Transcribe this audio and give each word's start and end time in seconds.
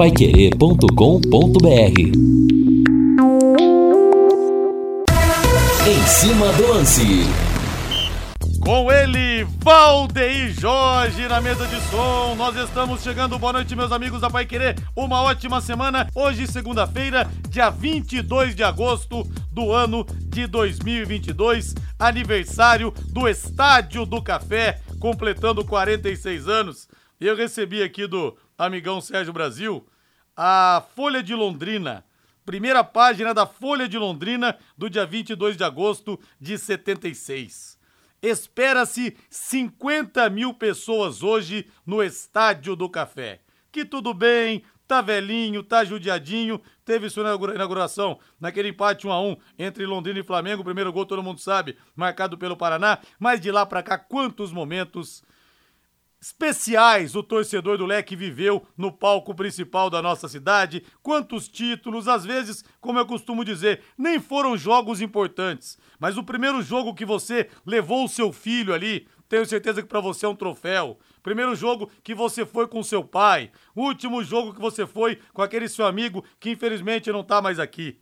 paiquerê.com.br 0.00 2.00
Em 5.86 6.06
cima 6.06 6.50
do 6.54 6.68
lance. 6.68 7.02
Com 8.64 8.90
ele, 8.90 9.44
Valdeir 9.62 10.58
Jorge 10.58 11.28
na 11.28 11.42
mesa 11.42 11.66
de 11.66 11.78
som. 11.90 12.34
Nós 12.34 12.56
estamos 12.56 13.02
chegando. 13.02 13.38
Boa 13.38 13.52
noite, 13.52 13.76
meus 13.76 13.92
amigos 13.92 14.22
da 14.22 14.30
Pai 14.30 14.46
Querer. 14.46 14.74
Uma 14.96 15.20
ótima 15.20 15.60
semana. 15.60 16.08
Hoje, 16.14 16.46
segunda-feira, 16.46 17.30
dia 17.50 17.68
22 17.68 18.54
de 18.54 18.62
agosto 18.62 19.24
do 19.52 19.70
ano 19.70 20.06
de 20.30 20.46
2022. 20.46 21.74
Aniversário 21.98 22.90
do 23.12 23.28
Estádio 23.28 24.06
do 24.06 24.22
Café, 24.22 24.80
completando 24.98 25.62
46 25.62 26.48
anos. 26.48 26.88
Eu 27.20 27.36
recebi 27.36 27.82
aqui 27.82 28.06
do 28.06 28.34
amigão 28.66 29.00
Sérgio 29.00 29.32
Brasil 29.32 29.86
a 30.36 30.82
Folha 30.94 31.22
de 31.22 31.34
Londrina. 31.34 32.04
Primeira 32.44 32.82
página 32.82 33.32
da 33.32 33.46
Folha 33.46 33.88
de 33.88 33.98
Londrina 33.98 34.56
do 34.76 34.88
dia 34.88 35.06
22 35.06 35.56
de 35.56 35.64
agosto 35.64 36.18
de 36.40 36.58
76. 36.58 37.78
Espera-se 38.22 39.16
50 39.28 40.28
mil 40.30 40.52
pessoas 40.52 41.22
hoje 41.22 41.66
no 41.86 42.02
Estádio 42.02 42.76
do 42.76 42.88
Café. 42.88 43.40
Que 43.72 43.84
tudo 43.84 44.12
bem, 44.12 44.62
tá 44.86 45.00
velhinho, 45.00 45.62
tá 45.62 45.84
judiadinho. 45.84 46.60
Teve 46.84 47.08
sua 47.08 47.38
inauguração 47.54 48.18
naquele 48.38 48.68
empate 48.68 49.06
1 49.06 49.12
a 49.12 49.20
1 49.22 49.36
entre 49.58 49.86
Londrina 49.86 50.20
e 50.20 50.24
Flamengo. 50.24 50.64
Primeiro 50.64 50.92
gol 50.92 51.06
todo 51.06 51.22
mundo 51.22 51.40
sabe, 51.40 51.76
marcado 51.94 52.36
pelo 52.36 52.56
Paraná. 52.56 52.98
Mas 53.18 53.40
de 53.40 53.50
lá 53.50 53.64
para 53.64 53.82
cá, 53.82 53.96
quantos 53.96 54.52
momentos 54.52 55.22
especiais 56.20 57.14
o 57.16 57.22
torcedor 57.22 57.78
do 57.78 57.86
Leque 57.86 58.14
viveu 58.14 58.66
no 58.76 58.92
palco 58.92 59.34
principal 59.34 59.88
da 59.88 60.02
nossa 60.02 60.28
cidade. 60.28 60.84
Quantos 61.02 61.48
títulos, 61.48 62.06
às 62.06 62.24
vezes, 62.24 62.62
como 62.80 62.98
eu 62.98 63.06
costumo 63.06 63.44
dizer, 63.44 63.82
nem 63.96 64.20
foram 64.20 64.56
jogos 64.56 65.00
importantes, 65.00 65.78
mas 65.98 66.18
o 66.18 66.22
primeiro 66.22 66.60
jogo 66.60 66.94
que 66.94 67.06
você 67.06 67.48
levou 67.64 68.04
o 68.04 68.08
seu 68.08 68.32
filho 68.32 68.74
ali, 68.74 69.08
tenho 69.28 69.46
certeza 69.46 69.80
que 69.80 69.88
para 69.88 70.00
você 70.00 70.26
é 70.26 70.28
um 70.28 70.34
troféu. 70.34 70.98
Primeiro 71.22 71.54
jogo 71.54 71.90
que 72.02 72.14
você 72.14 72.44
foi 72.44 72.66
com 72.66 72.82
seu 72.82 73.02
pai, 73.02 73.50
último 73.74 74.22
jogo 74.22 74.52
que 74.52 74.60
você 74.60 74.86
foi 74.86 75.18
com 75.32 75.40
aquele 75.40 75.68
seu 75.68 75.86
amigo 75.86 76.24
que 76.38 76.50
infelizmente 76.50 77.10
não 77.12 77.22
tá 77.22 77.40
mais 77.40 77.58
aqui. 77.58 77.98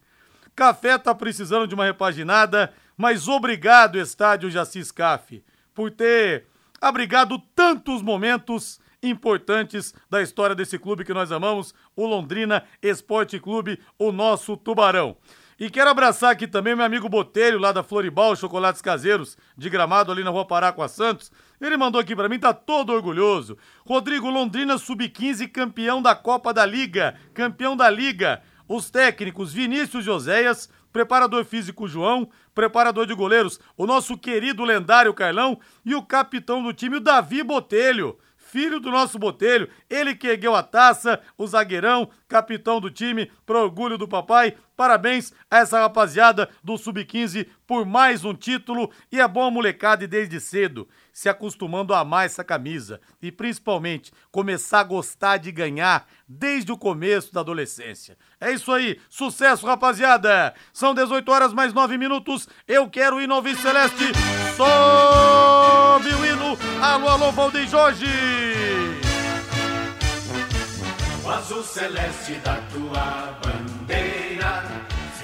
Café 0.57 0.99
tá 0.99 1.15
precisando 1.15 1.69
de 1.69 1.75
uma 1.75 1.85
repaginada, 1.85 2.73
mas 2.97 3.29
obrigado, 3.29 3.97
Estádio 3.97 4.51
Jacis 4.51 4.91
Caf, 4.91 5.45
por 5.73 5.91
ter 5.91 6.47
abrigado 6.81 7.39
tantos 7.55 8.03
momentos 8.03 8.81
importantes 9.03 9.95
da 10.11 10.23
história 10.23 10.57
desse 10.57 10.79
clube 10.79 11.05
que 11.05 11.15
nós 11.15 11.31
amamos, 11.31 11.75
o 11.95 12.07
Londrina 12.07 12.65
Esporte 12.83 13.39
Clube, 13.39 13.79
o 13.99 14.11
nosso 14.11 14.57
Tubarão. 14.57 15.17
E 15.61 15.69
quero 15.69 15.91
abraçar 15.91 16.31
aqui 16.31 16.47
também 16.47 16.77
meu 16.77 16.85
amigo 16.85 17.09
Botelho, 17.09 17.59
lá 17.59 17.73
da 17.73 17.83
Floribal, 17.83 18.37
Chocolates 18.37 18.81
Caseiros, 18.81 19.37
de 19.57 19.69
Gramado, 19.69 20.13
ali 20.13 20.23
na 20.23 20.31
rua 20.31 20.45
Pará 20.45 20.71
com 20.73 20.83
a 20.83 20.89
Santos. 20.89 21.33
Ele 21.61 21.77
mandou 21.77 22.01
aqui 22.01 22.15
para 22.15 22.29
mim, 22.29 22.39
tá 22.39 22.55
todo 22.55 22.93
orgulhoso. 22.93 23.59
Rodrigo 23.85 24.31
Londrina, 24.31 24.79
sub-15, 24.79 25.51
campeão 25.51 26.01
da 26.01 26.15
Copa 26.15 26.55
da 26.55 26.65
Liga, 26.65 27.17
campeão 27.35 27.77
da 27.77 27.91
Liga. 27.91 28.41
Os 28.69 28.89
técnicos 28.89 29.53
Vinícius 29.53 30.05
Joséias, 30.05 30.69
preparador 30.99 31.45
físico 31.45 31.87
João, 31.87 32.29
preparador 32.53 33.07
de 33.07 33.15
goleiros, 33.15 33.61
o 33.77 33.87
nosso 33.87 34.19
querido 34.19 34.65
lendário 34.65 35.15
Carlão 35.15 35.61
e 35.85 35.95
o 35.95 36.03
capitão 36.03 36.61
do 36.61 36.73
time, 36.73 36.97
o 36.97 37.01
Davi 37.01 37.45
Botelho 37.45 38.19
filho 38.37 38.81
do 38.81 38.91
nosso 38.91 39.19
Botelho, 39.19 39.69
ele 39.91 40.15
que 40.15 40.27
ergueu 40.27 40.55
a 40.55 40.63
taça, 40.63 41.21
o 41.37 41.47
zagueirão, 41.47 42.09
capitão 42.27 42.81
do 42.81 42.91
time, 42.91 43.31
pro 43.45 43.61
orgulho 43.61 43.99
do 43.99 44.09
papai. 44.09 44.57
Parabéns 44.75 45.35
a 45.51 45.59
essa 45.59 45.79
rapaziada 45.81 46.49
do 46.65 46.79
Sub-15 46.79 47.47
por 47.67 47.85
mais 47.85 48.25
um 48.25 48.33
título. 48.33 48.91
E 49.13 49.21
é 49.21 49.29
bom 49.29 49.51
molecada 49.51 50.09
desde 50.09 50.41
cedo 50.41 50.89
se 51.19 51.29
acostumando 51.29 51.93
a 51.93 51.99
amar 51.99 52.27
essa 52.27 52.45
camisa 52.45 53.01
e 53.21 53.33
principalmente 53.33 54.13
começar 54.31 54.79
a 54.79 54.85
gostar 54.85 55.37
de 55.37 55.51
ganhar 55.51 56.07
desde 56.29 56.71
o 56.71 56.79
começo 56.79 57.35
da 57.35 57.41
adolescência. 57.41 58.17
É 58.41 58.53
isso 58.53 58.71
aí, 58.71 59.01
sucesso 59.09 59.67
rapaziada! 59.67 60.55
São 60.73 60.95
18 60.95 61.29
horas 61.29 61.53
mais 61.53 61.75
9 61.75 61.99
minutos, 61.99 62.49
eu 62.69 62.89
quero 62.89 63.21
ir 63.21 63.27
no 63.27 63.43
Celeste, 63.57 64.13
sobe 64.57 66.15
o 66.15 66.25
hino, 66.25 66.57
alô, 66.81 67.09
alô, 67.09 67.33
Valdeir 67.33 67.69
Jorge! 67.69 68.07
O 71.25 71.31
azul 71.31 71.65
celeste 71.65 72.35
da 72.45 72.59
tua 72.73 73.38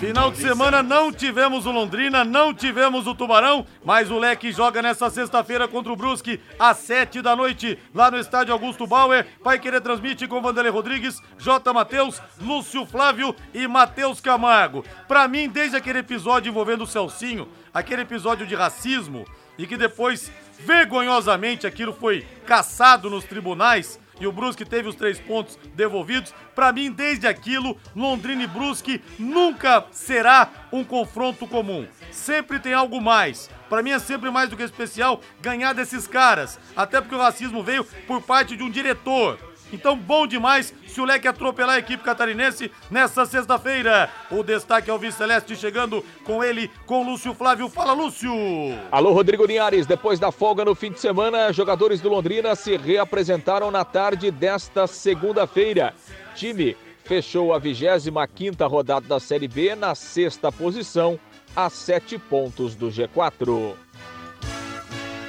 Final 0.05 0.31
de 0.31 0.37
semana 0.37 0.83
não 0.83 1.11
tivemos 1.11 1.65
o 1.65 1.71
Londrina, 1.71 2.27
não 2.27 2.53
tivemos 2.53 3.07
o 3.07 3.15
Tubarão, 3.15 3.67
mas 3.83 4.11
o 4.11 4.19
Leque 4.19 4.53
joga 4.53 4.83
nessa 4.83 5.09
sexta-feira 5.09 5.67
contra 5.67 5.91
o 5.91 5.97
Brusque 5.97 6.39
às 6.59 6.77
sete 6.77 7.23
da 7.23 7.35
noite, 7.35 7.79
lá 7.95 8.11
no 8.11 8.19
estádio 8.19 8.53
Augusto 8.53 8.87
Bauer. 8.87 9.27
Vai 9.43 9.59
querer 9.59 9.81
transmite 9.81 10.29
com 10.29 10.43
Vanderlei 10.43 10.71
Rodrigues, 10.71 11.23
J. 11.39 11.73
Matheus, 11.73 12.21
Lúcio 12.39 12.85
Flávio 12.85 13.35
e 13.55 13.67
Matheus 13.67 14.21
Camargo. 14.21 14.85
Pra 15.09 15.27
mim, 15.27 15.49
desde 15.49 15.79
aquele 15.79 16.01
episódio 16.01 16.51
envolvendo 16.51 16.85
o 16.85 16.87
Celcinho, 16.87 17.49
aquele 17.73 18.03
episódio 18.03 18.47
de 18.47 18.55
racismo, 18.55 19.25
e 19.57 19.67
que 19.67 19.79
depois, 19.79 20.31
vergonhosamente, 20.61 21.67
aquilo 21.67 21.95
foi 21.95 22.27
caçado 22.45 23.09
nos 23.09 23.25
tribunais, 23.25 23.99
e 24.21 24.27
o 24.27 24.33
Brusque 24.33 24.65
teve 24.65 24.89
os 24.89 24.95
três 24.95 25.19
pontos 25.19 25.59
devolvidos. 25.75 26.35
Para 26.55 26.73
mim, 26.73 26.91
desde 26.91 27.27
aquilo, 27.27 27.77
Londrina 27.95 28.45
e 28.45 28.47
Brusque 28.47 29.03
nunca 29.19 29.85
será 29.91 30.51
um 30.73 30.85
confronto 30.85 31.47
comum. 31.47 31.87
Sempre 32.11 32.59
tem 32.59 32.75
algo 32.75 33.01
mais. 33.01 33.51
Para 33.69 33.83
mim 33.83 33.91
é 33.91 33.99
sempre 33.99 34.31
mais 34.31 34.49
do 34.49 34.57
que 34.57 34.63
especial 34.63 35.21
ganhar 35.41 35.73
desses 35.73 36.07
caras, 36.07 36.59
até 36.77 37.01
porque 37.01 37.15
o 37.15 37.19
racismo 37.19 37.63
veio 37.63 37.85
por 38.07 38.23
parte 38.23 38.57
de 38.57 38.63
um 38.63 38.71
diretor 38.71 39.39
então, 39.75 39.97
bom 39.97 40.27
demais 40.27 40.73
se 40.87 41.01
o 41.01 41.05
Leque 41.05 41.27
atropelar 41.27 41.75
a 41.75 41.79
equipe 41.79 42.05
catarinense 42.05 42.71
nessa 42.91 43.27
sexta-feira. 43.27 44.09
O 44.31 44.43
destaque 44.43 44.89
é 44.89 44.95
o 44.95 44.99
Vice 44.99 45.19
Celeste 45.19 45.57
chegando 45.57 46.05
com 46.25 46.43
ele, 46.43 46.71
com 46.87 47.05
Lúcio 47.05 47.35
Flávio. 47.35 47.69
Fala, 47.69 47.93
Lúcio! 47.93 48.33
Alô, 48.93 49.13
Rodrigo 49.13 49.45
Linhares. 49.45 49.87
Depois 49.87 50.21
da 50.21 50.31
folga 50.31 50.65
no 50.65 50.75
fim 50.75 50.93
de 50.93 51.01
semana, 51.01 51.53
jogadores 51.53 52.01
do 52.01 52.09
Londrina 52.09 52.55
se 52.55 52.77
reapresentaram 52.77 53.71
na 53.71 53.85
tarde 53.85 54.31
desta 54.31 54.87
segunda-feira. 54.87 55.93
Time 56.35 56.77
fechou 57.05 57.53
a 57.53 57.59
25 57.59 58.67
rodada 58.69 59.07
da 59.07 59.21
Série 59.21 59.49
B 59.49 59.75
na 59.75 59.95
sexta 59.95 60.51
posição, 60.53 61.19
a 61.55 61.69
sete 61.69 62.17
pontos 62.17 62.75
do 62.75 62.89
G4. 62.89 63.75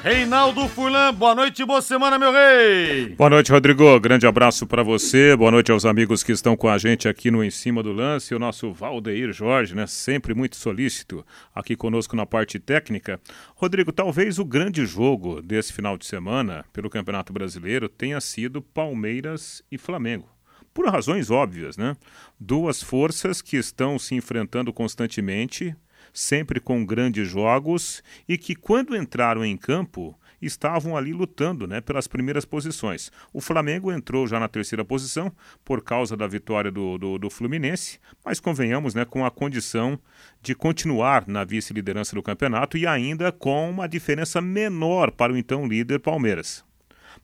Reinaldo 0.05 0.69
Furlan, 0.69 1.11
boa 1.15 1.33
noite 1.33 1.63
e 1.63 1.65
boa 1.65 1.81
semana, 1.81 2.19
meu 2.19 2.31
rei! 2.31 3.15
Boa 3.15 3.27
noite, 3.27 3.51
Rodrigo. 3.51 3.99
Grande 3.99 4.27
abraço 4.27 4.67
para 4.67 4.83
você. 4.83 5.35
Boa 5.35 5.49
noite 5.49 5.71
aos 5.71 5.83
amigos 5.83 6.21
que 6.21 6.31
estão 6.31 6.55
com 6.55 6.69
a 6.69 6.77
gente 6.77 7.07
aqui 7.07 7.31
no 7.31 7.43
Em 7.43 7.49
Cima 7.49 7.81
do 7.81 7.91
Lance. 7.91 8.35
O 8.35 8.37
nosso 8.37 8.71
Valdeir 8.71 9.33
Jorge, 9.33 9.73
né? 9.73 9.87
Sempre 9.87 10.35
muito 10.35 10.57
solícito 10.57 11.25
aqui 11.55 11.75
conosco 11.75 12.15
na 12.15 12.23
parte 12.23 12.59
técnica. 12.59 13.19
Rodrigo, 13.55 13.91
talvez 13.91 14.37
o 14.37 14.45
grande 14.45 14.85
jogo 14.85 15.41
desse 15.41 15.73
final 15.73 15.97
de 15.97 16.05
semana 16.05 16.63
pelo 16.71 16.87
Campeonato 16.87 17.33
Brasileiro 17.33 17.89
tenha 17.89 18.21
sido 18.21 18.61
Palmeiras 18.61 19.63
e 19.71 19.77
Flamengo 19.79 20.29
por 20.71 20.85
razões 20.89 21.31
óbvias, 21.31 21.77
né? 21.77 21.95
Duas 22.37 22.83
forças 22.83 23.41
que 23.41 23.55
estão 23.55 23.97
se 23.97 24.13
enfrentando 24.13 24.73
constantemente, 24.73 25.73
sempre 26.15 26.61
com 26.61 26.85
grandes 26.85 27.27
jogos 27.27 28.01
e 28.27 28.37
que, 28.37 28.55
quando 28.55 28.95
entraram 28.95 29.43
em 29.43 29.57
campo, 29.57 30.17
estavam 30.41 30.95
ali 30.95 31.11
lutando 31.11 31.67
né, 31.67 31.81
pelas 31.81 32.07
primeiras 32.07 32.45
posições. 32.45 33.11
O 33.33 33.41
Flamengo 33.41 33.91
entrou 33.91 34.25
já 34.25 34.39
na 34.39 34.47
terceira 34.47 34.85
posição 34.85 35.31
por 35.63 35.83
causa 35.83 36.15
da 36.15 36.25
vitória 36.25 36.71
do, 36.71 36.97
do, 36.97 37.17
do 37.17 37.29
Fluminense, 37.29 37.99
mas 38.23 38.39
convenhamos 38.39 38.93
né, 38.93 39.03
com 39.03 39.25
a 39.25 39.31
condição 39.31 39.99
de 40.41 40.55
continuar 40.55 41.27
na 41.27 41.43
vice-liderança 41.43 42.15
do 42.15 42.23
campeonato 42.23 42.77
e 42.77 42.87
ainda 42.87 43.31
com 43.31 43.69
uma 43.69 43.87
diferença 43.87 44.39
menor 44.39 45.11
para 45.11 45.33
o 45.33 45.37
então 45.37 45.67
líder 45.67 45.99
Palmeiras. 45.99 46.63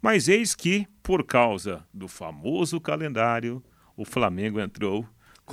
Mas 0.02 0.28
eis 0.28 0.54
que, 0.54 0.86
por 1.02 1.24
causa 1.24 1.86
do 1.94 2.08
famoso 2.08 2.82
calendário, 2.82 3.64
o 3.96 4.04
Flamengo 4.04 4.60
entrou 4.60 5.08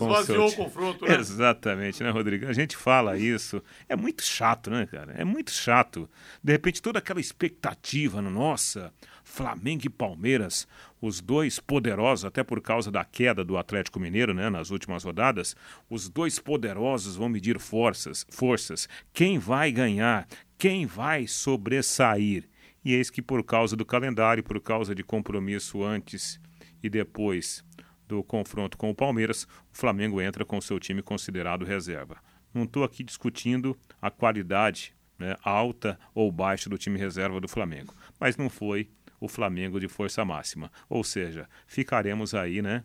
Esvaziou 0.04 0.48
o 0.48 0.52
confronto, 0.52 1.04
né? 1.04 1.16
Exatamente, 1.16 2.02
né, 2.02 2.10
Rodrigo? 2.10 2.46
A 2.46 2.52
gente 2.52 2.76
fala 2.76 3.16
isso. 3.16 3.62
É 3.88 3.96
muito 3.96 4.22
chato, 4.22 4.70
né, 4.70 4.86
cara? 4.86 5.12
É 5.16 5.24
muito 5.24 5.50
chato. 5.50 6.08
De 6.42 6.52
repente, 6.52 6.82
toda 6.82 6.98
aquela 6.98 7.20
expectativa 7.20 8.20
no 8.22 8.30
nossa, 8.30 8.92
Flamengo 9.24 9.82
e 9.86 9.90
Palmeiras, 9.90 10.66
os 11.00 11.20
dois 11.20 11.60
poderosos, 11.60 12.24
até 12.24 12.42
por 12.42 12.60
causa 12.60 12.90
da 12.90 13.04
queda 13.04 13.44
do 13.44 13.56
Atlético 13.56 14.00
Mineiro, 14.00 14.32
né, 14.32 14.48
nas 14.48 14.70
últimas 14.70 15.04
rodadas, 15.04 15.54
os 15.88 16.08
dois 16.08 16.38
poderosos 16.38 17.16
vão 17.16 17.28
medir 17.28 17.58
forças, 17.58 18.26
forças. 18.30 18.88
Quem 19.12 19.38
vai 19.38 19.70
ganhar? 19.70 20.26
Quem 20.56 20.86
vai 20.86 21.26
sobressair? 21.26 22.48
E 22.84 22.94
eis 22.94 23.10
que 23.10 23.20
por 23.20 23.44
causa 23.44 23.76
do 23.76 23.84
calendário, 23.84 24.42
por 24.42 24.60
causa 24.60 24.94
de 24.94 25.04
compromisso 25.04 25.84
antes 25.84 26.40
e 26.82 26.88
depois 26.88 27.64
do 28.08 28.24
confronto 28.24 28.78
com 28.78 28.90
o 28.90 28.94
Palmeiras, 28.94 29.44
o 29.72 29.76
Flamengo 29.76 30.20
entra 30.20 30.44
com 30.44 30.60
seu 30.60 30.80
time 30.80 31.02
considerado 31.02 31.64
reserva. 31.64 32.16
Não 32.52 32.64
estou 32.64 32.82
aqui 32.82 33.04
discutindo 33.04 33.76
a 34.00 34.10
qualidade 34.10 34.96
né, 35.18 35.36
alta 35.42 35.98
ou 36.14 36.32
baixa 36.32 36.70
do 36.70 36.78
time 36.78 36.98
reserva 36.98 37.40
do 37.40 37.46
Flamengo, 37.46 37.94
mas 38.18 38.36
não 38.36 38.48
foi 38.48 38.88
o 39.20 39.28
Flamengo 39.28 39.78
de 39.78 39.88
força 39.88 40.24
máxima. 40.24 40.72
Ou 40.88 41.04
seja, 41.04 41.48
ficaremos 41.66 42.34
aí, 42.34 42.62
né? 42.62 42.82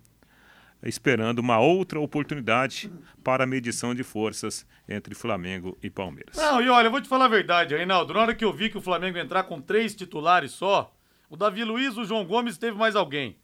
Esperando 0.84 1.40
uma 1.40 1.60
outra 1.60 1.98
oportunidade 1.98 2.92
para 3.24 3.46
a 3.46 3.48
medição 3.48 3.96
de 3.96 4.04
forças 4.04 4.68
entre 4.90 5.16
Flamengo 5.16 5.78
e 5.82 5.90
Palmeiras. 5.90 6.36
Não, 6.36 6.62
e 6.62 6.68
olha, 6.68 6.88
eu 6.88 6.92
vou 6.92 7.00
te 7.00 7.08
falar 7.08 7.26
a 7.26 7.30
verdade, 7.30 7.74
Reinaldo. 7.74 8.14
Na 8.14 8.20
hora 8.20 8.36
que 8.36 8.44
eu 8.44 8.52
vi 8.52 8.70
que 8.70 8.78
o 8.78 8.82
Flamengo 8.82 9.18
entrar 9.18 9.44
com 9.44 9.62
três 9.62 9.96
titulares 9.96 10.52
só, 10.52 10.94
o 11.30 11.38
Davi 11.38 11.64
Luiz, 11.64 11.96
o 11.96 12.04
João 12.04 12.26
Gomes 12.26 12.58
teve 12.58 12.78
mais 12.78 12.98
alguém. 12.98 13.38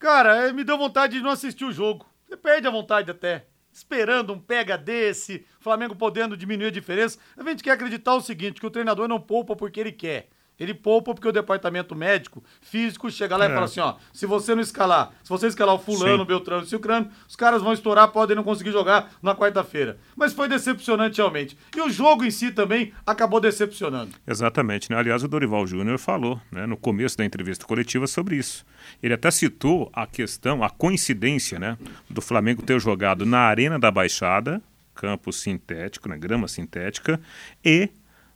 Cara, 0.00 0.48
é, 0.48 0.52
me 0.52 0.64
deu 0.64 0.78
vontade 0.78 1.18
de 1.18 1.22
não 1.22 1.30
assistir 1.30 1.66
o 1.66 1.72
jogo. 1.72 2.06
Você 2.26 2.34
perde 2.34 2.66
a 2.66 2.70
vontade 2.70 3.10
até. 3.10 3.44
Esperando 3.70 4.32
um 4.32 4.40
pega 4.40 4.78
desse, 4.78 5.44
Flamengo 5.60 5.94
podendo 5.94 6.38
diminuir 6.38 6.68
a 6.68 6.72
diferença. 6.72 7.18
A 7.36 7.42
gente 7.44 7.62
quer 7.62 7.72
acreditar 7.72 8.14
o 8.14 8.20
seguinte: 8.22 8.60
que 8.60 8.66
o 8.66 8.70
treinador 8.70 9.06
não 9.06 9.20
poupa 9.20 9.54
porque 9.54 9.78
ele 9.78 9.92
quer. 9.92 10.30
Ele 10.60 10.74
poupa 10.74 11.14
porque 11.14 11.26
o 11.26 11.32
departamento 11.32 11.96
médico, 11.96 12.44
físico, 12.60 13.10
chega 13.10 13.34
lá 13.34 13.46
é. 13.46 13.48
e 13.48 13.54
fala 13.54 13.64
assim: 13.64 13.80
ó, 13.80 13.94
se 14.12 14.26
você 14.26 14.54
não 14.54 14.60
escalar, 14.62 15.10
se 15.24 15.30
você 15.30 15.46
escalar 15.46 15.74
o 15.74 15.78
fulano, 15.78 16.16
Sim. 16.16 16.22
o 16.22 16.24
Beltrano, 16.26 16.62
o 16.62 16.66
Cicrano, 16.66 17.10
os 17.26 17.34
caras 17.34 17.62
vão 17.62 17.72
estourar, 17.72 18.08
podem 18.08 18.36
não 18.36 18.44
conseguir 18.44 18.70
jogar 18.70 19.10
na 19.22 19.34
quarta-feira. 19.34 19.96
Mas 20.14 20.34
foi 20.34 20.46
decepcionante 20.48 21.16
realmente. 21.16 21.56
E 21.74 21.80
o 21.80 21.88
jogo 21.88 22.24
em 22.24 22.30
si 22.30 22.52
também 22.52 22.92
acabou 23.06 23.40
decepcionando. 23.40 24.12
Exatamente, 24.26 24.90
né? 24.90 24.98
Aliás, 24.98 25.24
o 25.24 25.28
Dorival 25.28 25.66
Júnior 25.66 25.98
falou, 25.98 26.38
né, 26.52 26.66
no 26.66 26.76
começo 26.76 27.16
da 27.16 27.24
entrevista 27.24 27.64
coletiva 27.64 28.06
sobre 28.06 28.36
isso. 28.36 28.66
Ele 29.02 29.14
até 29.14 29.30
citou 29.30 29.90
a 29.94 30.06
questão, 30.06 30.62
a 30.62 30.68
coincidência, 30.68 31.58
né, 31.58 31.78
do 32.08 32.20
Flamengo 32.20 32.62
ter 32.62 32.78
jogado 32.78 33.24
na 33.24 33.38
Arena 33.40 33.78
da 33.78 33.90
Baixada, 33.90 34.60
campo 34.94 35.32
sintético, 35.32 36.08
né, 36.08 36.18
grama 36.18 36.46
sintética, 36.46 37.18
e 37.64 37.88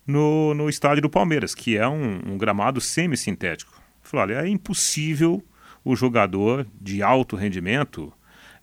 no, 0.06 0.54
no 0.54 0.68
estádio 0.68 1.02
do 1.02 1.10
Palmeiras, 1.10 1.54
que 1.54 1.76
é 1.76 1.88
um, 1.88 2.20
um 2.26 2.38
gramado 2.38 2.80
semi-sintético. 2.80 3.72
Falou, 4.02 4.26
olha, 4.26 4.44
é 4.44 4.48
impossível 4.48 5.42
o 5.84 5.94
jogador 5.94 6.66
de 6.80 7.02
alto 7.02 7.36
rendimento 7.36 8.12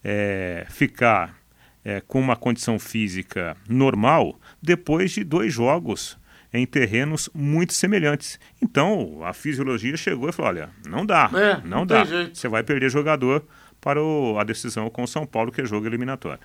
é, 0.04 0.66
ficar 0.70 1.36
é, 1.84 2.02
com 2.02 2.20
uma 2.20 2.36
condição 2.36 2.80
física 2.80 3.56
normal 3.68 4.40
depois 4.62 5.12
de 5.12 5.24
dois 5.24 5.54
jogos 5.54 6.18
em 6.54 6.66
terrenos 6.66 7.30
muito 7.34 7.74
semelhantes. 7.74 8.40
Então 8.62 9.22
a 9.24 9.34
fisiologia 9.34 9.96
chegou 9.96 10.30
e 10.30 10.32
falou: 10.32 10.50
olha, 10.50 10.70
não 10.88 11.06
dá, 11.06 11.30
é, 11.34 11.68
não, 11.68 11.80
não 11.80 11.86
dá. 11.86 12.04
Você 12.34 12.48
vai 12.48 12.64
perder 12.64 12.90
jogador 12.90 13.46
para 13.80 14.02
o, 14.02 14.38
a 14.38 14.44
decisão 14.44 14.90
com 14.90 15.04
o 15.04 15.08
São 15.08 15.26
Paulo, 15.26 15.52
que 15.52 15.62
é 15.62 15.66
jogo 15.66 15.88
eliminatório. 15.88 16.42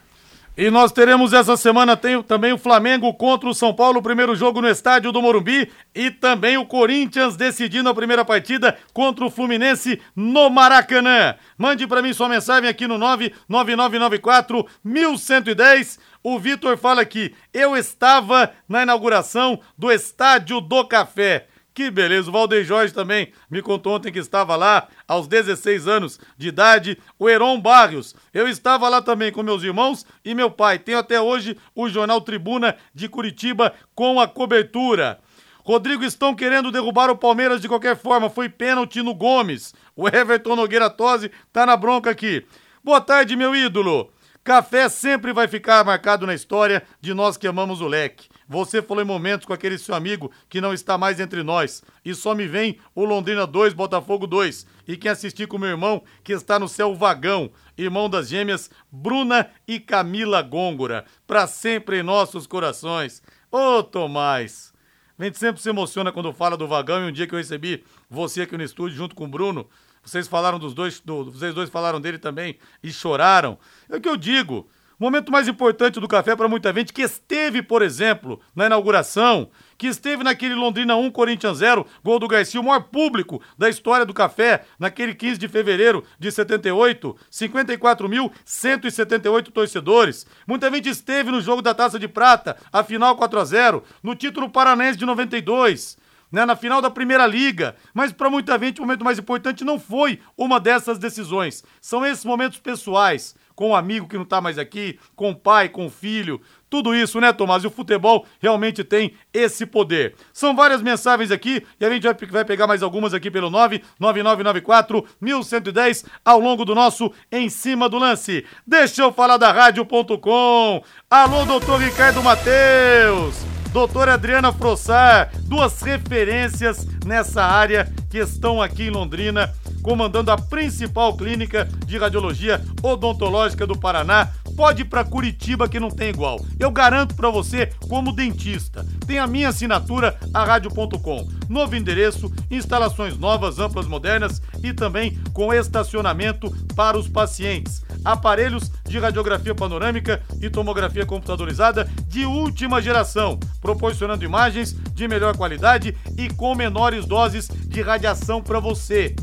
E 0.57 0.71
nós 0.71 0.91
teremos 0.91 1.35
essa 1.35 1.55
semana 1.55 1.99
tem, 1.99 2.23
também 2.23 2.51
o 2.51 2.59
Flamengo 2.59 3.13
contra 3.13 3.47
o 3.47 3.55
São 3.55 3.75
Paulo, 3.75 4.01
primeiro 4.01 4.35
jogo 4.35 4.63
no 4.63 4.69
estádio 4.69 5.13
do 5.13 5.21
Morumbi, 5.21 5.71
e 5.95 6.11
também 6.11 6.57
o 6.57 6.65
Corinthians 6.65 7.37
decidindo 7.37 7.91
a 7.91 7.95
primeira 7.95 8.25
partida 8.25 8.75
contra 8.95 9.27
o 9.27 9.31
Fluminense 9.31 10.01
no 10.17 10.49
Maracanã. 10.49 11.35
Mande 11.59 11.87
para 11.87 12.01
mim 12.01 12.15
sua 12.15 12.31
mensagem 12.31 12.71
aqui 12.71 12.87
no 12.87 12.97
99994 12.97 14.67
1110. 14.83 15.99
O 16.23 16.39
Vitor 16.39 16.79
fala 16.79 17.03
aqui: 17.03 17.35
eu 17.53 17.77
estava 17.77 18.51
na 18.67 18.83
inauguração 18.83 19.61
do 19.77 19.93
Estádio 19.93 20.63
do 20.63 20.87
Café. 20.87 21.49
Que 21.77 21.91
beleza, 21.91 22.31
o 22.31 22.33
Valdeir 22.33 22.65
Jorge 22.65 22.95
também 22.95 23.35
me 23.51 23.61
contou 23.61 23.97
ontem 23.97 24.11
que 24.11 24.19
estava 24.19 24.57
lá 24.57 24.89
aos 25.07 25.29
16 25.29 25.87
anos 25.87 26.19
de 26.35 26.49
idade. 26.49 26.97
O 27.19 27.29
Heron 27.29 27.61
Barrios, 27.61 28.17
eu 28.33 28.49
estava 28.49 28.89
lá 28.89 29.03
também 29.03 29.31
com 29.31 29.43
meus 29.43 29.63
irmãos 29.63 30.07
e 30.25 30.35
meu 30.35 30.51
pai. 30.51 30.79
Tenho 30.79 30.97
até 30.97 31.21
hoje 31.21 31.55
o 31.75 31.87
Jornal 31.87 32.23
Tribuna 32.23 32.79
de 32.95 33.11
Curitiba 33.11 33.75
com 33.95 34.19
a 34.19 34.27
cobertura. 34.27 35.21
Rodrigo 35.63 36.03
estão 36.03 36.35
querendo 36.35 36.73
derrubar 36.73 37.11
o 37.11 37.17
Palmeiras 37.19 37.61
de 37.61 37.69
qualquer 37.69 37.95
forma. 37.95 38.31
Foi 38.31 38.49
pênalti 38.49 39.03
no 39.03 39.15
Gomes. 39.15 39.75
O 39.95 40.09
Everton 40.09 40.57
Nogueira 40.57 40.89
Tosi 40.89 41.31
tá 41.53 41.67
na 41.67 41.77
bronca 41.77 42.09
aqui. 42.09 42.47
Boa 42.83 43.03
tarde, 43.03 43.37
meu 43.37 43.55
ídolo. 43.55 44.11
Café 44.43 44.89
sempre 44.89 45.31
vai 45.31 45.47
ficar 45.47 45.85
marcado 45.85 46.27
na 46.27 46.33
história 46.33 46.83
de 47.03 47.13
nós 47.13 47.37
que 47.37 47.47
amamos 47.47 47.83
o 47.83 47.87
leque. 47.87 48.31
Você 48.49 48.81
falou 48.81 49.03
em 49.03 49.07
momentos 49.07 49.45
com 49.45 49.53
aquele 49.53 49.77
seu 49.77 49.95
amigo 49.95 50.31
que 50.49 50.61
não 50.61 50.73
está 50.73 50.97
mais 50.97 51.19
entre 51.19 51.43
nós. 51.43 51.83
E 52.05 52.15
só 52.15 52.35
me 52.35 52.47
vem 52.47 52.79
o 52.95 53.05
Londrina 53.05 53.47
2, 53.47 53.75
Botafogo 53.75 54.27
2. 54.27 54.67
E 54.87 54.97
quem 54.97 55.11
assistir 55.11 55.49
com 55.49 55.59
meu 55.59 55.69
irmão, 55.69 56.03
que 56.23 56.33
está 56.33 56.59
no 56.59 56.69
céu 56.69 56.95
vagão, 56.95 57.51
irmão 57.77 58.09
das 58.09 58.29
gêmeas 58.29 58.71
Bruna 58.91 59.51
e 59.67 59.81
Camila 59.81 60.43
Gôngora. 60.43 61.05
Para 61.27 61.47
sempre 61.47 62.01
em 62.01 62.03
nossos 62.05 62.47
corações. 62.47 63.21
Ô, 63.51 63.83
Tomás! 63.83 64.73
A 65.19 65.25
gente 65.25 65.39
sempre 65.39 65.63
se 65.63 65.69
emociona 65.69 66.13
quando 66.13 66.33
fala 66.33 66.57
do 66.57 66.69
vagão. 66.69 67.03
E 67.03 67.09
um 67.09 67.13
dia 67.13 67.27
que 67.27 67.35
eu 67.35 67.39
recebi 67.39 67.85
você 68.09 68.43
aqui 68.43 68.57
no 68.57 68.63
estúdio 68.63 68.97
junto 68.97 69.15
com 69.15 69.25
o 69.25 69.29
Bruno, 69.29 69.67
vocês 70.05 70.29
falaram 70.29 70.59
dos 70.59 70.73
dois, 70.73 71.01
do, 71.01 71.33
vocês 71.33 71.53
dois 71.53 71.69
falaram 71.69 72.01
dele 72.01 72.19
também 72.19 72.59
e 72.81 72.93
choraram. 72.93 73.59
É 73.89 73.97
o 73.97 74.01
que 74.01 74.09
eu 74.09 74.17
digo. 74.17 74.69
O 74.99 75.05
momento 75.05 75.31
mais 75.31 75.47
importante 75.47 76.01
do 76.01 76.09
café 76.09 76.35
para 76.35 76.49
muita 76.49 76.73
gente 76.73 76.91
que 76.91 77.03
esteve, 77.03 77.61
por 77.61 77.83
exemplo, 77.83 78.41
na 78.55 78.65
inauguração, 78.65 79.51
que 79.77 79.89
esteve 79.89 80.25
naquele 80.25 80.55
Londrina 80.55 80.97
1, 80.97 81.11
Corinthians 81.11 81.59
0, 81.59 81.87
gol 82.03 82.19
do 82.19 82.27
Garcia, 82.27 82.59
o 82.59 82.65
maior 82.65 82.85
público 82.85 83.43
da 83.59 83.69
história 83.69 84.07
do 84.07 84.15
café, 84.15 84.65
naquele 84.79 85.15
15 85.15 85.39
de 85.39 85.49
fevereiro 85.49 86.03
de 86.19 86.33
78, 86.33 87.15
54.178 87.31 89.53
torcedores. 89.53 90.27
Muita 90.47 90.71
gente 90.71 90.89
esteve 90.89 91.31
no 91.31 91.43
jogo 91.43 91.61
da 91.61 91.75
Taça 91.75 91.99
de 91.99 92.09
Prata, 92.09 92.57
a 92.73 92.83
final 92.83 93.17
4 93.17 93.39
a 93.39 93.45
0, 93.45 93.85
no 94.03 94.15
título 94.15 94.49
paranense 94.49 94.99
de 94.99 95.05
92 95.05 95.99
né, 96.31 96.45
na 96.45 96.57
final 96.57 96.83
da 96.83 96.91
Primeira 96.91 97.27
Liga. 97.27 97.77
Mas 97.95 98.13
para 98.13 98.31
muita 98.31 98.59
gente 98.59 98.81
o 98.81 98.85
momento 98.85 99.05
mais 99.05 99.19
importante 99.19 99.65
não 99.65 99.79
foi 99.79 100.21
uma 100.37 100.61
dessas 100.61 100.99
decisões. 100.99 101.65
São 101.81 102.05
esses 102.05 102.25
momentos 102.25 102.59
pessoais, 102.59 103.35
com 103.57 103.69
o 103.69 103.71
um 103.71 103.75
amigo 103.75 104.07
que 104.07 104.15
não 104.15 104.23
está 104.23 104.41
mais 104.41 104.59
aqui, 104.59 105.01
com 105.17 105.31
o 105.31 105.35
pai, 105.35 105.69
com 105.69 105.87
o 105.87 105.91
filho. 105.91 106.41
Tudo 106.69 106.95
isso, 106.95 107.21
né, 107.21 107.33
Tomás? 107.33 107.65
E 107.65 107.67
o 107.67 107.71
futebol 107.71 108.27
realmente 108.39 108.85
tem 108.85 109.15
esse 109.33 109.65
poder. 109.65 110.15
São 110.33 110.55
várias 110.55 110.83
mensagens 110.83 111.31
aqui 111.31 111.65
e 111.81 111.85
a 111.85 111.91
gente 111.91 112.03
vai, 112.03 112.15
vai 112.31 112.45
pegar 112.45 112.67
mais 112.67 112.83
algumas 112.83 113.15
aqui 113.15 113.31
pelo 113.31 113.51
99994 113.51 115.05
1110 115.21 116.05
ao 116.25 116.39
longo 116.39 116.65
do 116.65 116.75
nosso 116.75 117.11
Em 117.33 117.49
Cima 117.49 117.89
do 117.89 117.99
Lance. 117.99 118.45
Deixa 118.67 119.03
eu 119.03 119.13
falar 119.13 119.39
da 119.39 119.51
Rádio.com. 119.51 120.85
Alô, 121.11 121.45
doutor 121.47 121.81
Ricardo 121.81 122.23
Matheus 122.23 123.57
doutora 123.77 124.15
Adriana 124.15 124.55
Frossar, 124.55 125.31
duas 125.43 125.83
referências 125.83 126.87
nessa 127.05 127.43
área 127.43 127.93
que 128.09 128.17
estão 128.17 128.63
aqui 128.63 128.85
em 128.85 128.91
Londrina, 128.91 129.53
comandando 129.87 130.33
a 130.33 130.37
principal 130.37 131.17
clínica 131.17 131.69
de 131.87 131.97
radiologia 131.97 132.61
odontológica 132.83 133.65
do 133.65 133.79
Paraná. 133.79 134.33
Pode 134.57 134.83
ir 134.83 134.87
para 134.87 135.05
Curitiba 135.05 135.69
que 135.69 135.79
não 135.79 135.93
tem 135.93 136.09
igual. 136.09 136.45
Eu 136.59 136.73
garanto 136.73 137.15
para 137.15 137.31
você 137.31 137.71
como 137.89 138.13
dentista. 138.13 138.85
Tem 139.07 139.21
a 139.21 139.29
minha 139.29 139.51
assinatura 139.51 140.19
a 140.35 140.45
rádio.com. 140.45 141.29
Novo 141.49 141.77
endereço, 141.77 142.33
instalações 142.51 143.17
novas, 143.17 143.61
amplas, 143.61 143.87
modernas 143.87 144.43
e 144.61 144.73
também 144.73 145.17
com 145.33 145.55
estacionamento 145.55 146.51
para 146.75 146.99
os 146.99 147.07
pacientes 147.07 147.87
aparelhos 148.05 148.71
de 148.89 148.99
radiografia 149.01 149.53
panorâmica 149.53 150.23
e 150.41 150.49
tomografia 150.49 151.05
computadorizada 151.05 151.91
de 152.07 152.25
última 152.25 152.81
geração, 152.81 153.39
proporcionando 153.61 154.25
imagens 154.25 154.73
de 154.73 155.09
melhor 155.09 155.37
qualidade 155.37 155.97
e 156.17 156.29
com 156.29 156.55
menores 156.55 157.05
doses 157.05 157.49
de 157.49 157.83
radiação 157.83 158.41
para 158.41 158.61
você. 158.61 159.15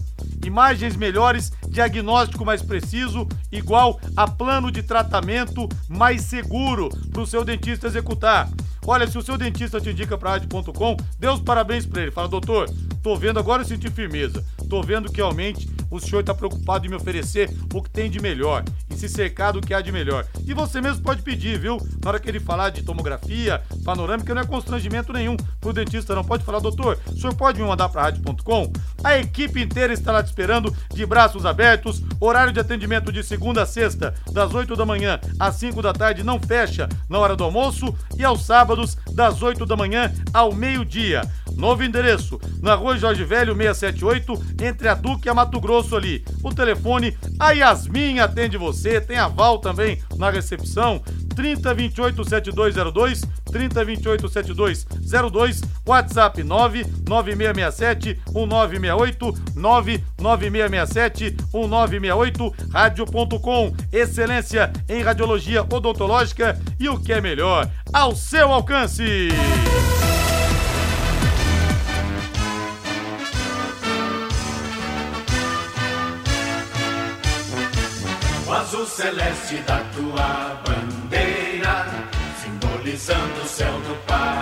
Imagens 0.43 0.95
melhores, 0.95 1.51
diagnóstico 1.69 2.45
mais 2.45 2.61
preciso, 2.61 3.27
igual 3.51 3.99
a 4.15 4.27
plano 4.27 4.71
de 4.71 4.83
tratamento 4.83 5.67
mais 5.87 6.21
seguro 6.23 6.89
para 7.11 7.21
o 7.21 7.27
seu 7.27 7.43
dentista 7.43 7.87
executar. 7.87 8.49
Olha, 8.85 9.07
se 9.07 9.17
o 9.17 9.21
seu 9.21 9.37
dentista 9.37 9.79
te 9.79 9.89
indica 9.91 10.17
para 10.17 10.41
dê 11.17 11.27
os 11.29 11.39
parabéns 11.39 11.85
para 11.85 12.01
ele. 12.01 12.11
Fala, 12.11 12.27
doutor, 12.27 12.69
tô 13.01 13.15
vendo 13.15 13.39
agora 13.39 13.61
eu 13.61 13.65
senti 13.65 13.89
firmeza. 13.89 14.43
Tô 14.73 14.81
vendo 14.81 15.11
que 15.11 15.17
realmente 15.17 15.69
o 15.91 15.99
senhor 15.99 16.21
está 16.21 16.33
preocupado 16.33 16.87
em 16.87 16.89
me 16.89 16.95
oferecer 16.95 17.47
o 17.71 17.79
que 17.79 17.91
tem 17.91 18.09
de 18.09 18.19
melhor 18.19 18.63
e 18.89 18.95
se 18.95 19.07
cercar 19.07 19.53
do 19.53 19.61
que 19.61 19.71
há 19.71 19.79
de 19.81 19.91
melhor. 19.91 20.25
E 20.47 20.51
você 20.51 20.81
mesmo 20.81 21.03
pode 21.03 21.21
pedir, 21.21 21.59
viu? 21.59 21.77
Na 22.03 22.09
hora 22.09 22.19
que 22.19 22.27
ele 22.27 22.39
falar 22.39 22.71
de 22.71 22.81
tomografia, 22.81 23.61
panorâmica, 23.85 24.33
não 24.33 24.41
é 24.41 24.45
constrangimento 24.47 25.13
nenhum 25.13 25.37
pro 25.61 25.71
dentista, 25.71 26.15
não. 26.15 26.23
Pode 26.23 26.43
falar, 26.43 26.57
doutor, 26.57 26.97
o 27.05 27.15
senhor 27.15 27.35
pode 27.35 27.61
me 27.61 27.67
mandar 27.67 27.87
para 27.87 28.01
rádio.com? 28.01 28.73
A 29.03 29.15
equipe 29.19 29.61
inteira 29.61 29.93
está 29.93 30.11
lá 30.11 30.23
te 30.23 30.29
esperando, 30.29 30.75
de 30.91 31.05
braços 31.05 31.45
abertos. 31.45 32.01
Horário 32.19 32.51
de 32.51 32.59
atendimento 32.59 33.11
de 33.11 33.21
segunda 33.21 33.61
a 33.61 33.65
sexta, 33.67 34.15
das 34.31 34.55
8 34.55 34.75
da 34.75 34.87
manhã 34.87 35.19
às 35.39 35.53
5 35.57 35.83
da 35.83 35.93
tarde, 35.93 36.23
não 36.23 36.39
fecha 36.39 36.89
na 37.07 37.19
hora 37.19 37.35
do 37.35 37.43
almoço. 37.43 37.95
E 38.17 38.23
aos 38.23 38.43
sábados, 38.43 38.97
das 39.11 39.43
8 39.43 39.67
da 39.67 39.75
manhã 39.75 40.11
ao 40.33 40.51
meio-dia. 40.51 41.21
Novo 41.55 41.83
endereço, 41.83 42.39
na 42.61 42.75
rua 42.75 42.97
Jorge 42.97 43.23
Velho 43.23 43.55
678, 43.55 44.63
entre 44.63 44.87
a 44.87 44.93
Duque 44.93 45.27
e 45.27 45.29
a 45.29 45.33
Mato 45.33 45.59
Grosso 45.59 45.95
ali. 45.95 46.23
O 46.43 46.53
telefone, 46.53 47.17
a 47.39 47.51
Yasmin 47.51 48.19
atende 48.19 48.57
você, 48.57 48.99
tem 48.99 49.17
a 49.17 49.27
Val 49.27 49.59
também 49.59 50.01
na 50.17 50.29
recepção, 50.29 51.01
3028 51.33 52.23
7202, 52.23 53.21
3028 53.51 54.29
7202, 54.29 55.61
WhatsApp 55.85 56.43
99667 56.43 58.19
1968, 58.33 59.33
99667 59.55 61.37
1968, 61.53 62.53
rádio.com, 62.71 63.73
excelência 63.91 64.71
em 64.87 65.01
radiologia 65.01 65.61
odontológica 65.61 66.59
e 66.79 66.87
o 66.89 66.99
que 66.99 67.13
é 67.13 67.21
melhor, 67.21 67.69
ao 67.91 68.15
seu 68.15 68.51
alcance. 68.51 69.29
Celeste 78.95 79.57
da 79.65 79.79
tua 79.95 80.61
bandeira, 80.63 81.87
simbolizando 82.43 83.41
o 83.41 83.47
céu 83.47 83.73
do 83.79 83.95
Paraná. 84.05 84.32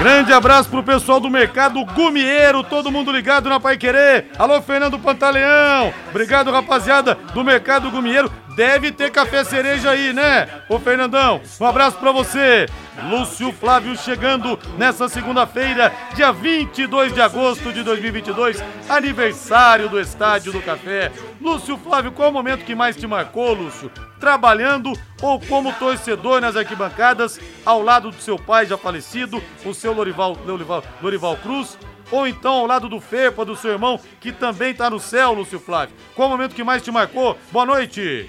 Grande 0.00 0.32
abraço 0.32 0.70
pro 0.70 0.82
pessoal 0.82 1.20
do 1.20 1.28
Mercado 1.28 1.84
Gumieiro, 1.84 2.64
todo 2.64 2.90
mundo 2.90 3.12
ligado 3.12 3.50
na 3.50 3.60
Pai 3.60 3.76
Querer. 3.76 4.28
Alô, 4.38 4.62
Fernando 4.62 4.98
Pantaleão. 4.98 5.92
Obrigado, 6.08 6.50
rapaziada 6.50 7.16
do 7.34 7.44
Mercado 7.44 7.90
Gumieiro. 7.90 8.32
Deve 8.56 8.92
ter 8.92 9.10
café 9.10 9.44
cereja 9.44 9.90
aí, 9.90 10.14
né? 10.14 10.48
Ô, 10.70 10.78
Fernandão, 10.78 11.42
um 11.60 11.66
abraço 11.66 11.98
pra 11.98 12.12
você. 12.12 12.64
Lúcio 13.10 13.52
Flávio 13.52 13.94
chegando 13.94 14.58
nessa 14.78 15.06
segunda-feira, 15.06 15.92
dia 16.14 16.32
22 16.32 17.12
de 17.12 17.20
agosto 17.20 17.70
de 17.70 17.82
2022, 17.82 18.64
aniversário 18.88 19.90
do 19.90 20.00
Estádio 20.00 20.50
do 20.50 20.62
Café. 20.62 21.12
Lúcio 21.38 21.76
Flávio, 21.76 22.12
qual 22.12 22.30
o 22.30 22.32
momento 22.32 22.64
que 22.64 22.74
mais 22.74 22.96
te 22.96 23.06
marcou, 23.06 23.52
Lúcio? 23.52 23.90
Trabalhando 24.20 24.92
ou 25.22 25.40
como 25.40 25.72
torcedor 25.72 26.40
nas 26.42 26.54
arquibancadas, 26.54 27.40
ao 27.64 27.82
lado 27.82 28.10
do 28.10 28.20
seu 28.20 28.38
pai 28.38 28.66
já 28.66 28.76
falecido, 28.76 29.42
o 29.64 29.72
seu 29.72 29.94
Lorival, 29.94 30.36
Lorival, 30.46 30.84
Lorival 31.02 31.36
Cruz? 31.38 31.78
Ou 32.10 32.26
então 32.26 32.52
ao 32.52 32.66
lado 32.66 32.88
do 32.88 33.00
Fepa, 33.00 33.44
do 33.44 33.56
seu 33.56 33.70
irmão, 33.70 33.98
que 34.20 34.30
também 34.30 34.74
tá 34.74 34.90
no 34.90 35.00
céu, 35.00 35.32
Lúcio 35.32 35.58
Flávio? 35.58 35.94
Qual 36.14 36.28
o 36.28 36.30
momento 36.30 36.54
que 36.54 36.62
mais 36.62 36.82
te 36.82 36.90
marcou? 36.90 37.36
Boa 37.50 37.64
noite! 37.64 38.28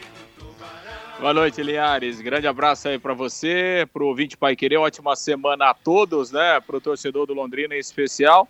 Boa 1.19 1.33
noite, 1.33 1.61
Linhares. 1.61 2.19
Grande 2.19 2.47
abraço 2.47 2.87
aí 2.87 2.97
para 2.97 3.13
você, 3.13 3.87
pro 3.93 4.07
ouvinte 4.07 4.35
Pai 4.35 4.55
Querer. 4.55 4.77
Ótima 4.77 5.15
semana 5.15 5.69
a 5.69 5.73
todos, 5.73 6.31
né? 6.31 6.59
Pro 6.61 6.81
torcedor 6.81 7.27
do 7.27 7.33
Londrina 7.33 7.75
em 7.75 7.79
especial. 7.79 8.47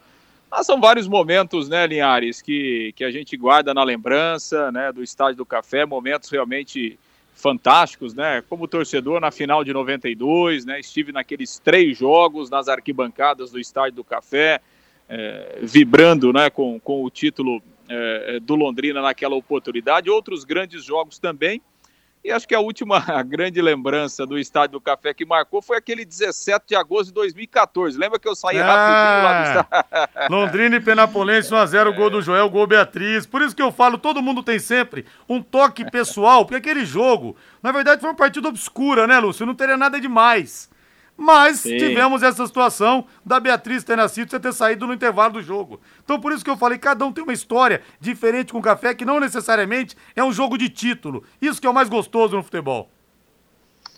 Mas 0.49 0.65
são 0.65 0.79
vários 0.79 1.07
momentos, 1.07 1.69
né, 1.69 1.87
Linhares, 1.87 2.41
que, 2.41 2.93
que 2.95 3.05
a 3.05 3.11
gente 3.11 3.37
guarda 3.37 3.73
na 3.73 3.83
lembrança, 3.85 4.69
né, 4.69 4.91
do 4.91 5.01
Estádio 5.01 5.37
do 5.37 5.45
Café, 5.45 5.85
momentos 5.85 6.29
realmente 6.29 6.99
fantásticos, 7.41 8.13
né? 8.13 8.43
Como 8.47 8.67
torcedor 8.67 9.19
na 9.19 9.31
final 9.31 9.63
de 9.63 9.73
92, 9.73 10.65
né? 10.65 10.79
Estive 10.79 11.11
naqueles 11.11 11.59
três 11.59 11.97
jogos 11.97 12.49
nas 12.49 12.67
arquibancadas 12.67 13.51
do 13.51 13.59
Estádio 13.59 13.97
do 13.97 14.03
Café, 14.03 14.61
é, 15.09 15.59
vibrando, 15.61 16.31
né, 16.31 16.49
com, 16.49 16.79
com 16.79 17.03
o 17.03 17.09
título 17.09 17.61
é, 17.89 18.39
do 18.39 18.55
Londrina 18.55 19.01
naquela 19.01 19.35
oportunidade. 19.35 20.09
Outros 20.09 20.45
grandes 20.45 20.83
jogos 20.83 21.19
também. 21.19 21.61
E 22.23 22.31
acho 22.31 22.47
que 22.47 22.53
a 22.53 22.59
última 22.59 22.99
grande 23.23 23.61
lembrança 23.61 24.25
do 24.25 24.37
Estádio 24.37 24.73
do 24.73 24.81
Café 24.81 25.13
que 25.13 25.25
marcou 25.25 25.61
foi 25.61 25.77
aquele 25.77 26.05
17 26.05 26.67
de 26.67 26.75
agosto 26.75 27.07
de 27.07 27.13
2014. 27.13 27.97
Lembra 27.97 28.19
que 28.19 28.27
eu 28.27 28.35
saí 28.35 28.59
ah, 28.59 28.65
rapidinho 28.65 29.23
lá 29.23 29.41
do 29.41 29.47
estádio? 29.47 30.29
Londrina 30.29 30.75
e 30.75 30.79
Penapolense 30.79 31.51
1x0, 31.51 31.89
é. 31.93 31.95
gol 31.95 32.09
do 32.09 32.21
Joel, 32.21 32.49
gol 32.49 32.67
Beatriz. 32.67 33.25
Por 33.25 33.41
isso 33.41 33.55
que 33.55 33.61
eu 33.61 33.71
falo, 33.71 33.97
todo 33.97 34.21
mundo 34.21 34.43
tem 34.43 34.59
sempre 34.59 35.05
um 35.27 35.41
toque 35.41 35.89
pessoal, 35.89 36.45
porque 36.45 36.57
aquele 36.57 36.85
jogo, 36.85 37.35
na 37.61 37.71
verdade, 37.71 38.01
foi 38.01 38.09
uma 38.09 38.15
partida 38.15 38.47
obscura, 38.47 39.07
né, 39.07 39.19
Lúcio? 39.19 39.45
Não 39.45 39.55
teria 39.55 39.77
nada 39.77 39.99
demais. 39.99 40.70
Mas 41.21 41.59
Sim. 41.59 41.77
tivemos 41.77 42.23
essa 42.23 42.47
situação 42.47 43.05
da 43.23 43.39
Beatriz 43.39 43.83
ter 43.83 43.95
nascido 43.95 44.35
e 44.35 44.39
ter 44.39 44.51
saído 44.51 44.87
no 44.87 44.93
intervalo 44.93 45.33
do 45.33 45.43
jogo. 45.43 45.79
Então 46.03 46.19
por 46.19 46.31
isso 46.31 46.43
que 46.43 46.49
eu 46.49 46.57
falei, 46.57 46.79
cada 46.79 47.05
um 47.05 47.13
tem 47.13 47.23
uma 47.23 47.31
história 47.31 47.83
diferente 47.99 48.51
com 48.51 48.57
o 48.57 48.61
café, 48.61 48.95
que 48.95 49.05
não 49.05 49.19
necessariamente 49.19 49.95
é 50.15 50.23
um 50.23 50.33
jogo 50.33 50.57
de 50.57 50.67
título. 50.67 51.23
Isso 51.39 51.61
que 51.61 51.67
é 51.67 51.69
o 51.69 51.73
mais 51.75 51.89
gostoso 51.89 52.35
no 52.35 52.41
futebol. 52.41 52.89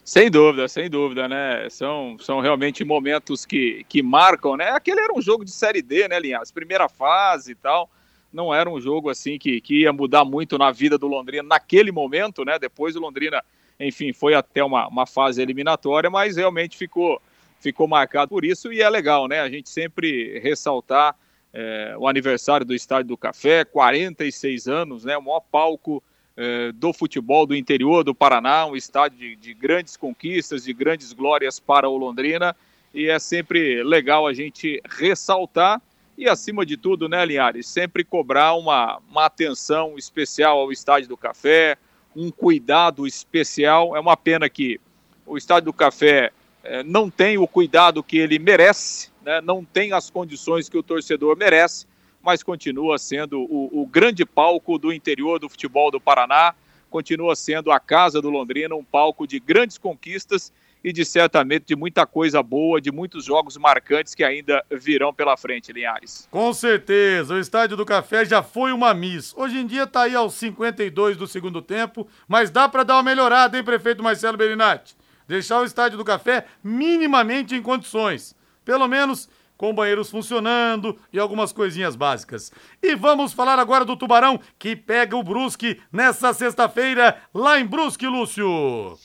Sem 0.03 0.30
dúvida, 0.30 0.68
sem 0.68 0.89
dúvida, 0.89 1.30
né? 1.30 1.70
São, 1.70 2.18
são 2.20 2.42
realmente 2.42 2.84
momentos 2.84 3.46
que, 3.46 3.86
que 3.88 4.03
marcam, 4.03 4.58
né? 4.58 4.72
Aquele 4.72 5.00
era 5.00 5.13
um 5.13 5.22
jogo 5.22 5.46
de 5.46 5.51
Série 5.51 5.82
D, 5.82 6.10
né, 6.10 6.20
Linhares? 6.20 6.51
Primeira 6.51 6.89
fase 6.89 7.53
e 7.53 7.56
tal. 7.56 7.89
Não 8.34 8.53
era 8.53 8.70
um 8.70 8.82
jogo 8.82 9.10
assim 9.10 9.39
que, 9.39 9.62
que 9.62 9.84
ia 9.84 9.94
mudar 9.94 10.25
muito 10.25 10.58
na 10.58 10.72
vida 10.72 10.98
do 10.98 11.08
Londrina 11.08 11.44
naquele 11.44 11.89
momento, 11.89 12.44
né? 12.44 12.60
Depois 12.60 12.98
o 12.98 13.00
Londrina 13.00 13.42
enfim, 13.80 14.13
foi 14.13 14.34
até 14.34 14.63
uma, 14.63 14.88
uma 14.88 15.06
fase 15.06 15.42
eliminatória, 15.42 16.10
mas 16.10 16.38
realmente 16.38 16.77
ficou, 16.77 17.22
ficou 17.60 17.88
marcado 17.88 18.30
por 18.30 18.46
isso 18.46 18.72
e 18.72 18.82
é 18.82 18.89
legal, 18.89 19.27
né? 19.27 19.39
A 19.42 19.50
gente 19.50 19.70
sempre 19.70 20.39
ressaltar 20.39 21.15
é, 21.53 21.96
o 21.98 22.08
aniversário 22.08 22.65
do 22.65 22.74
Estádio 22.74 23.10
do 23.10 23.18
Café, 23.18 23.63
46 23.65 24.68
anos, 24.68 25.06
né? 25.06 25.18
O 25.18 25.22
maior 25.22 25.42
palco 25.42 26.03
é, 26.36 26.72
do 26.72 26.92
futebol 26.94 27.46
do 27.46 27.56
interior 27.56 28.03
do 28.03 28.15
Paraná, 28.15 28.65
um 28.65 28.75
estádio 28.75 29.18
de, 29.20 29.36
de 29.36 29.53
grandes 29.53 29.96
conquistas, 29.96 30.63
de 30.63 30.74
grandes 30.74 31.13
glórias 31.13 31.60
para 31.60 31.88
o 31.88 31.98
Londrina 31.98 32.56
e 32.94 33.10
é 33.10 33.18
sempre 33.18 33.84
legal 33.84 34.27
a 34.27 34.34
gente 34.34 34.82
ressaltar 34.86 35.82
e, 36.15 36.30
acima 36.30 36.63
de 36.63 36.77
tudo, 36.77 37.10
né, 37.10 37.25
Linhares, 37.25 37.68
sempre 37.68 38.03
cobrar 38.03 38.53
uma, 38.53 39.00
uma 39.10 39.25
atenção 39.25 39.96
especial 39.98 40.60
ao 40.60 40.72
Estádio 40.72 41.10
do 41.10 41.18
Café, 41.18 41.75
um 42.15 42.32
cuidado 42.32 43.08
especial. 43.08 43.96
É 43.96 44.00
uma 44.00 44.17
pena 44.17 44.50
que 44.50 44.79
o 45.25 45.38
Estádio 45.38 45.65
do 45.65 45.74
Café 45.74 46.32
é, 46.63 46.84
não 46.84 47.10
tem 47.10 47.38
o 47.38 47.48
cuidado 47.48 48.03
que 48.03 48.17
ele 48.17 48.39
merece, 48.39 49.10
né? 49.22 49.41
não 49.41 49.63
tem 49.63 49.93
as 49.93 50.10
condições 50.10 50.70
que 50.70 50.77
o 50.77 50.84
torcedor 50.84 51.36
merece, 51.36 51.86
mas 52.22 52.41
continua 52.41 52.98
sendo 52.98 53.41
o, 53.41 53.82
o 53.82 53.86
grande 53.86 54.25
palco 54.25 54.77
do 54.77 54.93
interior 54.93 55.39
do 55.39 55.50
futebol 55.50 55.91
do 55.91 56.00
Paraná, 56.00 56.55
continua 56.89 57.36
sendo 57.36 57.72
a 57.72 57.79
casa 57.79 58.22
do 58.22 58.29
Londrina, 58.29 58.75
um 58.75 58.84
palco 58.84 59.27
de 59.27 59.39
grandes 59.39 59.77
conquistas 59.77 60.53
e 60.84 60.92
de 60.92 61.06
certamente 61.06 61.68
de 61.68 61.75
muita 61.75 62.06
coisa 62.06 62.44
boa, 62.44 62.82
de 62.82 62.92
muitos 62.92 63.24
jogos 63.24 63.58
marcantes 63.58 64.13
que 64.13 64.24
ainda 64.24 64.63
virão 64.70 65.13
pela 65.13 65.38
frente, 65.38 65.72
Linhares. 65.72 66.28
Com 66.30 66.54
certeza, 66.54 67.36
o 67.36 67.40
Estádio 67.40 67.78
do 67.78 67.86
Café 67.86 68.25
já 68.25 68.44
foi 68.44 68.74
uma 68.74 68.94
miss. 68.94 69.34
Hoje 69.38 69.58
em 69.58 69.66
dia 69.66 69.84
está 69.84 70.04
aí 70.04 70.16
aos 70.16 70.34
52 70.34 71.16
do 71.16 71.28
segundo 71.28 71.62
tempo, 71.62 72.08
mas 72.28 72.50
dá 72.50 72.68
para 72.68 72.84
dar 72.84 72.96
uma 72.96 73.04
melhorada, 73.04 73.58
hein, 73.58 73.63
prefeito 73.63 74.04
Marcelo 74.04 74.38
Berinatti? 74.38 74.96
Deixar 75.28 75.62
o 75.62 75.66
Estádio 75.66 75.98
do 75.98 76.04
Café 76.04 76.46
minimamente 76.62 77.56
em 77.56 77.62
condições. 77.62 78.36
Pelo 78.66 78.88
menos 78.88 79.30
com 79.56 79.74
banheiros 79.74 80.10
funcionando 80.10 80.98
e 81.12 81.20
algumas 81.20 81.54
coisinhas 81.54 81.96
básicas. 81.96 82.52
E 82.82 82.96
vamos 82.96 83.32
falar 83.32 83.60
agora 83.60 83.86
do 83.86 83.96
Tubarão, 83.96 84.38
que 84.60 84.75
pega 84.75 85.16
o 85.16 85.24
Brusque 85.24 85.80
nessa 85.92 86.34
sexta-feira, 86.34 87.18
lá 87.34 87.58
em 87.60 87.66
Brusque, 87.66 88.06
Lúcio. 88.06 88.98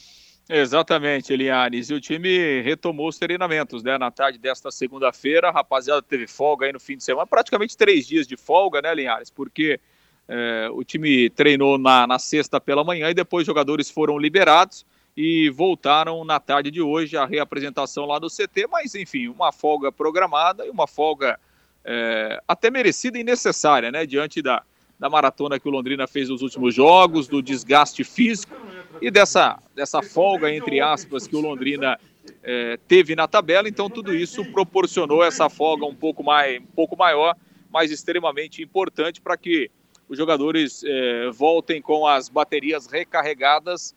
Exatamente, 0.51 1.37
Linhares. 1.37 1.91
E 1.91 1.95
o 1.95 2.01
time 2.01 2.63
retomou 2.63 3.09
os 3.09 3.19
treinamentos, 3.19 3.83
né? 3.83 3.99
Na 3.99 4.11
tarde 4.11 4.39
desta 4.39 4.71
segunda-feira, 4.71 5.49
a 5.49 5.53
rapaziada 5.53 6.01
teve 6.01 6.27
folga 6.27 6.65
aí 6.65 6.73
no 6.73 6.81
fim 6.81 6.97
de 6.97 7.05
semana, 7.05 7.27
praticamente 7.27 7.77
três 7.77 8.07
dias 8.07 8.27
de 8.27 8.35
folga, 8.35 8.81
né, 8.81 8.95
Linhares? 8.95 9.29
Porque 9.29 9.79
é, 10.27 10.69
o 10.73 10.83
time 10.83 11.29
treinou 11.31 11.77
na, 11.77 12.07
na 12.07 12.19
sexta 12.19 12.59
pela 12.59 12.83
manhã 12.83 13.11
e 13.11 13.15
depois 13.15 13.43
os 13.43 13.47
jogadores 13.47 13.91
foram 13.91 14.19
liberados 14.19 14.87
e 15.15 15.51
voltaram 15.51 16.25
na 16.25 16.41
tarde 16.41 16.71
de 16.71 16.81
hoje 16.81 17.15
a 17.17 17.27
reapresentação 17.27 18.07
lá 18.07 18.19
do 18.19 18.29
CT, 18.29 18.69
mas 18.71 18.95
enfim, 18.95 19.29
uma 19.29 19.53
folga 19.53 19.93
programada 19.93 20.65
e 20.65 20.71
uma 20.71 20.87
folga 20.87 21.39
é, 21.85 22.41
até 22.49 22.71
merecida 22.71 23.19
e 23.19 23.25
necessária, 23.25 23.91
né? 23.91 24.07
Diante 24.07 24.41
da, 24.41 24.63
da 24.99 25.09
maratona 25.09 25.61
que 25.61 25.69
o 25.69 25.71
Londrina 25.71 26.07
fez 26.07 26.29
nos 26.29 26.43
últimos 26.43 26.75
jogos, 26.75 27.29
do 27.29 27.41
desgaste 27.41 28.03
físico 28.03 28.55
e 29.01 29.11
dessa, 29.11 29.59
dessa 29.75 30.03
folga, 30.03 30.53
entre 30.53 30.81
aspas, 30.81 31.27
que 31.27 31.37
o 31.37 31.41
Londrina 31.41 31.99
é, 32.43 32.79
teve 32.89 33.15
na 33.15 33.29
tabela. 33.29 33.69
Então, 33.69 33.89
tudo 33.89 34.15
isso 34.15 34.45
proporcionou 34.47 35.23
essa 35.23 35.49
folga 35.49 35.87
um 35.87 35.95
pouco, 35.95 36.25
mais, 36.25 36.61
um 36.61 36.67
pouco 36.67 36.97
maior, 36.97 37.37
mas 37.71 37.91
extremamente 37.91 38.63
importante 38.63 39.21
para 39.21 39.37
que 39.37 39.71
os 40.09 40.17
jogadores 40.17 40.83
é, 40.85 41.31
voltem 41.31 41.81
com 41.81 42.07
as 42.07 42.29
baterias 42.29 42.87
recarregadas, 42.87 43.95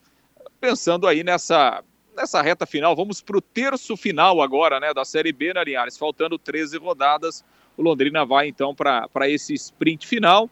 pensando 0.60 1.08
aí 1.08 1.24
nessa, 1.24 1.84
nessa 2.16 2.42
reta 2.42 2.66
final. 2.66 2.96
Vamos 2.96 3.22
para 3.22 3.38
o 3.38 3.42
terço 3.42 3.96
final 3.98 4.42
agora 4.42 4.80
né, 4.80 4.94
da 4.94 5.06
Série 5.06 5.32
B, 5.32 5.54
né, 5.54 5.64
Linhares? 5.64 5.98
Faltando 5.98 6.38
13 6.38 6.78
rodadas. 6.78 7.44
O 7.78 7.82
Londrina 7.82 8.26
vai 8.26 8.48
então 8.48 8.76
para 8.76 9.30
esse 9.30 9.54
sprint 9.54 10.06
final. 10.06 10.50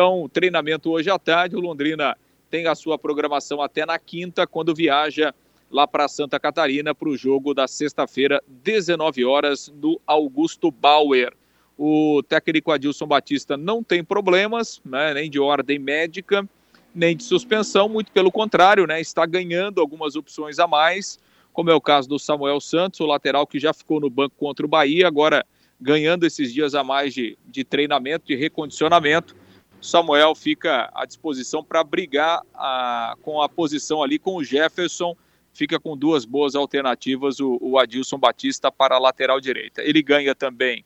Então, 0.00 0.26
treinamento 0.32 0.90
hoje 0.90 1.10
à 1.10 1.18
tarde, 1.18 1.56
o 1.56 1.60
Londrina 1.60 2.16
tem 2.48 2.66
a 2.66 2.74
sua 2.74 2.98
programação 2.98 3.60
até 3.60 3.84
na 3.84 3.98
quinta, 3.98 4.46
quando 4.46 4.74
viaja 4.74 5.34
lá 5.70 5.86
para 5.86 6.08
Santa 6.08 6.40
Catarina 6.40 6.94
para 6.94 7.10
o 7.10 7.18
jogo 7.18 7.52
da 7.52 7.68
sexta-feira, 7.68 8.42
19 8.48 9.26
horas, 9.26 9.70
no 9.78 10.00
Augusto 10.06 10.70
Bauer. 10.70 11.34
O 11.76 12.22
técnico 12.26 12.72
Adilson 12.72 13.06
Batista 13.06 13.58
não 13.58 13.84
tem 13.84 14.02
problemas, 14.02 14.80
né, 14.86 15.12
nem 15.12 15.28
de 15.28 15.38
ordem 15.38 15.78
médica, 15.78 16.48
nem 16.94 17.14
de 17.14 17.22
suspensão, 17.22 17.86
muito 17.86 18.10
pelo 18.10 18.32
contrário, 18.32 18.86
né, 18.86 19.02
está 19.02 19.26
ganhando 19.26 19.82
algumas 19.82 20.16
opções 20.16 20.58
a 20.58 20.66
mais, 20.66 21.18
como 21.52 21.68
é 21.68 21.74
o 21.74 21.80
caso 21.80 22.08
do 22.08 22.18
Samuel 22.18 22.58
Santos, 22.58 23.00
o 23.00 23.06
lateral 23.06 23.46
que 23.46 23.58
já 23.60 23.74
ficou 23.74 24.00
no 24.00 24.08
banco 24.08 24.34
contra 24.38 24.64
o 24.64 24.68
Bahia, 24.68 25.06
agora 25.06 25.44
ganhando 25.78 26.24
esses 26.24 26.54
dias 26.54 26.74
a 26.74 26.82
mais 26.82 27.12
de, 27.12 27.36
de 27.46 27.64
treinamento, 27.64 28.26
de 28.26 28.34
recondicionamento. 28.34 29.36
Samuel 29.80 30.34
fica 30.34 30.90
à 30.94 31.06
disposição 31.06 31.64
para 31.64 31.82
brigar 31.82 32.42
a, 32.54 33.16
com 33.22 33.40
a 33.40 33.48
posição 33.48 34.02
ali 34.02 34.18
com 34.18 34.36
o 34.36 34.44
Jefferson. 34.44 35.16
Fica 35.52 35.80
com 35.80 35.96
duas 35.96 36.24
boas 36.24 36.54
alternativas 36.54 37.40
o, 37.40 37.58
o 37.60 37.78
Adilson 37.78 38.18
Batista 38.18 38.70
para 38.70 38.96
a 38.96 38.98
lateral 38.98 39.40
direita. 39.40 39.82
Ele 39.82 40.02
ganha 40.02 40.34
também 40.34 40.84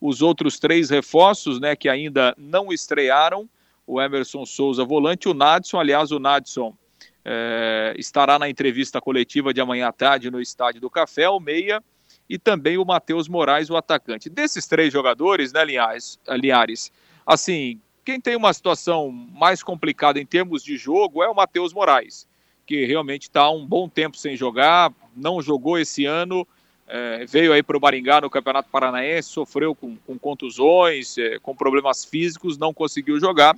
os 0.00 0.20
outros 0.20 0.58
três 0.58 0.90
reforços, 0.90 1.60
né, 1.60 1.76
que 1.76 1.88
ainda 1.88 2.34
não 2.36 2.72
estrearam. 2.72 3.48
O 3.86 4.00
Emerson 4.00 4.44
Souza, 4.44 4.84
volante, 4.84 5.28
o 5.28 5.34
Nadson. 5.34 5.78
Aliás, 5.78 6.10
o 6.10 6.18
Nadson 6.18 6.76
é, 7.24 7.94
estará 7.96 8.38
na 8.38 8.48
entrevista 8.48 9.00
coletiva 9.00 9.54
de 9.54 9.60
amanhã 9.60 9.88
à 9.88 9.92
tarde 9.92 10.30
no 10.30 10.40
Estádio 10.40 10.80
do 10.80 10.90
Café, 10.90 11.28
o 11.28 11.40
Meia, 11.40 11.82
e 12.28 12.38
também 12.38 12.78
o 12.78 12.84
Matheus 12.84 13.28
Moraes, 13.28 13.70
o 13.70 13.76
atacante. 13.76 14.28
Desses 14.28 14.66
três 14.66 14.92
jogadores, 14.92 15.52
né, 15.52 15.64
Linhares, 15.64 16.18
Linhares 16.28 16.92
assim, 17.26 17.80
quem 18.04 18.20
tem 18.20 18.36
uma 18.36 18.52
situação 18.52 19.10
mais 19.10 19.62
complicada 19.62 20.20
em 20.20 20.26
termos 20.26 20.62
de 20.62 20.76
jogo 20.76 21.22
é 21.22 21.28
o 21.28 21.34
Matheus 21.34 21.72
Moraes, 21.72 22.26
que 22.66 22.84
realmente 22.84 23.22
está 23.22 23.48
um 23.50 23.64
bom 23.64 23.88
tempo 23.88 24.16
sem 24.16 24.36
jogar, 24.36 24.92
não 25.16 25.40
jogou 25.40 25.78
esse 25.78 26.04
ano, 26.04 26.46
é, 26.88 27.24
veio 27.26 27.52
aí 27.52 27.62
para 27.62 27.76
o 27.76 27.80
Maringá 27.80 28.20
no 28.20 28.30
Campeonato 28.30 28.68
Paranaense, 28.70 29.28
sofreu 29.28 29.74
com, 29.74 29.96
com 30.06 30.18
contusões, 30.18 31.16
é, 31.16 31.38
com 31.38 31.54
problemas 31.54 32.04
físicos, 32.04 32.58
não 32.58 32.74
conseguiu 32.74 33.18
jogar. 33.18 33.56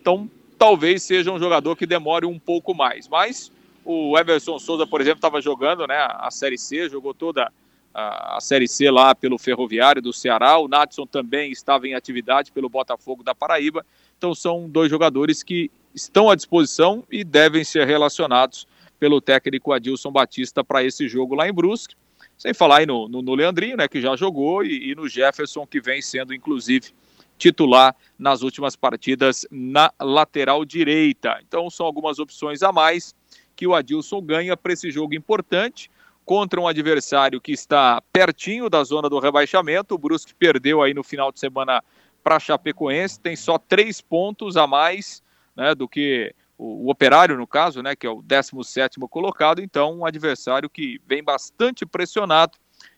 Então, 0.00 0.28
talvez 0.58 1.02
seja 1.02 1.30
um 1.30 1.38
jogador 1.38 1.76
que 1.76 1.86
demore 1.86 2.26
um 2.26 2.38
pouco 2.38 2.74
mais. 2.74 3.06
Mas 3.06 3.52
o 3.84 4.18
Everson 4.18 4.58
Souza, 4.58 4.86
por 4.86 5.00
exemplo, 5.00 5.18
estava 5.18 5.40
jogando 5.40 5.86
né, 5.86 5.96
a 5.96 6.30
Série 6.30 6.58
C, 6.58 6.88
jogou 6.88 7.12
toda 7.12 7.52
a, 7.94 8.38
Série 8.40 8.68
C 8.68 8.90
lá 8.90 9.14
pelo 9.14 9.38
Ferroviário 9.38 10.00
do 10.00 10.12
Ceará. 10.12 10.58
O 10.58 10.68
Natson 10.68 11.06
também 11.06 11.52
estava 11.52 11.86
em 11.86 11.94
atividade 11.94 12.52
pelo 12.52 12.68
Botafogo 12.68 13.22
da 13.22 13.34
Paraíba. 13.34 13.84
Então 14.16 14.34
são 14.34 14.68
dois 14.68 14.90
jogadores 14.90 15.42
que 15.42 15.70
estão 15.94 16.30
à 16.30 16.34
disposição 16.34 17.04
e 17.10 17.22
devem 17.24 17.64
ser 17.64 17.86
relacionados 17.86 18.66
pelo 18.98 19.20
técnico 19.20 19.72
Adilson 19.72 20.10
Batista 20.10 20.62
para 20.62 20.84
esse 20.84 21.08
jogo 21.08 21.34
lá 21.34 21.48
em 21.48 21.52
Brusque. 21.52 21.94
Sem 22.38 22.54
falar 22.54 22.78
aí 22.78 22.86
no, 22.86 23.08
no, 23.08 23.20
no 23.20 23.34
Leandrinho, 23.34 23.76
né, 23.76 23.86
que 23.86 24.00
já 24.00 24.16
jogou, 24.16 24.64
e, 24.64 24.90
e 24.90 24.94
no 24.94 25.08
Jefferson, 25.08 25.66
que 25.66 25.80
vem 25.80 26.00
sendo, 26.00 26.34
inclusive, 26.34 26.92
titular 27.36 27.94
nas 28.18 28.42
últimas 28.42 28.76
partidas 28.76 29.46
na 29.50 29.92
lateral 30.00 30.64
direita. 30.64 31.38
Então 31.46 31.68
são 31.68 31.84
algumas 31.84 32.18
opções 32.18 32.62
a 32.62 32.72
mais 32.72 33.14
que 33.54 33.66
o 33.66 33.74
Adilson 33.74 34.20
ganha 34.20 34.56
para 34.56 34.72
esse 34.72 34.90
jogo 34.90 35.14
importante 35.14 35.90
contra 36.24 36.60
um 36.60 36.68
adversário 36.68 37.40
que 37.40 37.52
está 37.52 38.02
pertinho 38.12 38.70
da 38.70 38.82
zona 38.84 39.08
do 39.08 39.18
rebaixamento. 39.18 39.94
O 39.94 39.98
Brusque 39.98 40.34
perdeu 40.34 40.82
aí 40.82 40.94
no 40.94 41.02
final 41.02 41.32
de 41.32 41.40
semana 41.40 41.82
para 42.22 42.38
Chapecoense, 42.38 43.20
tem 43.20 43.34
só 43.34 43.58
três 43.58 44.00
pontos 44.00 44.56
a 44.56 44.66
mais 44.66 45.22
né, 45.56 45.74
do 45.74 45.88
que 45.88 46.34
o, 46.56 46.86
o, 46.86 46.90
Operário, 46.90 47.36
no 47.36 47.46
caso, 47.46 47.82
né, 47.82 47.96
que 47.96 48.06
é 48.06 48.10
o 48.10 48.22
17 48.22 49.00
colocado. 49.10 49.60
Então, 49.60 49.98
um 49.98 50.06
adversário 50.06 50.70
que 50.70 51.00
vem 51.06 51.22
bastante 51.22 51.84
pressionado 51.84 52.52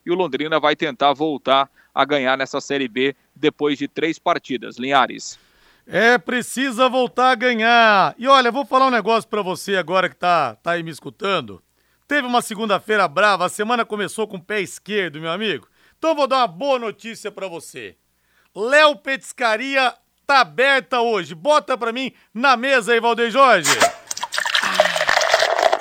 e 0.05 0.11
o 0.11 0.15
Londrina 0.15 0.61
vai 0.61 0.77
tentar 0.77 1.15
voltar 1.15 1.71
a 1.95 2.05
ganhar 2.05 2.37
nessa 2.37 2.61
Série 2.61 2.89
B 2.89 3.17
depois 3.35 3.79
de 3.79 3.89
três 3.89 4.19
partidas. 4.19 4.77
Linhares. 4.77 5.39
É, 5.87 6.17
precisa 6.19 6.89
voltar 6.89 7.31
a 7.31 7.35
ganhar. 7.35 8.15
E 8.19 8.27
olha, 8.27 8.51
vou 8.51 8.65
falar 8.65 8.87
um 8.87 8.91
negócio 8.91 9.29
para 9.29 9.43
você 9.43 9.77
agora 9.77 10.09
que 10.09 10.17
tá, 10.17 10.57
tá 10.57 10.73
aí 10.73 10.83
me 10.83 10.91
escutando. 10.91 11.63
Teve 12.07 12.27
uma 12.27 12.43
segunda-feira 12.43 13.09
brava, 13.09 13.47
a 13.47 13.49
semana 13.49 13.85
começou 13.85 14.29
com 14.29 14.37
o 14.37 14.43
pé 14.43 14.61
esquerdo, 14.61 15.21
meu 15.21 15.31
amigo. 15.31 15.67
Então 15.99 16.15
vou 16.15 16.27
dar 16.27 16.39
uma 16.39 16.47
boa 16.47 16.79
notícia 16.79 17.33
para 17.33 17.49
você. 17.49 17.97
Léo 18.55 18.97
Petiscaria 18.97 19.95
tá 20.27 20.41
aberta 20.41 21.01
hoje. 21.01 21.35
Bota 21.35 21.79
pra 21.79 21.93
mim 21.93 22.13
na 22.33 22.59
mesa 22.59 22.93
aí, 22.93 23.01
Valdeir 23.01 23.31
Jorge. 23.31 23.71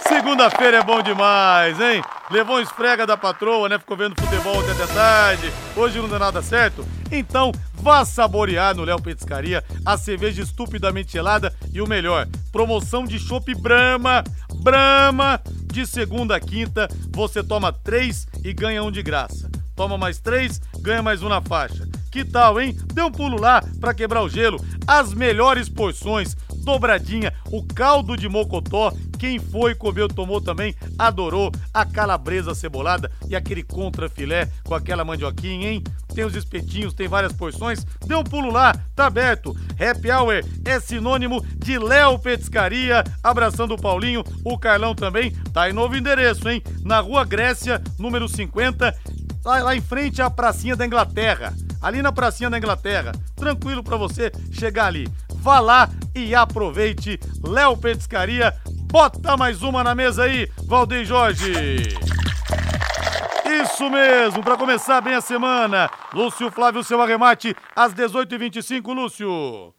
Segunda-feira 0.07 0.77
é 0.77 0.83
bom 0.83 1.01
demais, 1.01 1.79
hein? 1.81 2.01
Levou 2.31 2.57
um 2.57 2.61
esfrega 2.61 3.05
da 3.05 3.17
patroa, 3.17 3.67
né? 3.67 3.77
Ficou 3.77 3.97
vendo 3.97 4.19
futebol 4.19 4.61
até 4.61 4.73
de 4.73 4.93
tarde. 4.93 5.53
Hoje 5.75 5.99
não 5.99 6.07
dá 6.07 6.19
nada 6.19 6.41
certo. 6.41 6.85
Então, 7.11 7.51
vá 7.73 8.05
saborear 8.05 8.75
no 8.75 8.85
Léo 8.85 9.01
Petiscaria 9.01 9.61
a 9.85 9.97
cerveja 9.97 10.41
estupidamente 10.41 11.11
gelada 11.11 11.53
e 11.73 11.81
o 11.81 11.87
melhor, 11.87 12.27
promoção 12.51 13.03
de 13.03 13.19
chopp 13.19 13.53
Brahma. 13.55 14.23
Brahma 14.61 15.41
de 15.73 15.87
segunda 15.87 16.35
a 16.35 16.39
quinta, 16.39 16.87
você 17.09 17.43
toma 17.43 17.73
três 17.73 18.27
e 18.43 18.53
ganha 18.53 18.83
um 18.83 18.91
de 18.91 19.01
graça. 19.01 19.49
Toma 19.75 19.97
mais 19.97 20.19
três, 20.19 20.61
ganha 20.79 21.01
mais 21.01 21.23
um 21.23 21.29
na 21.29 21.41
faixa. 21.41 21.89
Que 22.11 22.23
tal, 22.23 22.61
hein? 22.61 22.77
Dê 22.93 23.01
um 23.01 23.11
pulo 23.11 23.41
lá 23.41 23.59
para 23.81 23.91
quebrar 23.91 24.21
o 24.21 24.29
gelo. 24.29 24.63
As 24.85 25.15
melhores 25.15 25.67
porções, 25.67 26.37
dobradinha, 26.63 27.33
o 27.51 27.63
caldo 27.63 28.15
de 28.15 28.27
mocotó. 28.27 28.91
Quem 29.19 29.39
foi, 29.39 29.75
comeu, 29.75 30.07
tomou 30.07 30.41
também, 30.41 30.75
adorou. 30.97 31.51
A 31.73 31.85
calabresa 31.85 32.55
cebolada 32.55 33.11
e 33.27 33.35
aquele 33.35 33.63
contra 33.63 34.09
filé 34.09 34.49
com 34.63 34.73
aquela 34.73 35.03
mandioquinha, 35.03 35.71
hein? 35.71 35.83
Tem 36.13 36.23
os 36.23 36.35
espetinhos, 36.35 36.93
tem 36.93 37.07
várias 37.07 37.33
porções. 37.33 37.85
Dê 38.05 38.15
um 38.15 38.23
pulo 38.23 38.51
lá, 38.51 38.73
tá 38.95 39.07
aberto. 39.07 39.55
Happy 39.79 40.11
Hour 40.11 40.43
é 40.65 40.79
sinônimo 40.79 41.43
de 41.57 41.77
Léo 41.77 42.19
Petiscaria. 42.19 43.03
Abraçando 43.23 43.73
o 43.73 43.81
Paulinho, 43.81 44.23
o 44.43 44.57
Carlão 44.57 44.93
também. 44.93 45.31
Tá 45.53 45.69
em 45.69 45.73
novo 45.73 45.95
endereço, 45.95 46.49
hein? 46.49 46.61
Na 46.83 46.99
Rua 46.99 47.25
Grécia, 47.25 47.81
número 47.97 48.27
50, 48.27 48.95
lá, 49.43 49.63
lá 49.63 49.75
em 49.75 49.81
frente 49.81 50.21
à 50.21 50.29
Pracinha 50.29 50.75
da 50.75 50.85
Inglaterra 50.85 51.53
ali 51.83 52.01
na 52.01 52.11
pracinha 52.11 52.49
da 52.49 52.57
Inglaterra. 52.57 53.11
Tranquilo 53.35 53.83
para 53.83 53.97
você 53.97 54.31
chegar 54.51 54.85
ali. 54.85 55.07
Vá 55.35 55.59
lá 55.59 55.89
e 56.15 56.33
aproveite. 56.33 57.19
Léo 57.45 57.75
Petiscaria, 57.77 58.53
bota 58.89 59.35
mais 59.35 59.61
uma 59.61 59.83
na 59.83 59.93
mesa 59.93 60.23
aí, 60.23 60.49
Valdeir 60.65 61.05
Jorge. 61.05 61.51
Isso 63.61 63.89
mesmo, 63.89 64.41
para 64.41 64.57
começar 64.57 65.01
bem 65.01 65.15
a 65.15 65.21
semana. 65.21 65.89
Lúcio 66.13 66.49
Flávio, 66.49 66.83
seu 66.83 67.01
arremate 67.01 67.55
às 67.75 67.93
18h25, 67.93 68.93
Lúcio. 68.93 69.73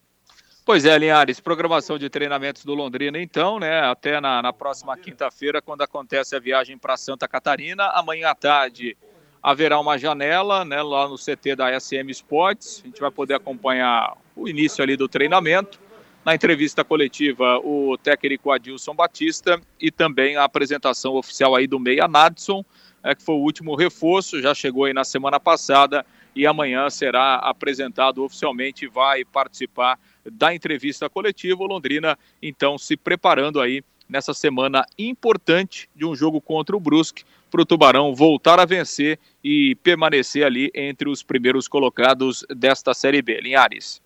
Pois 0.66 0.86
é, 0.86 0.96
Linhares, 0.96 1.40
programação 1.40 1.98
de 1.98 2.08
treinamentos 2.08 2.64
do 2.64 2.74
Londrina, 2.74 3.20
então, 3.20 3.58
né? 3.58 3.82
Até 3.82 4.18
na, 4.18 4.40
na 4.40 4.50
próxima 4.50 4.96
quinta-feira, 4.96 5.60
quando 5.60 5.82
acontece 5.82 6.34
a 6.34 6.40
viagem 6.40 6.78
para 6.78 6.96
Santa 6.96 7.28
Catarina. 7.28 7.84
Amanhã 7.88 8.30
à 8.30 8.34
tarde, 8.34 8.96
haverá 9.44 9.78
uma 9.78 9.98
janela 9.98 10.64
né, 10.64 10.80
lá 10.80 11.06
no 11.06 11.16
CT 11.16 11.54
da 11.54 11.78
SM 11.78 12.10
Sports. 12.10 12.80
A 12.82 12.86
gente 12.86 12.98
vai 12.98 13.10
poder 13.10 13.34
acompanhar 13.34 14.16
o 14.34 14.48
início 14.48 14.82
ali 14.82 14.96
do 14.96 15.06
treinamento. 15.06 15.78
Na 16.24 16.34
entrevista 16.34 16.82
coletiva, 16.82 17.58
o 17.58 17.98
técnico 17.98 18.50
Adilson 18.50 18.94
Batista 18.94 19.60
e 19.78 19.90
também 19.90 20.36
a 20.36 20.44
apresentação 20.44 21.16
oficial 21.16 21.54
aí 21.54 21.66
do 21.66 21.78
Meia 21.78 22.08
Nadson, 22.08 22.64
é, 23.02 23.14
que 23.14 23.22
foi 23.22 23.34
o 23.34 23.40
último 23.40 23.76
reforço, 23.76 24.40
já 24.40 24.54
chegou 24.54 24.86
aí 24.86 24.94
na 24.94 25.04
semana 25.04 25.38
passada 25.38 26.06
e 26.34 26.46
amanhã 26.46 26.88
será 26.88 27.34
apresentado 27.34 28.24
oficialmente, 28.24 28.86
vai 28.86 29.26
participar 29.26 29.98
da 30.24 30.54
entrevista 30.54 31.10
coletiva. 31.10 31.62
O 31.62 31.66
Londrina, 31.66 32.18
então, 32.40 32.78
se 32.78 32.96
preparando 32.96 33.60
aí 33.60 33.84
nessa 34.08 34.34
semana 34.34 34.84
importante 34.98 35.88
de 35.94 36.04
um 36.04 36.14
jogo 36.14 36.40
contra 36.40 36.76
o 36.76 36.80
Brusque, 36.80 37.24
para 37.50 37.62
o 37.62 37.64
Tubarão 37.64 38.14
voltar 38.14 38.58
a 38.58 38.64
vencer 38.64 39.18
e 39.42 39.76
permanecer 39.76 40.44
ali 40.44 40.72
entre 40.74 41.08
os 41.08 41.22
primeiros 41.22 41.68
colocados 41.68 42.44
desta 42.50 42.92
Série 42.92 43.22
B. 43.22 43.40
Linhares. 43.40 44.02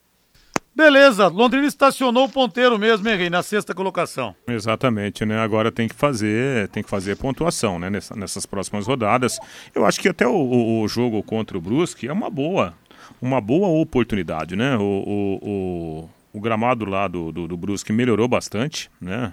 Beleza, 0.79 1.27
Londrina 1.27 1.67
estacionou 1.67 2.27
o 2.27 2.29
ponteiro 2.29 2.79
mesmo, 2.79 3.09
hein, 3.09 3.17
Rei, 3.17 3.29
na 3.29 3.43
sexta 3.43 3.75
colocação. 3.75 4.33
Exatamente, 4.47 5.25
né? 5.25 5.37
Agora 5.41 5.73
tem 5.73 5.89
que 5.89 5.95
fazer, 5.95 6.69
tem 6.69 6.85
que 6.85 6.89
fazer 6.89 7.17
pontuação, 7.17 7.81
né? 7.81 7.91
Nessa, 7.91 8.15
nessas 8.15 8.47
próximas 8.47 8.87
rodadas. 8.87 9.39
Eu 9.75 9.85
acho 9.85 9.99
que 9.99 10.09
até 10.09 10.25
o, 10.25 10.83
o, 10.83 10.87
jogo 10.87 11.21
contra 11.21 11.59
o 11.59 11.61
Brusque 11.61 12.07
é 12.07 12.13
uma 12.13 12.31
boa, 12.31 12.75
uma 13.21 13.41
boa 13.41 13.67
oportunidade, 13.69 14.55
né? 14.55 14.77
O, 14.77 14.83
o, 14.83 15.39
o, 15.43 16.11
o 16.33 16.41
gramado 16.41 16.85
lá 16.85 17.09
do, 17.09 17.33
do, 17.33 17.49
do, 17.49 17.57
Brusque 17.57 17.93
melhorou 17.93 18.29
bastante, 18.29 18.91
né? 19.01 19.33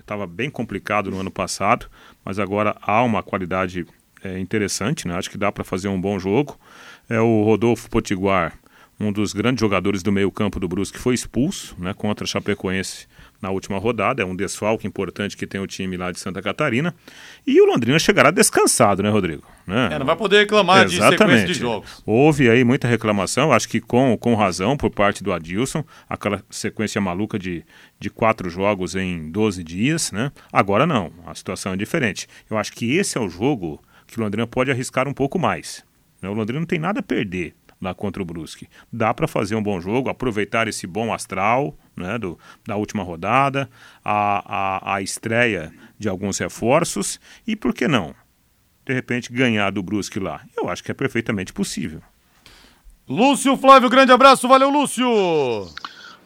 Estava 0.00 0.24
é, 0.24 0.26
bem 0.26 0.50
complicado 0.50 1.10
no 1.10 1.18
ano 1.20 1.30
passado, 1.30 1.86
mas 2.24 2.38
agora 2.38 2.76
há 2.80 3.02
uma 3.02 3.22
qualidade 3.22 3.86
é, 4.22 4.38
interessante, 4.38 5.06
né? 5.06 5.14
Acho 5.16 5.30
que 5.30 5.38
dá 5.38 5.50
para 5.50 5.64
fazer 5.64 5.88
um 5.88 6.00
bom 6.00 6.18
jogo. 6.18 6.58
É 7.08 7.20
o 7.20 7.42
Rodolfo 7.42 7.88
Potiguar, 7.90 8.58
um 9.00 9.12
dos 9.12 9.32
grandes 9.32 9.60
jogadores 9.60 10.02
do 10.02 10.12
meio-campo 10.12 10.60
do 10.60 10.68
Brusque, 10.68 10.98
foi 10.98 11.14
expulso, 11.14 11.76
né? 11.78 11.94
Contra 11.94 12.24
a 12.24 12.28
Chapecoense 12.28 13.06
na 13.40 13.50
última 13.50 13.78
rodada, 13.78 14.22
é 14.22 14.26
um 14.26 14.34
desfalque 14.34 14.86
importante 14.86 15.36
que 15.36 15.46
tem 15.46 15.60
o 15.60 15.66
time 15.66 15.96
lá 15.96 16.10
de 16.10 16.18
Santa 16.18 16.42
Catarina. 16.42 16.94
E 17.46 17.60
o 17.60 17.66
Londrina 17.66 17.98
chegará 17.98 18.30
descansado, 18.30 19.02
né, 19.02 19.10
Rodrigo? 19.10 19.44
Né? 19.66 19.90
É, 19.92 19.98
não 19.98 20.06
vai 20.06 20.16
poder 20.16 20.38
reclamar 20.38 20.84
Exatamente. 20.84 21.10
de 21.10 21.18
sequência 21.18 21.46
de 21.46 21.54
jogos. 21.54 22.02
Houve 22.04 22.50
aí 22.50 22.64
muita 22.64 22.88
reclamação, 22.88 23.52
acho 23.52 23.68
que 23.68 23.80
com, 23.80 24.16
com 24.18 24.34
razão 24.34 24.76
por 24.76 24.90
parte 24.90 25.22
do 25.22 25.32
Adilson, 25.32 25.84
aquela 26.08 26.42
sequência 26.50 27.00
maluca 27.00 27.38
de, 27.38 27.64
de 27.98 28.10
quatro 28.10 28.50
jogos 28.50 28.96
em 28.96 29.30
12 29.30 29.62
dias, 29.62 30.10
né? 30.10 30.32
Agora 30.52 30.86
não, 30.86 31.12
a 31.26 31.34
situação 31.34 31.72
é 31.72 31.76
diferente. 31.76 32.26
Eu 32.50 32.58
acho 32.58 32.72
que 32.72 32.96
esse 32.96 33.16
é 33.16 33.20
o 33.20 33.28
jogo 33.28 33.80
que 34.06 34.18
o 34.18 34.22
Londrina 34.22 34.46
pode 34.46 34.70
arriscar 34.70 35.06
um 35.06 35.14
pouco 35.14 35.38
mais. 35.38 35.84
Né? 36.20 36.28
O 36.28 36.32
Londrina 36.32 36.60
não 36.60 36.66
tem 36.66 36.78
nada 36.78 37.00
a 37.00 37.02
perder 37.02 37.54
lá 37.80 37.94
contra 37.94 38.22
o 38.22 38.24
Brusque. 38.24 38.68
Dá 38.92 39.14
para 39.14 39.28
fazer 39.28 39.54
um 39.54 39.62
bom 39.62 39.80
jogo, 39.80 40.08
aproveitar 40.08 40.68
esse 40.68 40.86
bom 40.86 41.12
astral 41.12 41.76
né, 41.96 42.18
do, 42.18 42.38
da 42.66 42.76
última 42.76 43.02
rodada, 43.02 43.68
a, 44.04 44.92
a, 44.92 44.94
a 44.94 45.02
estreia 45.02 45.72
de 45.98 46.08
alguns 46.08 46.38
reforços 46.38 47.20
e, 47.46 47.54
por 47.54 47.72
que 47.72 47.86
não, 47.86 48.14
de 48.84 48.92
repente 48.92 49.32
ganhar 49.32 49.70
do 49.70 49.82
Brusque 49.82 50.18
lá? 50.18 50.42
Eu 50.56 50.68
acho 50.68 50.82
que 50.82 50.90
é 50.90 50.94
perfeitamente 50.94 51.52
possível. 51.52 52.02
Lúcio 53.08 53.56
Flávio, 53.56 53.88
grande 53.88 54.12
abraço, 54.12 54.46
valeu 54.46 54.70
Lúcio! 54.70 55.08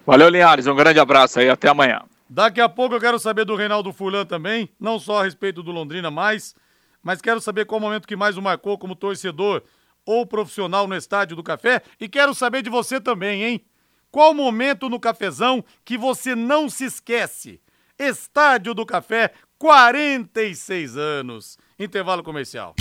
Valeu 0.05 0.29
Linhares, 0.29 0.67
um 0.67 0.75
grande 0.75 0.99
abraço 0.99 1.38
aí, 1.38 1.49
até 1.49 1.69
amanhã. 1.69 2.03
Daqui 2.29 2.61
a 2.61 2.69
pouco 2.69 2.95
eu 2.95 3.01
quero 3.01 3.19
saber 3.19 3.45
do 3.45 3.55
Reinaldo 3.55 3.93
Furlan 3.93 4.25
também, 4.25 4.69
não 4.81 4.99
só 4.99 5.21
a 5.21 5.25
respeito 5.25 5.62
do 5.62 5.71
Londrina 5.71 6.11
mais, 6.11 6.57
mas 7.03 7.21
quero 7.21 7.41
saber 7.41 7.67
qual 7.67 7.79
o 7.79 7.83
momento 7.83 8.09
que 8.09 8.17
mais 8.17 8.37
o 8.37 8.43
marcou 8.43 8.79
como 8.79 8.97
torcedor 8.97 9.62
ou 10.07 10.27
profissional 10.27 10.87
no 10.87 10.97
Estádio 10.97 11.37
do 11.37 11.43
Café. 11.43 11.83
E 12.01 12.09
quero 12.09 12.35
saber 12.35 12.62
de 12.62 12.71
você 12.71 13.01
também, 13.01 13.45
hein? 13.45 13.65
Qual 14.11 14.35
momento 14.35 14.91
no 14.91 15.01
cafezão 15.01 15.65
que 15.85 15.97
você 15.97 16.35
não 16.35 16.69
se 16.69 16.85
esquece? 16.85 17.61
Estádio 17.99 18.75
do 18.75 18.85
Café, 18.85 19.33
46 19.59 20.97
anos. 20.97 21.57
Intervalo 21.79 22.23
comercial. 22.23 22.75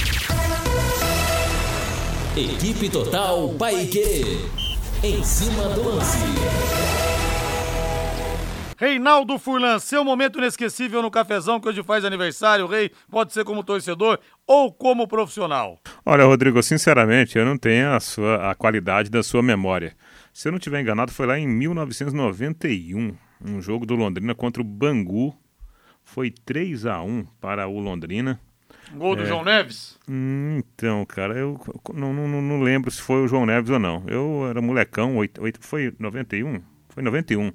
Equipe 2.35 2.89
Total 2.89 3.49
Paique. 3.57 4.23
Em 5.03 5.23
cima 5.23 5.69
do 5.69 5.83
lance. 5.83 6.90
Reinaldo 8.81 9.37
Furlan, 9.37 9.77
seu 9.77 10.03
momento 10.03 10.39
inesquecível 10.39 11.03
no 11.03 11.11
cafezão 11.11 11.59
que 11.59 11.69
hoje 11.69 11.83
faz 11.83 12.03
aniversário, 12.03 12.65
Rei, 12.65 12.89
pode 13.11 13.31
ser 13.31 13.43
como 13.45 13.63
torcedor 13.63 14.17
ou 14.47 14.73
como 14.73 15.07
profissional. 15.07 15.79
Olha, 16.03 16.25
Rodrigo, 16.25 16.63
sinceramente, 16.63 17.37
eu 17.37 17.45
não 17.45 17.59
tenho 17.59 17.91
a, 17.91 17.99
sua, 17.99 18.49
a 18.49 18.55
qualidade 18.55 19.11
da 19.11 19.21
sua 19.21 19.43
memória. 19.43 19.95
Se 20.33 20.47
eu 20.47 20.51
não 20.51 20.57
estiver 20.57 20.81
enganado, 20.81 21.11
foi 21.11 21.27
lá 21.27 21.37
em 21.37 21.47
1991, 21.47 23.15
um 23.45 23.61
jogo 23.61 23.85
do 23.85 23.93
Londrina 23.93 24.33
contra 24.33 24.63
o 24.63 24.65
Bangu. 24.65 25.37
Foi 26.03 26.31
3 26.31 26.87
a 26.87 27.03
1 27.03 27.27
para 27.39 27.67
o 27.67 27.79
Londrina. 27.79 28.39
Gol 28.95 29.15
do 29.15 29.21
é, 29.21 29.25
João 29.27 29.43
Neves? 29.43 29.99
Hum, 30.09 30.57
então, 30.57 31.05
cara, 31.05 31.37
eu 31.37 31.61
não, 31.93 32.11
não, 32.11 32.41
não, 32.41 32.59
lembro 32.59 32.89
se 32.89 32.99
foi 32.99 33.23
o 33.23 33.27
João 33.27 33.45
Neves 33.45 33.69
ou 33.69 33.77
não. 33.77 34.03
Eu 34.07 34.47
era 34.49 34.59
molecão, 34.59 35.17
8, 35.17 35.39
8, 35.39 35.59
foi 35.61 35.93
91? 35.99 36.63
Foi 36.89 37.03
91. 37.03 37.53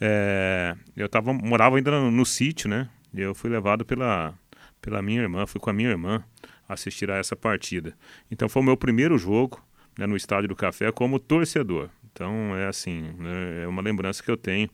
É, 0.00 0.74
eu 0.96 1.08
tava, 1.08 1.32
morava 1.32 1.76
ainda 1.76 1.90
no, 1.90 2.10
no 2.10 2.26
sítio, 2.26 2.68
né? 2.68 2.88
E 3.14 3.20
eu 3.20 3.34
fui 3.34 3.50
levado 3.50 3.84
pela, 3.84 4.34
pela 4.80 5.00
minha 5.00 5.22
irmã, 5.22 5.46
fui 5.46 5.60
com 5.60 5.70
a 5.70 5.72
minha 5.72 5.88
irmã 5.88 6.22
assistir 6.68 7.10
a 7.10 7.16
essa 7.16 7.34
partida. 7.34 7.94
Então 8.30 8.48
foi 8.48 8.62
o 8.62 8.64
meu 8.64 8.76
primeiro 8.76 9.16
jogo 9.16 9.62
né, 9.98 10.06
no 10.06 10.16
Estádio 10.16 10.48
do 10.48 10.56
Café 10.56 10.90
como 10.92 11.18
torcedor. 11.18 11.88
Então 12.12 12.56
é 12.56 12.66
assim, 12.66 13.12
né, 13.18 13.64
é 13.64 13.66
uma 13.66 13.82
lembrança 13.82 14.22
que 14.22 14.30
eu 14.30 14.36
tenho 14.36 14.68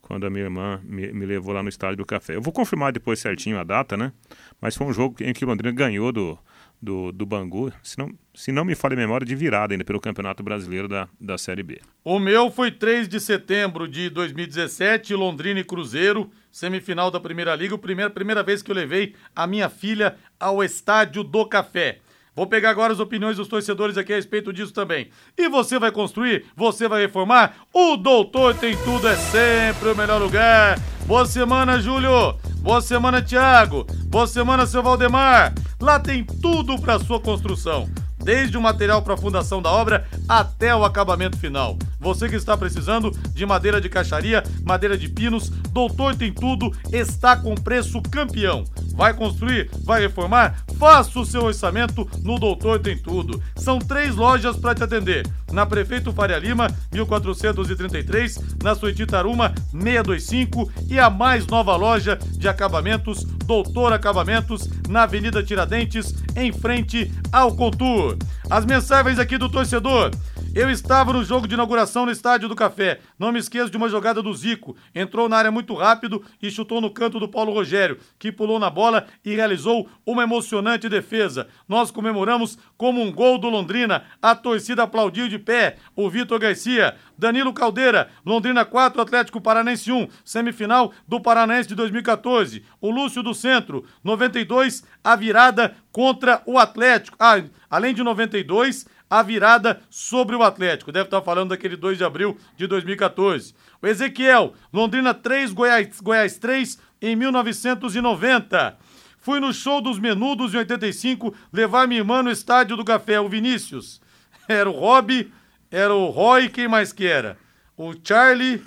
quando 0.00 0.26
a 0.26 0.30
minha 0.30 0.44
irmã 0.44 0.80
me, 0.82 1.12
me, 1.12 1.26
levou 1.26 1.54
lá 1.54 1.62
no 1.62 1.68
Estádio 1.68 1.98
do 1.98 2.06
Café. 2.06 2.36
Eu 2.36 2.42
vou 2.42 2.52
confirmar 2.52 2.92
depois 2.92 3.18
certinho 3.20 3.58
a 3.58 3.64
data, 3.64 3.96
né? 3.96 4.12
Mas 4.60 4.76
foi 4.76 4.86
um 4.86 4.92
jogo 4.92 5.16
em 5.20 5.32
que 5.32 5.44
o 5.44 5.48
Londrina 5.48 5.74
ganhou 5.74 6.10
do, 6.10 6.38
do, 6.80 7.12
do 7.12 7.26
Bangu, 7.26 7.72
se 7.82 7.98
não, 7.98 8.10
se 8.34 8.50
não 8.50 8.64
me 8.64 8.74
falha 8.74 8.94
a 8.94 8.96
memória, 8.96 9.26
de 9.26 9.34
virada 9.34 9.74
ainda 9.74 9.84
pelo 9.84 10.00
Campeonato 10.00 10.42
Brasileiro 10.42 10.88
da, 10.88 11.08
da 11.20 11.36
Série 11.36 11.62
B. 11.62 11.80
O 12.02 12.18
meu 12.18 12.50
foi 12.50 12.70
3 12.70 13.08
de 13.08 13.20
setembro 13.20 13.86
de 13.86 14.08
2017, 14.08 15.14
Londrina 15.14 15.60
e 15.60 15.64
Cruzeiro, 15.64 16.30
semifinal 16.50 17.10
da 17.10 17.20
Primeira 17.20 17.54
Liga, 17.54 17.74
a 17.74 17.78
primeira, 17.78 18.10
primeira 18.10 18.42
vez 18.42 18.62
que 18.62 18.70
eu 18.70 18.74
levei 18.74 19.14
a 19.36 19.46
minha 19.46 19.68
filha 19.68 20.16
ao 20.38 20.64
Estádio 20.64 21.22
do 21.22 21.44
Café. 21.46 21.98
Vou 22.34 22.46
pegar 22.46 22.70
agora 22.70 22.92
as 22.92 23.00
opiniões 23.00 23.36
dos 23.36 23.48
torcedores 23.48 23.96
aqui 23.96 24.12
a 24.12 24.16
respeito 24.16 24.52
disso 24.52 24.72
também. 24.72 25.10
E 25.36 25.48
você 25.48 25.78
vai 25.78 25.90
construir? 25.90 26.44
Você 26.56 26.88
vai 26.88 27.02
reformar? 27.02 27.54
O 27.72 27.96
Doutor 27.96 28.54
Tem 28.54 28.76
Tudo 28.78 29.08
é 29.08 29.16
sempre 29.16 29.90
o 29.90 29.96
melhor 29.96 30.20
lugar. 30.20 30.78
Boa 31.06 31.26
semana, 31.26 31.80
Júlio. 31.80 32.36
Boa 32.62 32.80
semana, 32.80 33.22
Thiago. 33.22 33.86
Boa 34.06 34.26
semana, 34.26 34.66
seu 34.66 34.82
Valdemar. 34.82 35.54
Lá 35.80 35.98
tem 35.98 36.24
tudo 36.24 36.80
para 36.80 36.98
sua 36.98 37.20
construção 37.20 37.88
desde 38.22 38.56
o 38.56 38.60
material 38.60 39.02
para 39.02 39.14
a 39.14 39.18
fundação 39.18 39.60
da 39.60 39.70
obra 39.70 40.06
até 40.28 40.74
o 40.74 40.84
acabamento 40.84 41.38
final. 41.38 41.76
Você 41.98 42.28
que 42.28 42.36
está 42.36 42.56
precisando 42.56 43.10
de 43.34 43.44
madeira 43.44 43.80
de 43.80 43.88
caixaria, 43.88 44.42
madeira 44.64 44.96
de 44.96 45.08
pinos, 45.08 45.50
Doutor 45.70 46.16
tem 46.16 46.32
tudo, 46.32 46.72
está 46.92 47.36
com 47.36 47.54
preço 47.54 48.00
campeão. 48.02 48.64
Vai 48.94 49.14
construir? 49.14 49.70
Vai 49.84 50.00
reformar? 50.00 50.64
Faça 50.78 51.20
o 51.20 51.26
seu 51.26 51.44
orçamento 51.44 52.08
no 52.22 52.38
Doutor 52.38 52.80
Tem 52.80 52.96
Tudo. 52.96 53.42
São 53.54 53.78
três 53.78 54.16
lojas 54.16 54.56
para 54.56 54.74
te 54.74 54.82
atender. 54.82 55.26
Na 55.52 55.66
Prefeito 55.66 56.12
Faria 56.12 56.38
Lima, 56.38 56.68
1433, 56.92 58.38
na 58.62 58.74
Suetitaruma, 58.74 59.52
625 59.72 60.70
e 60.88 60.98
a 60.98 61.10
mais 61.10 61.46
nova 61.46 61.76
loja 61.76 62.18
de 62.32 62.48
acabamentos, 62.48 63.24
Doutor 63.24 63.92
Acabamentos, 63.92 64.68
na 64.88 65.02
Avenida 65.02 65.42
Tiradentes, 65.42 66.14
em 66.36 66.52
frente 66.52 67.10
ao 67.32 67.54
Contur. 67.54 68.09
As 68.48 68.64
mensagens 68.64 69.18
aqui 69.18 69.38
do 69.38 69.48
torcedor. 69.48 70.10
Eu 70.52 70.68
estava 70.68 71.12
no 71.12 71.22
jogo 71.22 71.46
de 71.46 71.54
inauguração 71.54 72.04
no 72.04 72.10
Estádio 72.10 72.48
do 72.48 72.56
Café. 72.56 72.98
Não 73.16 73.30
me 73.30 73.38
esqueço 73.38 73.70
de 73.70 73.76
uma 73.76 73.88
jogada 73.88 74.20
do 74.20 74.34
Zico. 74.34 74.76
Entrou 74.92 75.28
na 75.28 75.36
área 75.36 75.50
muito 75.52 75.74
rápido 75.74 76.24
e 76.42 76.50
chutou 76.50 76.80
no 76.80 76.90
canto 76.90 77.20
do 77.20 77.28
Paulo 77.28 77.52
Rogério, 77.52 77.98
que 78.18 78.32
pulou 78.32 78.58
na 78.58 78.68
bola 78.68 79.06
e 79.24 79.32
realizou 79.36 79.88
uma 80.04 80.24
emocionante 80.24 80.88
defesa. 80.88 81.46
Nós 81.68 81.92
comemoramos 81.92 82.58
como 82.76 83.00
um 83.00 83.12
gol 83.12 83.38
do 83.38 83.48
Londrina. 83.48 84.02
A 84.20 84.34
torcida 84.34 84.82
aplaudiu 84.82 85.28
de 85.28 85.38
pé. 85.38 85.76
O 85.94 86.10
Vitor 86.10 86.40
Garcia, 86.40 86.96
Danilo 87.16 87.52
Caldeira, 87.52 88.10
Londrina 88.26 88.64
4, 88.64 89.00
Atlético 89.00 89.40
Paranense 89.40 89.92
1, 89.92 90.08
semifinal 90.24 90.92
do 91.06 91.20
Paranense 91.20 91.68
de 91.68 91.76
2014. 91.76 92.64
O 92.80 92.90
Lúcio 92.90 93.22
do 93.22 93.34
Centro, 93.34 93.84
92, 94.02 94.82
a 95.04 95.14
virada 95.14 95.76
contra 95.92 96.42
o 96.44 96.58
Atlético. 96.58 97.16
Ah, 97.20 97.40
além 97.70 97.94
de 97.94 98.02
92, 98.02 98.84
a 99.10 99.22
virada 99.22 99.82
sobre 99.90 100.36
o 100.36 100.42
Atlético. 100.44 100.92
Deve 100.92 101.06
estar 101.06 101.20
falando 101.20 101.50
daquele 101.50 101.76
2 101.76 101.98
de 101.98 102.04
abril 102.04 102.38
de 102.56 102.68
2014. 102.68 103.52
O 103.82 103.86
Ezequiel, 103.86 104.54
Londrina 104.72 105.12
3, 105.12 105.52
Goiás, 105.52 106.00
Goiás 106.00 106.38
3 106.38 106.78
em 107.02 107.16
1990. 107.16 108.78
Fui 109.18 109.40
no 109.40 109.52
show 109.52 109.82
dos 109.82 109.98
Menudos 109.98 110.54
em 110.54 110.58
85 110.58 111.34
levar 111.52 111.88
minha 111.88 112.00
irmã 112.00 112.22
no 112.22 112.30
estádio 112.30 112.76
do 112.76 112.84
Café, 112.84 113.20
o 113.20 113.28
Vinícius. 113.28 114.00
Era 114.48 114.70
o 114.70 114.72
Rob, 114.72 115.30
era 115.70 115.94
o 115.94 116.06
Roy, 116.06 116.48
quem 116.48 116.66
mais 116.66 116.92
que 116.92 117.06
era? 117.06 117.36
O 117.76 117.92
Charlie 118.02 118.62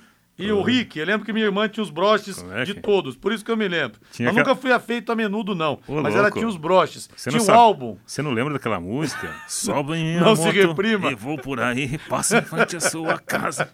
e 0.45 0.51
o 0.51 0.61
Rick, 0.61 0.99
eu 0.99 1.05
lembro 1.05 1.25
que 1.25 1.33
minha 1.33 1.45
irmã 1.45 1.67
tinha 1.67 1.83
os 1.83 1.89
broches 1.89 2.43
é 2.51 2.63
de 2.63 2.75
todos, 2.75 3.15
por 3.15 3.31
isso 3.31 3.43
que 3.43 3.51
eu 3.51 3.57
me 3.57 3.67
lembro. 3.67 3.99
Tinha 4.11 4.29
eu 4.29 4.33
nunca 4.33 4.55
fui 4.55 4.71
afeito 4.71 5.11
a 5.11 5.15
menudo, 5.15 5.55
não. 5.55 5.79
Ô, 5.87 6.01
mas 6.01 6.13
louco. 6.13 6.17
ela 6.17 6.31
tinha 6.31 6.47
os 6.47 6.57
broches. 6.57 7.09
Você 7.15 7.29
tinha 7.29 7.41
um 7.41 7.45
sabe, 7.45 7.57
álbum. 7.57 7.97
Você 8.05 8.21
não 8.21 8.31
lembra 8.31 8.53
daquela 8.53 8.79
música? 8.79 9.33
Sobe 9.47 9.93
em 9.95 10.19
Não 10.19 10.35
se 10.35 10.49
reprima. 10.49 11.11
E 11.11 11.15
vou 11.15 11.37
por 11.37 11.59
aí, 11.59 11.97
passa 12.09 12.41
frente 12.41 12.75
à 12.75 12.79
sua 12.79 13.17
casa. 13.19 13.69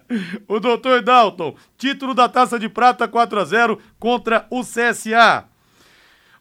o 0.48 0.58
doutor 0.60 1.02
Dalton, 1.02 1.54
título 1.76 2.14
da 2.14 2.28
Taça 2.28 2.58
de 2.58 2.68
Prata 2.68 3.06
4 3.06 3.40
a 3.40 3.44
0 3.44 3.78
contra 3.98 4.46
o 4.50 4.62
CSA. 4.62 5.44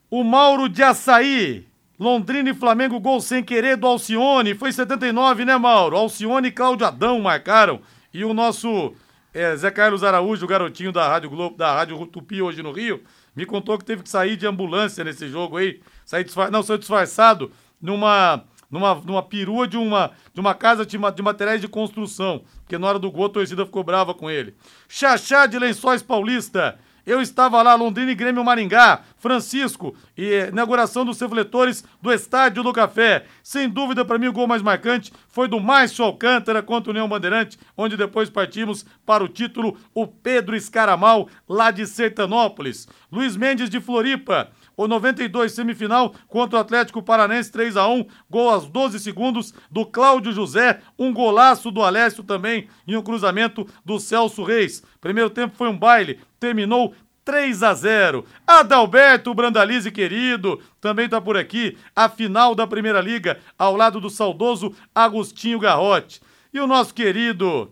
O 0.10 0.24
Mauro 0.24 0.69
de 0.69 0.84
Açaí. 0.84 1.65
Londrina 2.00 2.50
e 2.50 2.54
Flamengo, 2.54 3.00
gol 3.00 3.22
sem 3.22 3.43
querer 3.43 3.78
do 3.78 3.88
Alcione. 3.88 4.56
Foi 4.56 4.72
79, 4.72 5.46
né, 5.46 5.58
Mauro? 5.58 5.96
Alcione 5.96 6.50
e 6.50 6.52
Cláudio 6.52 6.86
Adão 6.86 7.19
marcaram. 7.19 7.80
E 8.13 8.26
o 8.26 8.34
nosso 8.34 8.93
é, 9.34 9.56
Zé 9.56 9.72
Carlos 9.72 10.04
Araújo, 10.04 10.46
garotinho 10.46 10.91
da 10.91 11.08
Rádio 11.08 11.30
Globo, 11.30 11.58
da 11.58 11.74
Rádio 11.74 12.06
Tupi 12.06 12.41
hoje 12.41 12.62
no 12.62 12.72
Rio, 12.72 13.04
me 13.36 13.46
contou 13.46 13.78
que 13.78 13.86
teve 13.86 14.04
que 14.04 14.10
sair 14.10 14.38
de 14.38 14.46
ambulância 14.46 15.04
nesse 15.04 15.28
jogo 15.28 15.58
aí. 15.58 15.82
Sair 16.06 16.24
disfar... 16.24 16.52
Não, 16.52 16.62
saiu 16.62 16.78
disfarçado 16.78 17.52
numa, 17.82 18.43
numa, 18.69 18.96
numa 18.96 19.24
perua 19.24 19.67
de 19.67 19.76
uma, 19.76 20.12
de 20.34 20.39
uma 20.39 20.54
casa 20.54 20.86
de, 20.86 20.98
de 20.98 21.22
materiais 21.24 21.60
de 21.60 21.67
construção. 21.67 22.43
Porque 22.60 22.78
na 22.78 22.88
hora 22.88 23.00
do 23.00 23.12
gol 23.12 23.26
a 23.26 23.30
torcida 23.30 23.65
ficou 23.65 23.84
brava 23.84 24.13
com 24.13 24.30
ele. 24.30 24.56
Xaxá 24.88 25.48
de 25.48 25.58
Lençóis 25.58 26.04
Paulista. 26.04 26.78
Eu 27.06 27.22
estava 27.22 27.62
lá, 27.62 27.76
Londrina 27.76 28.12
e 28.12 28.16
Grêmio 28.16 28.44
Maringá, 28.44 29.02
Francisco, 29.18 29.96
e 30.18 30.26
eh, 30.26 30.50
inauguração 30.50 31.04
dos 31.04 31.20
refletores 31.20 31.84
do 32.02 32.12
Estádio 32.12 32.63
do 32.63 32.72
Café. 32.72 33.26
Sem 33.44 33.70
dúvida, 33.70 34.06
para 34.06 34.18
mim, 34.18 34.28
o 34.28 34.34
gol 34.34 34.48
mais 34.48 34.62
marcante 34.62 35.12
foi 35.28 35.50
do 35.50 35.60
Márcio 35.60 36.06
Alcântara 36.06 36.63
contra 36.63 36.89
o 36.89 36.94
União 36.94 37.08
Bandeirante, 37.08 37.60
onde 37.76 37.98
depois 37.98 38.30
partimos 38.30 38.86
para 39.06 39.24
o 39.24 39.28
título, 39.28 39.78
o 39.94 40.08
Pedro 40.08 40.56
Escaramal, 40.56 41.28
lá 41.48 41.72
de 41.72 41.86
Sertanópolis. 41.86 42.88
Luiz 43.12 43.36
Mendes 43.36 43.70
de 43.70 43.82
Floripa. 43.82 44.50
O 44.76 44.88
92 44.88 45.52
semifinal 45.52 46.16
contra 46.28 46.58
o 46.58 46.62
Atlético 46.62 47.02
Paranense 47.02 47.52
3 47.52 47.78
a 47.78 47.88
1 47.88 48.06
gol 48.30 48.50
aos 48.50 48.68
12 48.68 49.00
segundos 49.00 49.54
do 49.70 49.86
Cláudio 49.86 50.32
José, 50.32 50.82
um 50.98 51.14
golaço 51.14 51.70
do 51.70 51.84
Alessio 51.84 52.24
também 52.24 52.68
e 52.88 52.98
um 52.98 53.04
cruzamento 53.04 53.68
do 53.86 54.00
Celso 54.00 54.44
Reis. 54.44 54.84
Primeiro 55.00 55.30
tempo 55.30 55.56
foi 55.56 55.68
um 55.68 55.78
baile, 55.78 56.20
terminou 56.40 56.94
3 57.24 57.64
a 57.64 57.74
0. 57.74 58.26
Adalberto 58.46 59.34
Brandalize 59.34 59.92
querido, 59.92 60.60
também 60.82 61.08
tá 61.08 61.22
por 61.22 61.38
aqui, 61.38 61.78
a 61.96 62.10
final 62.10 62.54
da 62.56 62.68
Primeira 62.68 63.00
Liga, 63.00 63.40
ao 63.58 63.76
lado 63.76 64.00
do 64.02 64.10
saudoso 64.10 64.74
Agostinho 64.94 65.60
Garrote. 65.60 66.22
E 66.54 66.60
o 66.60 66.68
nosso 66.68 66.94
querido 66.94 67.72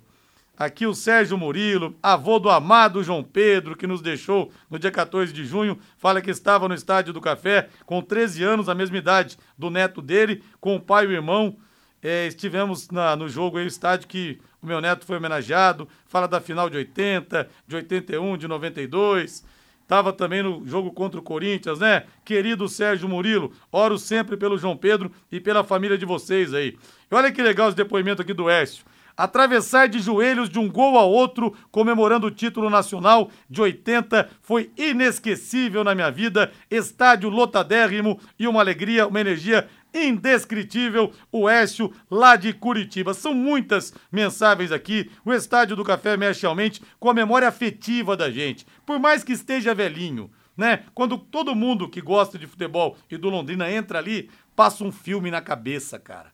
Aqui 0.61 0.85
o 0.85 0.93
Sérgio 0.93 1.39
Murilo, 1.39 1.95
avô 2.03 2.37
do 2.37 2.47
amado 2.47 3.01
João 3.01 3.23
Pedro, 3.23 3.75
que 3.75 3.87
nos 3.87 3.99
deixou 3.99 4.51
no 4.69 4.77
dia 4.77 4.91
14 4.91 5.33
de 5.33 5.43
junho, 5.43 5.79
fala 5.97 6.21
que 6.21 6.29
estava 6.29 6.67
no 6.67 6.75
Estádio 6.75 7.11
do 7.11 7.19
Café 7.19 7.67
com 7.83 7.99
13 7.99 8.43
anos, 8.43 8.69
a 8.69 8.75
mesma 8.75 8.95
idade 8.95 9.39
do 9.57 9.71
neto 9.71 10.03
dele, 10.03 10.43
com 10.59 10.75
o 10.75 10.79
pai 10.79 11.05
e 11.05 11.07
o 11.07 11.13
irmão. 11.13 11.57
É, 11.99 12.27
estivemos 12.27 12.91
na, 12.91 13.15
no 13.15 13.27
jogo 13.27 13.57
aí, 13.57 13.63
o 13.63 13.67
estádio 13.67 14.07
que 14.07 14.39
o 14.61 14.67
meu 14.67 14.79
neto 14.79 15.03
foi 15.03 15.17
homenageado. 15.17 15.89
Fala 16.05 16.27
da 16.27 16.39
final 16.39 16.69
de 16.69 16.77
80, 16.77 17.49
de 17.67 17.75
81, 17.77 18.37
de 18.37 18.47
92. 18.47 19.43
Estava 19.81 20.13
também 20.13 20.43
no 20.43 20.63
jogo 20.67 20.91
contra 20.91 21.19
o 21.19 21.23
Corinthians, 21.23 21.79
né? 21.79 22.03
Querido 22.23 22.69
Sérgio 22.69 23.09
Murilo, 23.09 23.51
oro 23.71 23.97
sempre 23.97 24.37
pelo 24.37 24.59
João 24.59 24.77
Pedro 24.77 25.11
e 25.31 25.39
pela 25.39 25.63
família 25.63 25.97
de 25.97 26.05
vocês 26.05 26.53
aí. 26.53 26.77
E 27.11 27.15
olha 27.15 27.31
que 27.31 27.41
legal 27.41 27.67
os 27.67 27.73
depoimentos 27.73 28.21
aqui 28.21 28.31
do 28.31 28.47
Écio 28.47 28.85
atravessar 29.15 29.87
de 29.87 29.99
joelhos 29.99 30.49
de 30.49 30.59
um 30.59 30.69
gol 30.69 30.97
a 30.97 31.03
outro, 31.03 31.53
comemorando 31.71 32.27
o 32.27 32.31
título 32.31 32.69
nacional 32.69 33.29
de 33.49 33.61
80, 33.61 34.29
foi 34.41 34.71
inesquecível 34.77 35.83
na 35.83 35.95
minha 35.95 36.11
vida. 36.11 36.51
Estádio 36.69 37.29
lotadérrimo 37.29 38.19
e 38.37 38.47
uma 38.47 38.59
alegria, 38.59 39.07
uma 39.07 39.19
energia 39.19 39.67
indescritível, 39.93 41.11
o 41.31 41.49
Écio 41.49 41.93
lá 42.09 42.35
de 42.35 42.53
Curitiba. 42.53 43.13
São 43.13 43.33
muitas 43.33 43.93
mensagens 44.11 44.71
aqui. 44.71 45.11
O 45.25 45.33
Estádio 45.33 45.75
do 45.75 45.83
Café 45.83 46.15
mexe 46.17 46.41
realmente 46.41 46.81
com 46.99 47.09
a 47.09 47.13
memória 47.13 47.47
afetiva 47.47 48.15
da 48.15 48.31
gente. 48.31 48.65
Por 48.85 48.99
mais 48.99 49.23
que 49.23 49.33
esteja 49.33 49.75
velhinho, 49.75 50.31
né? 50.55 50.83
Quando 50.93 51.17
todo 51.17 51.55
mundo 51.55 51.89
que 51.89 52.01
gosta 52.01 52.37
de 52.37 52.47
futebol 52.47 52.97
e 53.09 53.17
do 53.17 53.29
Londrina 53.29 53.71
entra 53.71 53.99
ali, 53.99 54.29
passa 54.55 54.83
um 54.83 54.91
filme 54.91 55.31
na 55.31 55.41
cabeça, 55.41 55.99
cara. 55.99 56.31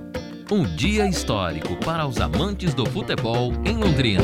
um 0.49 0.63
dia 0.63 1.07
histórico 1.07 1.75
para 1.83 2.07
os 2.07 2.21
amantes 2.21 2.73
do 2.73 2.85
futebol 2.85 3.51
em 3.65 3.75
Londrina. 3.75 4.23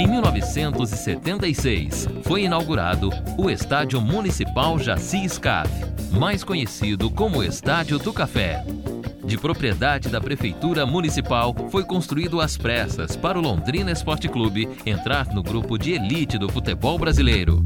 Em 0.00 0.06
1976, 0.06 2.08
foi 2.22 2.44
inaugurado 2.44 3.10
o 3.36 3.50
Estádio 3.50 4.00
Municipal 4.00 4.78
Jaci 4.78 5.28
Scaf, 5.28 5.70
mais 6.10 6.42
conhecido 6.42 7.10
como 7.10 7.42
Estádio 7.42 7.98
do 7.98 8.10
Café. 8.10 8.64
De 9.22 9.36
propriedade 9.36 10.08
da 10.08 10.18
Prefeitura 10.18 10.86
Municipal, 10.86 11.54
foi 11.70 11.84
construído 11.84 12.40
às 12.40 12.56
pressas 12.56 13.14
para 13.14 13.38
o 13.38 13.42
Londrina 13.42 13.92
Esporte 13.92 14.26
Clube 14.26 14.70
entrar 14.86 15.26
no 15.34 15.42
grupo 15.42 15.76
de 15.76 15.92
elite 15.92 16.38
do 16.38 16.48
futebol 16.48 16.98
brasileiro. 16.98 17.62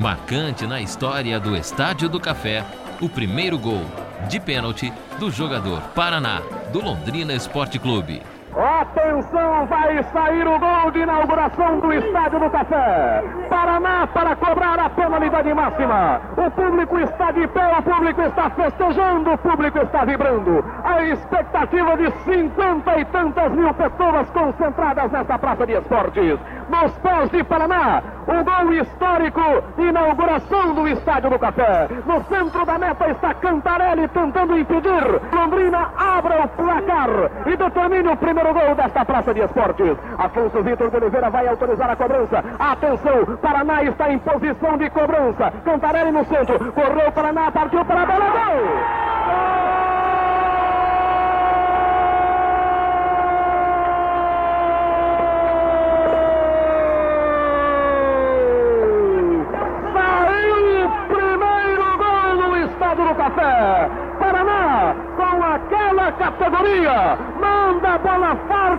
Marcante 0.00 0.66
na 0.66 0.80
história 0.80 1.38
do 1.38 1.54
Estádio 1.54 2.08
do 2.08 2.18
Café, 2.18 2.64
o 3.02 3.08
primeiro 3.08 3.58
gol 3.58 3.84
de 4.28 4.38
pênalti 4.38 4.92
do 5.18 5.28
jogador 5.28 5.80
Paraná 5.88 6.40
do 6.72 6.80
Londrina 6.80 7.34
Esporte 7.34 7.76
Clube. 7.76 8.22
Atenção, 8.54 9.66
vai 9.66 10.02
sair 10.12 10.46
o 10.46 10.58
gol 10.58 10.90
de 10.92 11.00
inauguração 11.00 11.80
do 11.80 11.90
Estádio 11.90 12.38
do 12.38 12.50
Café. 12.50 13.24
Paraná 13.48 14.06
para 14.08 14.36
cobrar 14.36 14.78
a 14.78 14.90
penalidade 14.90 15.54
máxima. 15.54 16.20
O 16.36 16.50
público 16.50 16.98
está 16.98 17.30
de 17.30 17.46
pé, 17.48 17.78
o 17.78 17.82
público 17.82 18.20
está 18.20 18.50
festejando, 18.50 19.32
o 19.32 19.38
público 19.38 19.78
está 19.78 20.04
vibrando. 20.04 20.62
A 20.84 21.02
expectativa 21.02 21.96
de 21.96 22.10
cinquenta 22.24 22.98
e 22.98 23.04
tantas 23.06 23.52
mil 23.52 23.72
pessoas 23.72 24.28
concentradas 24.30 25.10
nesta 25.10 25.38
praça 25.38 25.66
de 25.66 25.72
esportes. 25.72 26.38
Nos 26.68 26.92
pés 26.98 27.30
de 27.30 27.44
Paraná, 27.44 28.02
o 28.26 28.44
gol 28.44 28.74
histórico 28.74 29.40
inauguração 29.78 30.74
do 30.74 30.88
Estádio 30.88 31.30
do 31.30 31.38
Café. 31.38 31.88
No 32.04 32.22
centro 32.24 32.66
da 32.66 32.78
meta 32.78 33.10
está 33.10 33.32
Cantarelli 33.34 34.08
tentando 34.08 34.58
impedir. 34.58 35.20
Londrina 35.32 35.90
abra 35.96 36.44
o 36.44 36.48
placar 36.48 37.08
e 37.46 37.56
determine 37.56 38.08
o 38.08 38.16
primeiro 38.16 38.41
primeiro 38.42 38.52
gol 38.52 38.74
desta 38.74 39.04
praça 39.04 39.32
de 39.32 39.40
esportes. 39.40 39.96
Afonso 40.18 40.62
Vitor 40.62 40.90
de 40.90 40.96
Oliveira 40.96 41.30
vai 41.30 41.46
autorizar 41.46 41.90
a 41.90 41.96
cobrança. 41.96 42.44
Atenção, 42.58 43.36
Paraná 43.40 43.82
está 43.84 44.12
em 44.12 44.18
posição 44.18 44.76
de 44.76 44.90
cobrança. 44.90 45.52
Cantarelli 45.64 46.10
no 46.10 46.24
centro, 46.24 46.72
correu 46.72 47.12
Paraná, 47.12 47.50
partiu 47.50 47.84
para 47.84 48.02
a 48.02 48.06
bola! 48.06 48.30
Gol! 48.30 49.12
do 62.94 63.14
Café. 63.14 63.88
Paraná, 64.18 64.94
com 65.16 65.42
aquela 65.42 66.12
categoria, 66.12 67.16
manda 67.40 67.94
a 67.94 67.98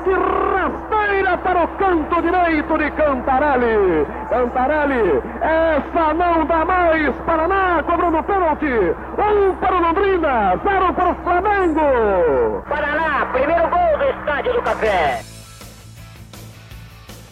forte, 0.03 0.09
rasteira 0.11 1.37
para 1.37 1.63
o 1.63 1.67
canto 1.77 2.21
direito 2.21 2.77
de 2.77 2.91
Cantarelli. 2.91 4.05
Cantarelli, 4.29 5.21
essa 5.41 6.13
não 6.13 6.45
dá 6.45 6.65
mais. 6.65 7.15
Paraná 7.25 7.83
cobrando 7.83 8.23
pênalti. 8.23 8.95
Um 9.17 9.55
para 9.55 9.75
o 9.75 9.81
Londrina, 9.81 10.59
zero 10.63 10.93
para 10.93 11.11
o 11.11 11.15
Flamengo. 11.15 12.63
Paraná, 12.67 13.25
primeiro 13.31 13.69
gol 13.69 13.97
do 13.97 14.19
Estádio 14.19 14.53
do 14.53 14.61
Café. 14.61 15.21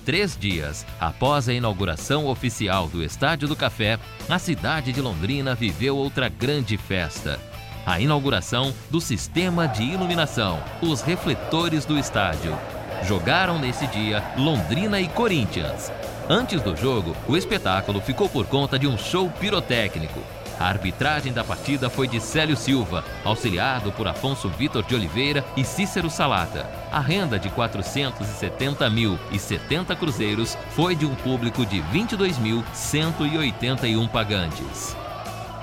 Três 0.03 0.35
dias 0.35 0.85
após 0.99 1.47
a 1.47 1.53
inauguração 1.53 2.25
oficial 2.25 2.87
do 2.87 3.03
Estádio 3.03 3.47
do 3.47 3.55
Café, 3.55 3.99
a 4.27 4.39
cidade 4.39 4.91
de 4.91 4.99
Londrina 4.99 5.53
viveu 5.53 5.95
outra 5.95 6.27
grande 6.27 6.75
festa 6.75 7.39
a 7.85 7.99
inauguração 7.99 8.73
do 8.89 9.01
sistema 9.01 9.67
de 9.67 9.83
iluminação, 9.83 10.59
os 10.81 11.01
refletores 11.01 11.85
do 11.85 11.97
estádio. 11.97 12.57
Jogaram 13.03 13.59
nesse 13.59 13.87
dia 13.87 14.23
Londrina 14.37 14.99
e 14.99 15.07
Corinthians. 15.07 15.91
Antes 16.29 16.61
do 16.61 16.75
jogo, 16.75 17.15
o 17.27 17.35
espetáculo 17.35 17.99
ficou 17.99 18.29
por 18.29 18.45
conta 18.45 18.77
de 18.77 18.85
um 18.87 18.95
show 18.97 19.27
pirotécnico. 19.29 20.19
A 20.59 20.65
arbitragem 20.65 21.33
da 21.33 21.43
partida 21.43 21.89
foi 21.89 22.07
de 22.07 22.19
Célio 22.19 22.55
Silva, 22.55 23.03
auxiliado 23.25 23.91
por 23.91 24.07
Afonso 24.07 24.47
Vitor 24.47 24.83
de 24.83 24.93
Oliveira 24.93 25.43
e 25.57 25.63
Cícero 25.63 26.07
Salata. 26.07 26.69
A 26.91 26.99
renda 26.99 27.39
de 27.39 27.49
470 27.49 28.87
mil 28.91 29.17
e 29.31 29.39
70 29.39 29.95
cruzeiros 29.95 30.55
foi 30.75 30.95
de 30.95 31.07
um 31.07 31.15
público 31.15 31.65
de 31.65 31.81
22.181 31.81 34.07
pagantes. 34.09 34.95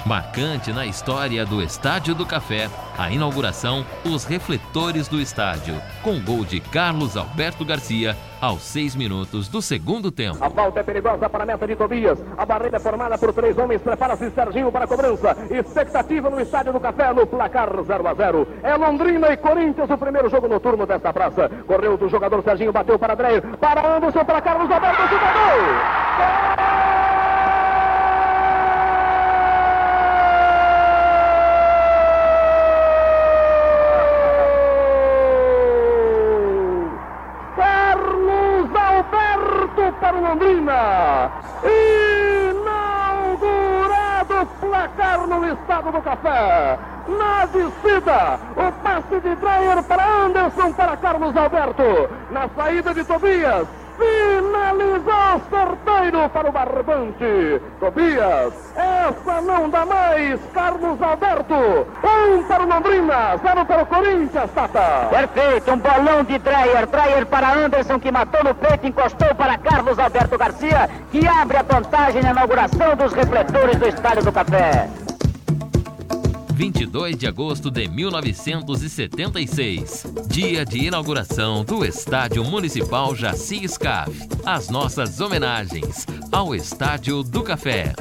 Marcante 0.09 0.73
na 0.73 0.87
história 0.87 1.45
do 1.45 1.61
Estádio 1.61 2.15
do 2.15 2.25
Café, 2.25 2.71
a 2.97 3.11
inauguração, 3.11 3.85
os 4.07 4.25
refletores 4.25 5.07
do 5.07 5.21
estádio, 5.21 5.75
com 6.03 6.19
gol 6.19 6.47
de 6.47 6.61
Carlos 6.61 7.15
Alberto 7.15 7.63
Garcia 7.63 8.17
aos 8.41 8.63
seis 8.63 8.97
minutos 8.97 9.49
do 9.49 9.61
segundo 9.61 10.11
tempo. 10.11 10.43
A 10.43 10.49
falta 10.49 10.81
é 10.81 10.83
perigosa 10.83 11.29
para 11.29 11.43
a 11.43 11.47
meta 11.47 11.67
de 11.67 11.77
Tobias. 11.77 12.19
A 12.39 12.47
barreira 12.47 12.79
é 12.79 12.81
formada 12.81 13.19
por 13.19 13.35
três 13.35 13.59
homens. 13.59 13.83
Prepara-se 13.83 14.31
Serginho 14.31 14.73
para 14.73 14.87
a 14.87 14.89
cobrança. 14.89 15.37
Expectativa 15.51 16.31
no 16.31 16.41
Estádio 16.41 16.73
do 16.73 16.81
Café 16.81 17.13
no 17.13 17.27
placar 17.27 17.69
0 17.69 18.09
a 18.09 18.15
0. 18.15 18.49
É 18.63 18.75
Londrina 18.77 19.29
e 19.31 19.37
Corinthians 19.37 19.91
o 19.91 19.99
primeiro 19.99 20.31
jogo 20.31 20.49
noturno 20.49 20.87
desta 20.87 21.13
praça. 21.13 21.51
Correu 21.67 21.99
do 21.99 22.09
jogador 22.09 22.43
Serginho, 22.43 22.73
bateu 22.73 22.99
para 22.99 23.15
Dreyer, 23.15 23.43
para 23.59 23.97
Anderson, 23.97 24.25
para 24.25 24.41
Carlos 24.41 24.71
Alberto, 24.71 25.03
cidadão! 25.03 25.99
Gol! 26.17 26.79
para 40.09 40.17
o 40.17 40.21
Londrina. 40.21 41.31
Inaugurado 42.55 44.47
placar 44.61 45.21
Estado 45.79 45.93
do 45.93 46.03
Café. 46.03 46.79
Na 47.07 47.47
descida, 47.47 48.41
o 48.57 48.73
passe 48.83 49.21
de 49.21 49.35
Dreyer 49.37 49.83
para 49.85 50.05
Anderson 50.05 50.73
para 50.73 50.97
Carlos 50.97 51.37
Alberto. 51.37 52.11
Na 52.31 52.49
saída 52.49 52.93
de 52.93 53.05
Tobias, 53.05 53.69
Finalizou 53.99 55.41
sorteio 55.51 56.29
para 56.29 56.49
o 56.49 56.53
Barbante. 56.53 57.61
Tobias, 57.81 58.53
essa 58.77 59.41
não 59.41 59.69
dá 59.69 59.85
mais. 59.85 60.41
Carlos 60.55 61.03
Alberto, 61.03 61.55
um 62.05 62.43
para 62.45 62.63
o 62.63 62.69
Londrina, 62.69 63.37
zero 63.43 63.67
para 63.67 63.83
o 63.83 63.87
Corinthians, 63.87 64.51
Tata. 64.53 65.09
Perfeito, 65.11 65.73
um 65.73 65.79
bolão 65.79 66.23
de 66.23 66.39
Dreyer. 66.39 66.87
Dreyer 66.87 67.27
para 67.27 67.55
Anderson, 67.55 67.99
que 67.99 68.13
matou 68.13 68.45
no 68.45 68.55
peito, 68.55 68.87
encostou 68.87 69.35
para 69.35 69.59
Carlos 69.59 69.99
Alberto 69.99 70.39
Garcia, 70.39 70.89
que 71.11 71.27
abre 71.27 71.57
a 71.57 71.63
vantagem 71.63 72.23
na 72.23 72.31
inauguração 72.31 72.95
dos 72.95 73.13
refletores 73.13 73.77
do 73.79 73.89
Estádio 73.89 74.23
do 74.23 74.31
Café. 74.31 75.08
22 76.59 77.17
de 77.17 77.27
agosto 77.29 77.71
de 77.71 77.87
1976, 77.87 80.03
dia 80.27 80.65
de 80.65 80.87
inauguração 80.87 81.65
do 81.65 81.85
Estádio 81.85 82.43
Municipal 82.43 83.15
Jaci 83.15 83.69
Scaf. 83.69 84.11
As 84.45 84.69
nossas 84.69 85.21
homenagens 85.21 86.05
ao 86.33 86.57
Estádio 86.57 87.23
do 87.23 87.45
Café. 87.45 87.93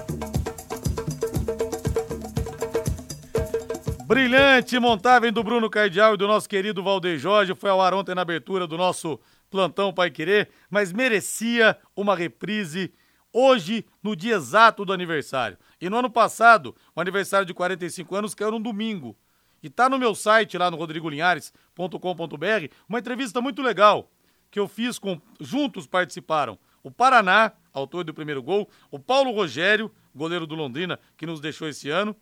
Brilhante 4.07 4.79
montagem 4.79 5.31
do 5.31 5.43
Bruno 5.43 5.69
Cardial 5.69 6.15
e 6.15 6.17
do 6.17 6.25
nosso 6.25 6.49
querido 6.49 6.81
Valdeir 6.81 7.19
Jorge. 7.19 7.53
Foi 7.53 7.69
ao 7.69 7.79
ar 7.79 7.93
ontem 7.93 8.15
na 8.15 8.23
abertura 8.23 8.65
do 8.65 8.75
nosso 8.75 9.19
plantão 9.51 9.93
Pai 9.93 10.09
Querer, 10.09 10.49
mas 10.67 10.91
merecia 10.91 11.77
uma 11.95 12.15
reprise 12.15 12.91
hoje, 13.31 13.85
no 14.01 14.15
dia 14.15 14.33
exato 14.33 14.83
do 14.83 14.91
aniversário. 14.91 15.59
E 15.79 15.89
no 15.89 15.97
ano 15.97 16.09
passado, 16.09 16.75
o 16.95 17.01
aniversário 17.01 17.45
de 17.45 17.53
45 17.53 18.15
anos 18.15 18.33
caiu 18.33 18.51
num 18.51 18.61
domingo. 18.61 19.15
E 19.61 19.69
tá 19.69 19.89
no 19.89 19.97
meu 19.97 20.13
site 20.13 20.57
lá 20.57 20.69
no 20.69 20.77
rodrigolinhares.com.br 20.77 22.73
uma 22.87 22.99
entrevista 22.99 23.41
muito 23.41 23.61
legal 23.61 24.09
que 24.49 24.59
eu 24.59 24.67
fiz 24.67 24.97
com 24.97 25.19
juntos 25.39 25.85
participaram 25.85 26.57
o 26.87 26.91
Paraná, 26.91 27.51
autor 27.73 28.05
do 28.05 28.13
primeiro 28.13 28.41
gol, 28.41 28.69
o 28.89 28.97
Paulo 28.97 29.31
Rogério, 29.31 29.91
goleiro 30.15 30.47
do 30.47 30.55
Londrina, 30.55 30.97
que 31.17 31.25
nos 31.25 31.41
deixou 31.41 31.67
esse 31.67 31.89
ano, 31.89 32.15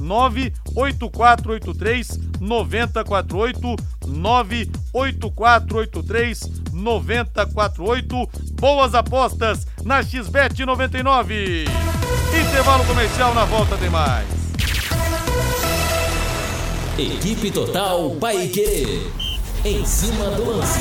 98483 0.00 2.18
9048 2.40 3.76
98483 4.08 6.40
9048 6.72 8.30
Boas 8.54 8.94
apostas 8.94 9.66
na 9.84 10.02
XBET 10.02 10.64
99. 10.64 11.66
Intervalo 12.48 12.84
comercial 12.84 13.34
na 13.34 13.44
volta 13.44 13.76
tem 13.76 13.90
mais. 13.90 14.41
Equipe 17.02 17.50
Total 17.50 18.10
Paique. 18.20 19.10
Em 19.64 19.84
cima 19.84 20.26
do 20.36 20.50
lance. 20.52 20.78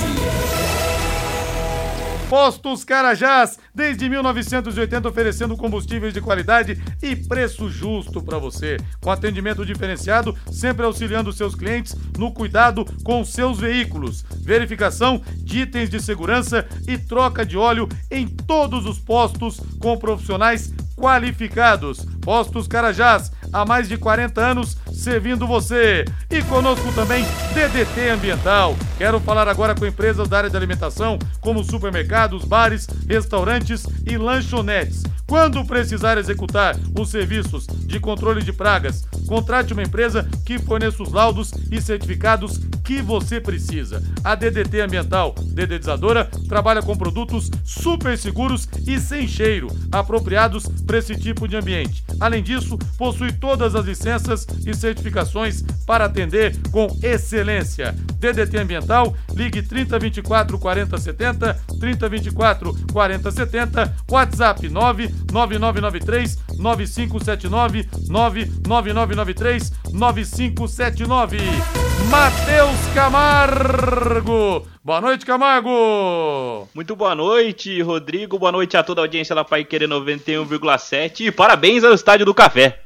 Postos 2.30 2.84
Carajás, 2.84 3.58
desde 3.74 4.08
1980 4.08 5.10
oferecendo 5.10 5.58
combustíveis 5.58 6.14
de 6.14 6.22
qualidade 6.22 6.80
e 7.02 7.16
preço 7.16 7.68
justo 7.72 8.22
para 8.22 8.38
você. 8.38 8.78
Com 9.02 9.10
atendimento 9.10 9.66
diferenciado, 9.66 10.38
sempre 10.52 10.86
auxiliando 10.86 11.34
seus 11.34 11.56
clientes 11.56 11.96
no 12.16 12.32
cuidado 12.32 12.86
com 13.04 13.26
seus 13.26 13.60
veículos. 13.60 14.24
Verificação 14.44 15.20
de 15.38 15.62
itens 15.62 15.90
de 15.90 16.00
segurança 16.00 16.68
e 16.88 17.00
troca 17.00 17.44
de 17.44 17.58
óleo 17.58 17.90
em 18.12 18.28
todos 18.28 18.86
os 18.86 19.00
postos 19.00 19.60
com 19.80 19.98
profissionais 19.98 20.72
qualificados. 20.96 22.06
Postos 22.22 22.68
Carajás, 22.68 23.32
há 23.52 23.66
mais 23.66 23.90
de 23.90 23.98
40 23.98 24.40
anos 24.40 24.78
servindo 24.94 25.48
você. 25.48 26.06
E 26.30 26.42
conosco 26.44 26.92
também 26.94 27.26
DDT 27.54 28.10
Ambiental. 28.10 28.76
Quero 28.98 29.20
falar 29.20 29.48
agora 29.48 29.76
com 29.76 29.86
empresas 29.86 30.30
da 30.30 30.38
área 30.38 30.50
de 30.50 30.56
alimentação, 30.56 31.18
como 31.40 31.64
supermercados, 31.64 32.46
bares, 32.46 32.88
restaurantes 33.08 33.86
e 34.06 34.18
lanchonetes. 34.18 35.04
Quando 35.32 35.64
precisar 35.64 36.18
executar 36.18 36.76
os 37.00 37.10
serviços 37.10 37.66
de 37.66 38.02
controle 38.02 38.44
de 38.44 38.52
pragas, 38.52 39.08
contrate 39.26 39.72
uma 39.72 39.82
empresa 39.82 40.28
que 40.46 40.60
forneça 40.60 41.02
os 41.02 41.12
laudos 41.12 41.54
e 41.72 41.82
certificados 41.82 42.60
que 42.84 43.02
você 43.02 43.40
precisa. 43.40 44.04
A 44.26 44.36
DDT 44.36 44.82
Ambiental, 44.82 45.34
dedetizadora, 45.54 46.26
trabalha 46.50 46.82
com 46.82 46.98
produtos 46.98 47.50
super 47.64 48.18
seguros 48.18 48.68
e 48.86 49.00
sem 49.00 49.26
cheiro, 49.26 49.70
apropriados 49.90 50.68
para 50.86 50.98
esse 50.98 51.16
tipo 51.16 51.48
de 51.48 51.56
ambiente. 51.56 52.04
Além 52.20 52.44
disso, 52.44 52.78
possui 52.98 53.32
todas 53.32 53.76
as 53.76 53.86
licenças 53.86 54.46
e 54.66 54.74
certificações 54.74 55.64
para 55.86 56.06
atender 56.06 56.56
com 56.72 56.88
excelência. 57.02 57.96
DDT 58.20 58.58
Ambiental, 58.60 59.16
ligue 59.34 59.62
3024 59.62 60.60
4070, 60.60 61.54
3024 61.80 62.76
4070, 62.94 63.96
WhatsApp 64.10 64.70
99993 64.70 66.38
9579, 66.58 67.90
99993 68.08 69.74
9579. 69.92 71.81
Matheus 72.10 72.78
Camargo. 72.94 74.68
Boa 74.84 75.02
noite, 75.02 75.26
Camargo. 75.26 76.68
Muito 76.74 76.96
boa 76.96 77.14
noite, 77.14 77.82
Rodrigo. 77.82 78.40
Boa 78.40 78.52
noite 78.52 78.76
a 78.78 78.84
toda 78.84 79.02
a 79.02 79.04
audiência 79.04 79.36
da 79.36 79.44
Pai 79.44 79.64
Querer 79.64 79.88
91,7 79.88 81.28
e 81.28 81.32
parabéns 81.32 81.84
ao 81.84 81.94
Estádio 81.94 82.26
do 82.26 82.34
Café. 82.34 82.82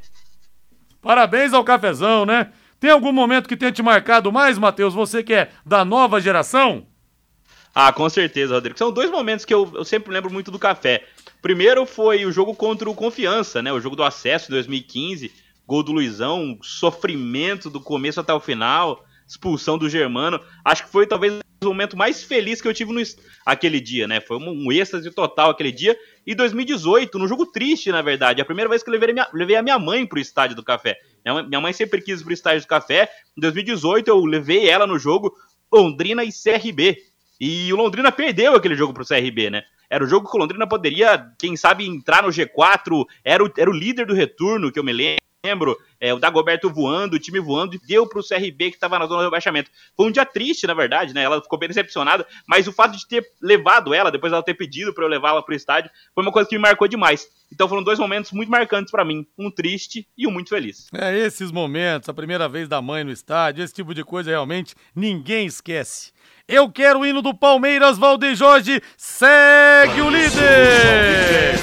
Parabéns 1.02 1.54
ao 1.54 1.64
cafezão, 1.64 2.26
né? 2.26 2.52
Tem 2.80 2.90
algum 2.90 3.12
momento 3.12 3.48
que 3.48 3.56
tenha 3.56 3.72
te 3.72 3.84
marcado 3.84 4.32
mais, 4.32 4.58
Matheus? 4.58 4.94
Você 4.94 5.24
que 5.24 5.34
é 5.34 5.50
da 5.66 5.86
nova 5.86 6.20
geração? 6.20 6.88
Ah, 7.74 7.94
com 7.94 8.10
certeza, 8.10 8.56
Rodrigo. 8.56 8.78
São 8.78 8.92
dois 8.92 9.12
momentos 9.12 9.46
que 9.46 9.54
eu, 9.54 9.72
eu 9.76 9.86
sempre 9.86 10.12
lembro 10.12 10.34
muito 10.34 10.50
do 10.50 10.58
café. 10.58 11.06
Primeiro 11.42 11.86
foi 11.86 12.26
o 12.26 12.32
jogo 12.32 12.56
contra 12.56 12.90
o 12.90 12.96
Confiança, 12.96 13.62
né? 13.62 13.72
O 13.72 13.80
jogo 13.80 13.96
do 13.96 14.04
acesso 14.04 14.48
de 14.48 14.54
2015. 14.54 15.32
Gol 15.68 15.84
do 15.84 15.92
Luizão, 15.92 16.58
sofrimento 16.62 17.70
do 17.70 17.80
começo 17.80 18.20
até 18.20 18.34
o 18.34 18.40
final, 18.40 19.04
expulsão 19.28 19.78
do 19.78 19.90
Germano. 19.90 20.40
Acho 20.64 20.86
que 20.86 20.92
foi 20.92 21.08
talvez 21.08 21.40
o 21.64 21.66
momento 21.66 21.98
mais 21.98 22.24
feliz 22.24 22.62
que 22.62 22.68
eu 22.68 22.74
tive 22.74 22.94
no, 22.94 23.02
aquele 23.46 23.80
dia, 23.80 24.08
né? 24.08 24.22
Foi 24.22 24.38
um, 24.38 24.68
um 24.68 24.72
êxtase 24.72 25.10
total 25.12 25.50
aquele 25.50 25.72
dia. 25.72 25.98
E 26.26 26.36
2018, 26.36 27.18
no 27.18 27.28
jogo 27.28 27.46
triste, 27.46 27.92
na 27.92 28.02
verdade. 28.02 28.42
A 28.42 28.46
primeira 28.46 28.70
vez 28.70 28.84
que 28.84 28.90
eu 28.90 28.94
levei 28.94 29.10
a 29.10 29.14
minha, 29.14 29.28
levei 29.34 29.56
a 29.56 29.64
minha 29.64 29.80
mãe 29.80 30.06
pro 30.06 30.20
estádio 30.20 30.56
do 30.56 30.64
café. 30.64 30.98
Minha, 31.48 31.62
mãe 31.62 31.74
sempre 31.74 32.02
quis 32.02 32.22
pro 32.22 32.34
estádio 32.34 32.62
do 32.62 32.68
café. 32.68 33.10
Em 33.38 33.42
2018, 33.42 34.08
eu 34.08 34.24
levei 34.26 34.70
ela 34.70 34.86
no 34.86 35.00
jogo 35.00 35.36
Londrina 35.72 36.24
e 36.24 36.30
CRB. 36.32 36.98
E 37.40 37.72
o 37.74 37.76
Londrina 37.76 38.12
perdeu 38.12 38.56
aquele 38.56 38.76
jogo 38.76 38.94
pro 38.94 39.06
CRB, 39.06 39.50
né? 39.50 39.64
Era 39.90 40.04
o 40.04 40.08
jogo 40.08 40.30
que 40.30 40.36
o 40.36 40.40
Londrina 40.40 40.68
poderia, 40.68 41.32
quem 41.38 41.56
sabe, 41.56 41.86
entrar 41.86 42.24
no 42.24 42.30
G4. 42.30 43.06
Era 43.24 43.44
o, 43.44 43.52
era 43.58 43.70
o 43.70 43.74
líder 43.74 44.06
do 44.06 44.14
retorno, 44.14 44.72
que 44.72 44.80
eu 44.80 44.84
me 44.84 45.20
lembro, 45.46 45.78
é, 46.06 46.14
o 46.14 46.20
Dagoberto 46.20 46.70
voando, 46.70 47.16
o 47.16 47.20
time 47.20 47.40
voando, 47.40 47.76
e 47.76 47.80
deu 47.80 48.08
pro 48.08 48.24
CRB 48.24 48.72
que 48.72 48.78
tava 48.78 49.00
na 49.00 49.08
zona 49.08 49.22
do 49.22 49.26
rebaixamento. 49.26 49.72
Foi 49.98 50.08
um 50.08 50.12
dia 50.12 50.26
triste, 50.26 50.68
na 50.68 50.74
verdade, 50.74 51.14
né? 51.14 51.24
Ela 51.24 51.42
ficou 51.42 51.58
bem 51.58 51.68
decepcionada, 51.68 52.28
mas 52.48 52.68
o 52.68 52.72
fato 52.72 52.96
de 52.96 53.08
ter 53.08 53.26
levado 53.42 53.94
ela, 53.94 54.12
depois 54.12 54.32
ela 54.32 54.44
ter 54.44 54.54
pedido 54.54 54.94
para 54.94 55.04
eu 55.04 55.08
levá-la 55.08 55.42
pro 55.42 55.56
estádio, 55.56 55.90
foi 56.14 56.24
uma 56.24 56.32
coisa 56.32 56.48
que 56.48 56.56
me 56.56 56.62
marcou 56.62 56.88
demais. 56.88 57.28
Então 57.52 57.68
foram 57.68 57.84
dois 57.84 57.98
momentos 57.98 58.32
muito 58.32 58.52
marcantes 58.52 58.92
para 58.92 59.04
mim, 59.04 59.26
um 59.38 59.50
triste 59.50 60.08
e 60.18 60.28
um 60.28 60.32
muito 60.32 60.50
feliz. 60.50 60.88
É, 60.94 61.18
esses 61.18 61.52
momentos, 61.52 62.08
a 62.08 62.14
primeira 62.14 62.48
vez 62.48 62.68
da 62.68 62.82
mãe 62.82 63.04
no 63.04 63.12
estádio, 63.12 63.64
esse 63.64 63.74
tipo 63.74 63.94
de 63.94 64.04
coisa 64.04 64.30
realmente 64.30 64.76
ninguém 64.96 65.48
esquece. 65.48 66.12
Eu 66.48 66.70
quero 66.70 67.00
o 67.00 67.06
hino 67.06 67.24
do 67.24 67.34
Palmeiras, 67.34 67.98
Valdeir 67.98 68.36
Jorge, 68.36 68.80
segue 68.96 70.02
o 70.02 70.10
líder! 70.10 71.56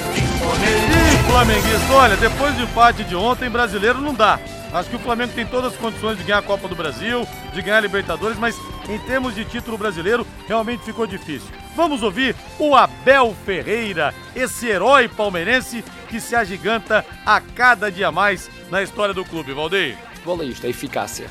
Flamenguista, 1.27 1.93
olha, 1.93 2.15
depois 2.17 2.55
do 2.55 2.63
empate 2.63 3.03
de 3.03 3.15
ontem, 3.15 3.49
brasileiro 3.49 3.99
não 3.99 4.13
dá. 4.13 4.39
Acho 4.71 4.89
que 4.89 4.95
o 4.95 4.99
Flamengo 4.99 5.33
tem 5.33 5.45
todas 5.45 5.73
as 5.73 5.79
condições 5.79 6.17
de 6.17 6.23
ganhar 6.23 6.39
a 6.39 6.43
Copa 6.43 6.67
do 6.67 6.75
Brasil, 6.75 7.27
de 7.53 7.61
ganhar 7.61 7.77
a 7.77 7.81
Libertadores, 7.81 8.37
mas 8.37 8.55
em 8.89 8.97
termos 8.99 9.35
de 9.35 9.45
título 9.45 9.77
brasileiro, 9.77 10.25
realmente 10.47 10.83
ficou 10.83 11.05
difícil. 11.05 11.47
Vamos 11.75 12.03
ouvir 12.03 12.35
o 12.59 12.75
Abel 12.75 13.35
Ferreira, 13.45 14.13
esse 14.35 14.67
herói 14.67 15.07
palmeirense 15.07 15.83
que 16.09 16.19
se 16.19 16.35
agiganta 16.35 17.05
a 17.25 17.39
cada 17.39 17.91
dia 17.91 18.11
mais 18.11 18.49
na 18.69 18.81
história 18.83 19.13
do 19.13 19.25
clube. 19.25 19.53
Valdeir. 19.53 19.97
Futebol 20.13 20.41
é 20.41 20.45
isto, 20.45 20.65
é 20.65 20.69
eficácia. 20.69 21.27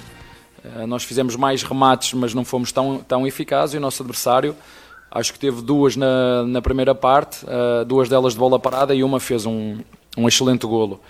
Uh, 0.65 0.87
nós 0.87 1.05
fizemos 1.05 1.35
mais 1.35 1.63
remates, 1.63 2.13
mas 2.15 2.35
não 2.35 2.45
fomos 2.45 2.71
tão, 2.71 2.99
tão 2.99 3.27
eficazes 3.27 3.75
e 3.75 3.79
o 3.79 3.81
nosso 3.81 4.03
adversário 4.03 4.57
acho 5.15 5.33
que 5.33 5.39
teve 5.39 5.61
duas 5.61 5.95
na, 5.95 6.45
na 6.45 6.63
primeira 6.63 6.95
parte, 6.95 7.45
uh, 7.45 7.85
duas 7.85 8.09
delas 8.09 8.33
de 8.33 8.39
bola 8.39 8.59
parada 8.59 8.95
e 8.95 9.05
uma 9.05 9.21
fez 9.21 9.45
um, 9.45 9.79
um 10.17 10.27
excelente 10.27 10.67
golo. 10.67 11.01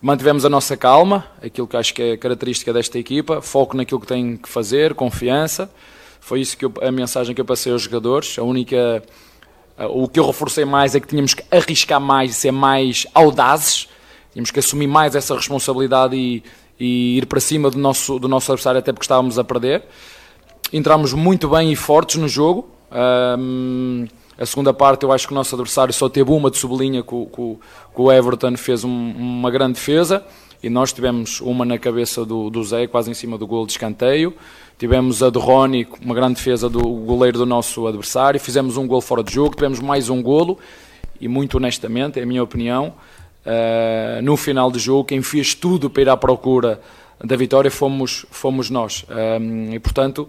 Mantivemos 0.00 0.44
a 0.44 0.50
nossa 0.50 0.76
calma, 0.76 1.24
aquilo 1.42 1.66
que 1.66 1.76
acho 1.76 1.94
que 1.94 2.02
é 2.02 2.16
característica 2.18 2.70
desta 2.70 2.98
equipa, 2.98 3.40
foco 3.40 3.74
naquilo 3.74 3.98
que 3.98 4.06
tem 4.06 4.36
que 4.36 4.48
fazer, 4.48 4.94
confiança. 4.94 5.70
Foi 6.20 6.40
isso 6.40 6.56
que 6.56 6.66
eu, 6.66 6.72
a 6.82 6.92
mensagem 6.92 7.34
que 7.34 7.40
eu 7.40 7.46
passei 7.46 7.72
aos 7.72 7.82
jogadores. 7.82 8.38
A 8.38 8.42
única, 8.42 9.02
uh, 9.78 10.02
o 10.02 10.06
que 10.06 10.20
eu 10.20 10.26
reforcei 10.26 10.66
mais 10.66 10.94
é 10.94 11.00
que 11.00 11.06
tínhamos 11.06 11.32
que 11.32 11.42
arriscar 11.50 12.00
mais 12.00 12.36
ser 12.36 12.52
mais 12.52 13.06
audazes, 13.14 13.88
tínhamos 14.34 14.50
que 14.50 14.58
assumir 14.58 14.86
mais 14.86 15.14
essa 15.14 15.34
responsabilidade 15.34 16.14
e, 16.14 16.44
e 16.78 17.16
ir 17.16 17.26
para 17.26 17.40
cima 17.40 17.70
do 17.70 17.78
nosso, 17.78 18.18
do 18.18 18.28
nosso 18.28 18.52
adversário, 18.52 18.80
até 18.80 18.92
porque 18.92 19.04
estávamos 19.04 19.38
a 19.38 19.44
perder. 19.44 19.82
Entramos 20.70 21.14
muito 21.14 21.48
bem 21.48 21.72
e 21.72 21.76
fortes 21.76 22.16
no 22.16 22.28
jogo, 22.28 22.75
um, 23.38 24.06
a 24.38 24.44
segunda 24.44 24.72
parte, 24.74 25.02
eu 25.02 25.12
acho 25.12 25.26
que 25.26 25.32
o 25.32 25.36
nosso 25.36 25.54
adversário 25.54 25.92
só 25.94 26.08
teve 26.08 26.30
uma 26.30 26.50
de 26.50 26.58
sublinha 26.58 27.02
que 27.02 27.14
o, 27.14 27.58
o 27.94 28.12
Everton 28.12 28.56
fez 28.56 28.84
um, 28.84 28.90
uma 28.90 29.50
grande 29.50 29.74
defesa 29.74 30.24
e 30.62 30.68
nós 30.68 30.92
tivemos 30.92 31.40
uma 31.40 31.64
na 31.64 31.78
cabeça 31.78 32.24
do, 32.24 32.50
do 32.50 32.62
Zé, 32.62 32.86
quase 32.86 33.10
em 33.10 33.14
cima 33.14 33.38
do 33.38 33.46
gol 33.46 33.66
de 33.66 33.72
escanteio. 33.72 34.34
Tivemos 34.78 35.22
a 35.22 35.30
de 35.30 35.38
Rony, 35.38 35.86
uma 36.02 36.14
grande 36.14 36.34
defesa 36.34 36.68
do 36.68 36.80
goleiro 36.80 37.38
do 37.38 37.46
nosso 37.46 37.86
adversário. 37.86 38.38
Fizemos 38.38 38.76
um 38.76 38.86
gol 38.86 39.00
fora 39.00 39.22
de 39.22 39.32
jogo, 39.32 39.54
tivemos 39.54 39.80
mais 39.80 40.10
um 40.10 40.22
golo 40.22 40.58
e, 41.20 41.28
muito 41.28 41.56
honestamente, 41.56 42.20
é 42.20 42.22
a 42.22 42.26
minha 42.26 42.42
opinião, 42.42 42.94
uh, 43.46 44.22
no 44.22 44.36
final 44.36 44.70
do 44.70 44.78
jogo, 44.78 45.04
quem 45.04 45.22
fez 45.22 45.54
tudo 45.54 45.88
para 45.88 46.02
ir 46.02 46.08
à 46.10 46.16
procura 46.16 46.80
da 47.24 47.36
vitória 47.36 47.70
fomos, 47.70 48.26
fomos 48.30 48.68
nós. 48.68 49.06
Um, 49.40 49.72
e, 49.72 49.78
portanto, 49.78 50.28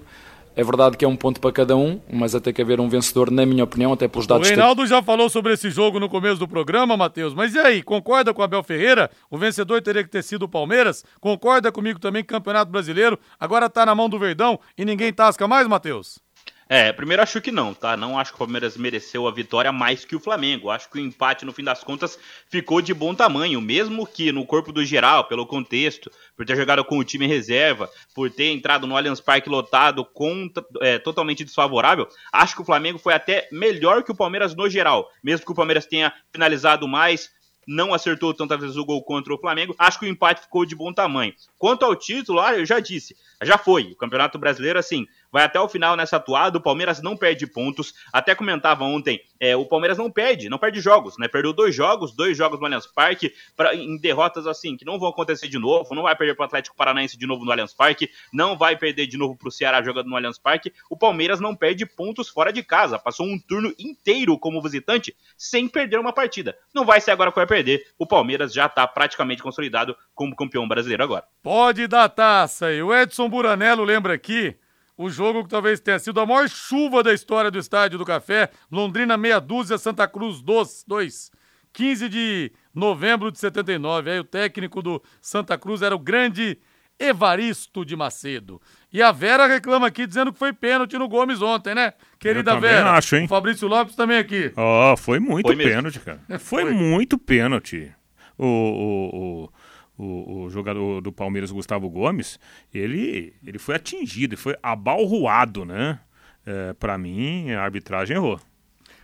é 0.58 0.64
verdade 0.64 0.98
que 0.98 1.06
é 1.06 1.08
um 1.08 1.16
ponto 1.16 1.40
para 1.40 1.52
cada 1.52 1.78
um, 1.78 2.02
mas 2.12 2.34
até 2.34 2.52
que 2.52 2.60
haver 2.60 2.80
um 2.80 2.90
vencedor, 2.90 3.30
na 3.30 3.46
minha 3.46 3.64
opinião, 3.64 3.94
até 3.94 4.08
pelos 4.08 4.26
dados... 4.26 4.48
O 4.48 4.50
Reinaldo 4.50 4.88
já 4.88 5.04
falou 5.04 5.30
sobre 5.30 5.54
esse 5.54 5.70
jogo 5.70 6.00
no 6.00 6.10
começo 6.10 6.40
do 6.40 6.48
programa, 6.48 6.98
Matheus, 6.98 7.36
mas 7.36 7.54
e 7.54 7.60
aí, 7.60 7.84
concorda 7.84 8.34
com 8.34 8.42
o 8.42 8.44
Abel 8.44 8.64
Ferreira? 8.64 9.12
O 9.30 9.38
vencedor 9.38 9.84
teria 9.84 10.04
que 10.04 10.10
ter 10.10 10.24
sido 10.24 10.44
o 10.44 10.50
Palmeiras? 10.50 11.06
Concorda 11.22 11.72
comigo 11.72 12.00
também 12.00 12.24
que 12.24 12.34
o 12.34 12.36
Campeonato 12.36 12.72
Brasileiro 12.72 13.20
agora 13.40 13.68
está 13.68 13.86
na 13.86 13.94
mão 13.94 14.10
do 14.10 14.18
Verdão 14.18 14.60
e 14.76 14.84
ninguém 14.84 15.14
tasca 15.14 15.48
mais, 15.48 15.68
Matheus? 15.68 16.27
É, 16.70 16.92
primeiro 16.92 17.24
acho 17.24 17.40
que 17.40 17.52
não, 17.52 17.74
tá? 17.74 17.96
Não 17.96 18.20
acho 18.20 18.32
que 18.32 18.36
o 18.36 18.40
Palmeiras 18.40 18.76
mereceu 18.76 19.26
a 19.26 19.32
vitória 19.32 19.72
mais 19.72 20.04
que 20.04 20.16
o 20.16 20.20
Flamengo. 20.20 20.70
Acho 20.70 20.90
que 20.90 20.98
o 20.98 21.02
empate, 21.02 21.46
no 21.46 21.54
fim 21.54 21.64
das 21.64 21.84
contas, 21.84 22.20
ficou 22.50 22.82
de 22.82 22.94
bom 22.94 23.16
tamanho, 23.16 23.62
mesmo 23.62 24.06
que 24.06 24.32
no 24.34 24.46
corpo 24.46 24.74
do 24.74 24.84
geral, 24.84 25.26
pelo 25.26 25.46
contexto, 25.46 26.12
por 26.36 26.46
ter 26.46 26.58
jogado 26.58 26.84
com 26.84 26.98
o 26.98 27.04
time 27.04 27.26
em 27.26 27.30
reserva, 27.30 27.90
por 28.14 28.30
ter 28.30 28.52
entrado 28.52 28.86
no 28.86 28.98
Allianz 28.98 29.22
Parque 29.22 29.50
lotado 29.50 30.04
com, 30.04 30.50
é, 30.82 31.00
totalmente 31.00 31.46
desfavorável, 31.46 32.08
acho 32.34 32.56
que 32.56 32.62
o 32.62 32.66
Flamengo 32.66 33.00
foi 33.00 33.14
até 33.14 33.48
melhor 33.52 34.04
que 34.04 34.12
o 34.12 34.16
Palmeiras 34.16 34.54
no 34.54 34.70
geral. 34.70 35.10
Mesmo 35.24 35.46
que 35.46 35.52
o 35.52 35.56
Palmeiras 35.56 35.86
tenha 35.86 36.14
finalizado 36.34 36.86
mais, 36.86 37.30
não 37.68 37.94
acertou 37.94 38.34
tantas 38.34 38.60
vezes 38.60 38.78
o 38.78 38.86
gol 38.86 39.04
contra 39.04 39.34
o 39.34 39.38
Flamengo. 39.38 39.76
Acho 39.78 40.00
que 40.00 40.06
o 40.06 40.10
empate 40.10 40.42
ficou 40.42 40.66
de 40.66 40.76
bom 40.76 40.94
tamanho. 40.94 41.34
Quanto 41.58 41.84
ao 41.84 41.96
título, 41.96 42.40
ah, 42.40 42.56
eu 42.56 42.66
já 42.66 42.80
disse, 42.80 43.16
já 43.44 43.58
foi. 43.58 43.92
O 43.92 43.96
Campeonato 43.96 44.40
Brasileiro, 44.40 44.80
assim, 44.80 45.06
vai 45.32 45.44
até 45.44 45.60
o 45.60 45.68
final 45.68 45.96
nessa 45.96 46.18
atuada. 46.18 46.58
O 46.58 46.62
Palmeiras 46.62 47.02
não 47.02 47.16
perde 47.16 47.48
pontos. 47.48 47.94
Até 48.12 48.36
comentava 48.36 48.84
ontem, 48.84 49.22
é, 49.40 49.56
o 49.56 49.66
Palmeiras 49.66 49.98
não 49.98 50.12
perde, 50.12 50.50
não 50.50 50.58
perde 50.58 50.80
jogos, 50.80 51.18
né? 51.18 51.28
Perdeu 51.28 51.54
dois 51.54 51.76
jogos, 51.76 52.16
dois 52.16 52.38
jogos 52.38 52.60
no 52.60 52.66
Allianz 52.66 52.88
Parque, 52.88 53.34
pra, 53.56 53.76
em 53.76 53.98
derrotas 53.98 54.48
assim, 54.48 54.76
que 54.76 54.86
não 54.86 55.00
vão 55.00 55.10
acontecer 55.10 55.48
de 55.48 55.60
novo. 55.60 55.94
Não 55.94 56.04
vai 56.04 56.16
perder 56.16 56.36
para 56.36 56.44
o 56.44 56.46
Atlético 56.46 56.76
Paranaense 56.76 57.18
de 57.18 57.28
novo 57.28 57.46
no 57.46 57.52
Allianz 57.52 57.74
Parque, 57.74 58.10
não 58.34 58.58
vai 58.58 58.76
perder 58.76 59.08
de 59.08 59.18
novo 59.18 59.36
para 59.38 59.48
o 59.48 59.52
Ceará 59.52 59.82
jogando 59.82 60.08
no 60.08 60.16
Allianz 60.16 60.38
Parque. 60.38 60.74
O 60.90 60.98
Palmeiras 60.98 61.40
não 61.40 61.56
perde 61.56 61.86
pontos 61.86 62.30
fora 62.30 62.52
de 62.52 62.64
casa. 62.64 63.00
Passou 63.00 63.26
um 63.26 63.40
turno 63.40 63.74
inteiro 63.78 64.38
como 64.38 64.62
visitante 64.62 65.16
sem 65.38 65.68
perder 65.68 66.00
uma 66.00 66.14
partida. 66.14 66.58
Não 66.74 66.86
vai 66.86 67.02
ser 67.02 67.12
agora 67.12 67.32
que 67.32 67.38
vai 67.38 67.48
perder. 67.48 67.86
O 67.98 68.06
Palmeiras 68.06 68.54
já 68.54 68.66
está 68.66 68.88
praticamente 68.88 69.44
consolidado 69.44 69.96
como 70.14 70.36
campeão 70.36 70.68
brasileiro 70.68 71.04
agora. 71.04 71.26
Pode 71.44 71.88
dar 71.88 72.10
taça. 72.10 72.72
E 72.72 72.82
o 72.82 72.94
Edson 72.94 73.30
Buranello 73.30 73.84
lembra 73.84 74.14
aqui 74.14 74.56
o 74.98 75.10
jogo 75.10 75.44
que 75.44 75.50
talvez 75.50 75.80
tenha 75.80 76.00
sido 76.00 76.20
a 76.20 76.26
maior 76.26 76.50
chuva 76.50 77.04
da 77.04 77.14
história 77.14 77.52
do 77.52 77.60
Estádio 77.60 78.00
do 78.00 78.06
Café. 78.06 78.50
Londrina 78.72 79.16
meia 79.16 79.40
dúzia, 79.40 79.78
Santa 79.78 80.08
Cruz 80.08 80.42
2. 80.42 81.32
15 81.72 82.10
de 82.10 82.52
novembro 82.74 83.32
de 83.32 83.38
79. 83.40 84.10
Aí 84.10 84.20
o 84.20 84.24
técnico 84.24 84.82
do 84.82 85.02
Santa 85.22 85.58
Cruz 85.58 85.84
era 85.84 85.96
o 85.96 86.00
grande 86.00 86.58
Evaristo 87.00 87.86
de 87.86 87.96
Macedo. 87.96 88.60
E 88.92 89.02
a 89.02 89.12
Vera 89.12 89.46
reclama 89.46 89.86
aqui 89.86 90.08
dizendo 90.08 90.34
que 90.34 90.40
foi 90.40 90.52
pênalti 90.52 90.98
no 90.98 91.08
Gomes 91.08 91.42
ontem, 91.42 91.76
né? 91.76 91.94
Querida 92.18 92.54
Eu 92.54 92.60
Vera. 92.60 92.92
acho, 92.94 93.16
hein? 93.16 93.26
O 93.26 93.28
Fabrício 93.28 93.68
Lopes 93.68 93.96
também 93.96 94.18
aqui. 94.18 94.52
Ó, 94.56 94.94
oh, 94.94 94.98
foi 94.98 95.20
muito 95.20 95.46
Foi 95.46 95.56
pênalti, 95.56 96.00
cara. 96.00 96.20
É, 96.28 96.40
Foi, 96.40 96.64
foi. 96.64 96.74
muito 96.74 97.18
pênalti. 97.18 97.94
O, 98.38 98.46
o, 98.46 99.18
o, 99.46 99.50
o, 99.98 100.44
o 100.44 100.50
jogador 100.50 101.02
do 101.02 101.12
Palmeiras, 101.12 101.52
Gustavo 101.52 101.90
Gomes, 101.90 102.40
ele, 102.74 103.34
ele 103.46 103.58
foi 103.58 103.76
atingido, 103.76 104.38
foi 104.38 104.56
abalroado, 104.62 105.66
né? 105.66 106.00
É, 106.46 106.74
para 106.74 106.98
mim, 106.98 107.52
a 107.52 107.62
arbitragem 107.62 108.16
errou. 108.16 108.40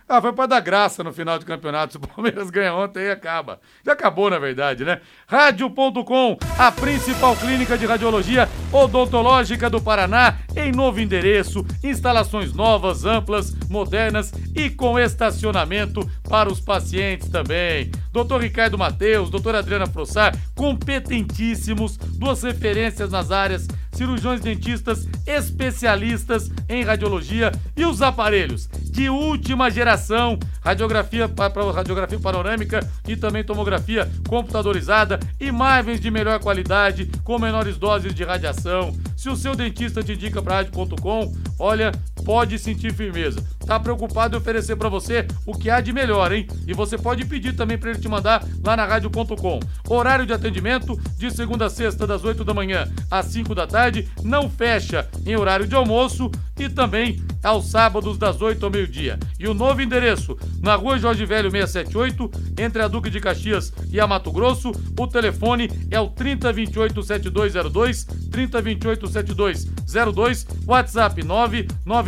Ah, 0.06 0.20
foi 0.20 0.34
pra 0.34 0.44
dar 0.44 0.60
graça 0.60 1.02
no 1.02 1.12
final 1.12 1.38
do 1.38 1.46
campeonato. 1.46 1.92
Se 1.92 1.96
o 1.98 2.00
Palmeiras 2.00 2.50
ganha 2.50 2.74
ontem, 2.74 3.00
aí 3.00 3.10
acaba. 3.10 3.60
Já 3.84 3.92
acabou, 3.92 4.28
na 4.28 4.38
verdade, 4.38 4.84
né? 4.84 5.00
Rádio.com, 5.26 6.38
a 6.58 6.70
principal 6.70 7.34
clínica 7.36 7.78
de 7.78 7.86
radiologia 7.86 8.48
odontológica 8.70 9.70
do 9.70 9.80
Paraná, 9.80 10.36
em 10.54 10.72
novo 10.72 11.00
endereço, 11.00 11.64
instalações 11.82 12.52
novas, 12.52 13.04
amplas, 13.06 13.54
modernas 13.68 14.32
e 14.54 14.68
com 14.68 14.98
estacionamento 14.98 16.08
para 16.28 16.52
os 16.52 16.60
pacientes 16.60 17.28
também. 17.28 17.90
Doutor 18.14 18.42
Ricardo 18.42 18.78
Mateus, 18.78 19.28
doutora 19.28 19.58
Adriana 19.58 19.88
Frossar, 19.88 20.38
competentíssimos, 20.54 21.96
duas 21.96 22.44
referências 22.44 23.10
nas 23.10 23.32
áreas, 23.32 23.66
cirurgiões 23.90 24.40
dentistas, 24.40 25.08
especialistas 25.26 26.48
em 26.68 26.84
radiologia 26.84 27.50
e 27.76 27.84
os 27.84 28.00
aparelhos 28.02 28.68
de 28.94 29.08
última 29.08 29.68
geração, 29.68 30.38
radiografia 30.60 31.28
para 31.28 31.72
radiografia 31.72 32.20
panorâmica 32.20 32.88
e 33.08 33.16
também 33.16 33.42
tomografia 33.42 34.08
computadorizada, 34.28 35.18
imagens 35.40 35.98
de 36.00 36.08
melhor 36.08 36.38
qualidade 36.38 37.10
com 37.24 37.36
menores 37.36 37.76
doses 37.76 38.14
de 38.14 38.22
radiação. 38.22 38.96
Se 39.16 39.28
o 39.28 39.34
seu 39.34 39.56
dentista 39.56 40.04
te 40.04 40.12
indica 40.12 40.40
para 40.40 40.54
rádio.com, 40.54 41.34
olha, 41.58 41.90
pode 42.24 42.58
sentir 42.58 42.92
firmeza. 42.92 43.44
Tá 43.66 43.78
preocupado 43.78 44.36
em 44.36 44.38
oferecer 44.38 44.76
para 44.76 44.88
você 44.88 45.26
o 45.46 45.56
que 45.56 45.70
há 45.70 45.80
de 45.80 45.92
melhor, 45.92 46.32
hein? 46.32 46.46
E 46.66 46.74
você 46.74 46.98
pode 46.98 47.24
pedir 47.24 47.54
também 47.54 47.78
para 47.78 47.90
ele 47.90 48.00
te 48.00 48.08
mandar 48.08 48.44
lá 48.64 48.76
na 48.76 48.84
rádio.com. 48.84 49.60
Horário 49.88 50.26
de 50.26 50.32
atendimento 50.32 50.98
de 51.16 51.30
segunda 51.30 51.66
a 51.66 51.70
sexta 51.70 52.06
das 52.06 52.24
8 52.24 52.44
da 52.44 52.54
manhã 52.54 52.90
às 53.10 53.26
5 53.26 53.54
da 53.54 53.66
tarde, 53.66 54.08
não 54.22 54.48
fecha 54.50 55.08
em 55.26 55.36
horário 55.36 55.66
de 55.66 55.74
almoço 55.74 56.30
e 56.58 56.68
também 56.68 57.22
aos 57.42 57.70
sábados 57.70 58.16
das 58.16 58.40
8 58.40 58.64
ao 58.64 58.70
meio-dia. 58.70 59.18
E 59.38 59.46
o 59.46 59.54
novo 59.54 59.82
endereço, 59.82 60.36
na 60.62 60.74
Rua 60.74 60.98
Jorge 60.98 61.26
Velho 61.26 61.50
678, 61.50 62.30
entre 62.58 62.82
a 62.82 62.88
Duque 62.88 63.10
de 63.10 63.20
Caxias 63.20 63.72
e 63.90 64.00
a 64.00 64.06
Mato 64.06 64.32
Grosso, 64.32 64.72
o 64.98 65.06
telefone 65.06 65.70
é 65.90 66.00
o 66.00 66.08
3028 66.08 67.02
7202, 67.02 68.04
3028 68.30 69.06
7202, 69.06 70.46
WhatsApp 70.66 71.22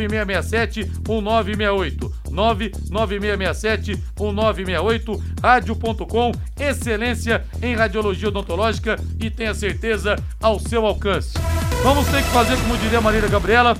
99667 0.09 0.85
1968, 1.07 2.13
99667 2.31 3.91
1968, 4.19 5.25
rádio.com, 5.43 6.33
excelência 6.59 7.45
em 7.63 7.75
radiologia 7.75 8.29
odontológica 8.29 8.97
e 9.21 9.31
tenha 9.31 9.55
certeza 9.55 10.17
ao 10.41 10.59
seu 10.59 10.87
alcance. 10.87 11.35
Vamos 11.83 12.07
ter 12.09 12.23
que 12.23 12.31
fazer, 12.31 12.57
como 12.57 12.77
diria 12.79 12.99
a 12.99 13.03
Marília 13.03 13.29
Gabriela, 13.29 13.77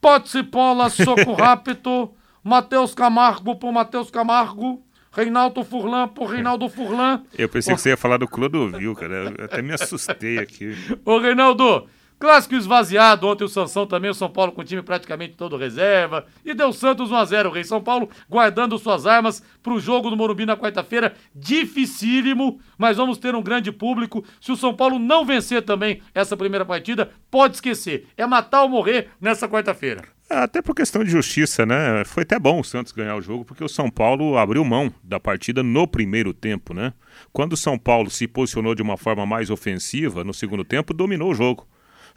Pote 0.00 0.42
Pola, 0.42 0.88
soco 0.88 1.32
rápido, 1.38 2.12
Matheus 2.42 2.94
Camargo 2.94 3.56
por 3.56 3.72
Matheus 3.72 4.10
Camargo, 4.10 4.82
Reinaldo 5.12 5.64
Furlan 5.64 6.08
por 6.08 6.26
Reinaldo 6.26 6.68
Furlan. 6.68 7.22
Eu 7.36 7.48
pensei 7.48 7.74
que 7.74 7.80
você 7.80 7.90
ia 7.90 7.96
falar 7.96 8.16
do 8.16 8.28
Clodovil, 8.28 8.94
cara. 8.94 9.34
Eu 9.36 9.44
até 9.44 9.60
me 9.60 9.72
assustei 9.72 10.38
aqui. 10.38 10.74
Ô, 11.04 11.18
Reinaldo, 11.18 11.86
clássico 12.20 12.54
esvaziado. 12.54 13.26
Ontem 13.26 13.44
o 13.44 13.48
Sansão 13.48 13.86
também, 13.86 14.10
o 14.10 14.14
São 14.14 14.30
Paulo 14.30 14.52
com 14.52 14.60
o 14.60 14.64
time 14.64 14.82
praticamente 14.82 15.34
todo 15.34 15.56
reserva. 15.56 16.26
E 16.44 16.52
deu 16.52 16.72
Santos 16.72 17.10
1x0. 17.10 17.46
O 17.46 17.50
Rei 17.50 17.64
São 17.64 17.82
Paulo 17.82 18.08
guardando 18.28 18.78
suas 18.78 19.06
armas 19.06 19.42
pro 19.62 19.80
jogo 19.80 20.10
do 20.10 20.16
Morumbi 20.16 20.44
na 20.44 20.56
quarta-feira. 20.56 21.14
Dificílimo, 21.34 22.60
mas 22.76 22.98
vamos 22.98 23.16
ter 23.18 23.34
um 23.34 23.42
grande 23.42 23.72
público. 23.72 24.22
Se 24.40 24.52
o 24.52 24.56
São 24.56 24.74
Paulo 24.74 24.98
não 24.98 25.24
vencer 25.24 25.62
também 25.62 26.02
essa 26.14 26.36
primeira 26.36 26.64
partida, 26.64 27.10
pode 27.30 27.54
esquecer. 27.54 28.06
É 28.16 28.26
matar 28.26 28.62
ou 28.62 28.68
morrer 28.68 29.08
nessa 29.18 29.48
quarta-feira. 29.48 30.02
Até 30.28 30.62
por 30.62 30.76
questão 30.76 31.02
de 31.02 31.10
justiça, 31.10 31.66
né? 31.66 32.04
Foi 32.04 32.22
até 32.22 32.38
bom 32.38 32.60
o 32.60 32.64
Santos 32.64 32.92
ganhar 32.92 33.16
o 33.16 33.22
jogo, 33.22 33.44
porque 33.44 33.64
o 33.64 33.68
São 33.68 33.90
Paulo 33.90 34.38
abriu 34.38 34.64
mão 34.64 34.92
da 35.02 35.18
partida 35.18 35.60
no 35.60 35.88
primeiro 35.88 36.32
tempo, 36.32 36.72
né? 36.72 36.92
Quando 37.32 37.54
o 37.54 37.56
São 37.56 37.76
Paulo 37.76 38.08
se 38.08 38.28
posicionou 38.28 38.74
de 38.74 38.82
uma 38.82 38.96
forma 38.96 39.26
mais 39.26 39.50
ofensiva 39.50 40.22
no 40.22 40.32
segundo 40.32 40.64
tempo, 40.64 40.94
dominou 40.94 41.32
o 41.32 41.34
jogo. 41.34 41.66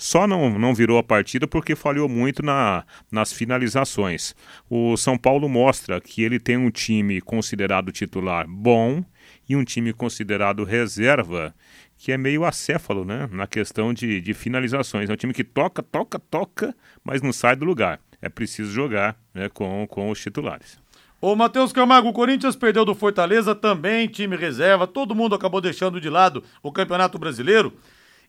Só 0.03 0.27
não, 0.27 0.59
não 0.59 0.75
virou 0.75 0.97
a 0.97 1.03
partida 1.03 1.47
porque 1.47 1.77
falhou 1.77 2.09
muito 2.09 2.43
na, 2.43 2.83
nas 3.09 3.31
finalizações. 3.31 4.35
O 4.69 4.97
São 4.97 5.17
Paulo 5.17 5.47
mostra 5.47 6.01
que 6.01 6.21
ele 6.21 6.41
tem 6.41 6.57
um 6.57 6.69
time 6.69 7.21
considerado 7.21 7.89
titular 7.89 8.45
bom 8.45 9.01
e 9.47 9.55
um 9.55 9.63
time 9.63 9.93
considerado 9.93 10.65
reserva 10.65 11.55
que 11.97 12.11
é 12.11 12.17
meio 12.17 12.43
acéfalo, 12.43 13.05
né? 13.05 13.29
Na 13.31 13.47
questão 13.47 13.93
de, 13.93 14.19
de 14.19 14.33
finalizações. 14.33 15.09
É 15.09 15.13
um 15.13 15.15
time 15.15 15.33
que 15.33 15.41
toca, 15.41 15.81
toca, 15.81 16.19
toca, 16.19 16.75
mas 17.01 17.21
não 17.21 17.31
sai 17.31 17.55
do 17.55 17.63
lugar. 17.63 17.97
É 18.21 18.27
preciso 18.27 18.73
jogar 18.73 19.15
né, 19.33 19.47
com, 19.47 19.87
com 19.87 20.09
os 20.09 20.19
titulares. 20.19 20.77
Ô, 21.21 21.33
Matheus 21.33 21.71
Camargo, 21.71 22.09
o 22.09 22.13
Corinthians 22.13 22.57
perdeu 22.57 22.83
do 22.83 22.93
Fortaleza 22.93 23.55
também, 23.55 24.09
time 24.09 24.35
reserva. 24.35 24.85
Todo 24.85 25.15
mundo 25.15 25.33
acabou 25.33 25.61
deixando 25.61 26.01
de 26.01 26.09
lado 26.09 26.43
o 26.61 26.73
Campeonato 26.73 27.17
Brasileiro. 27.17 27.71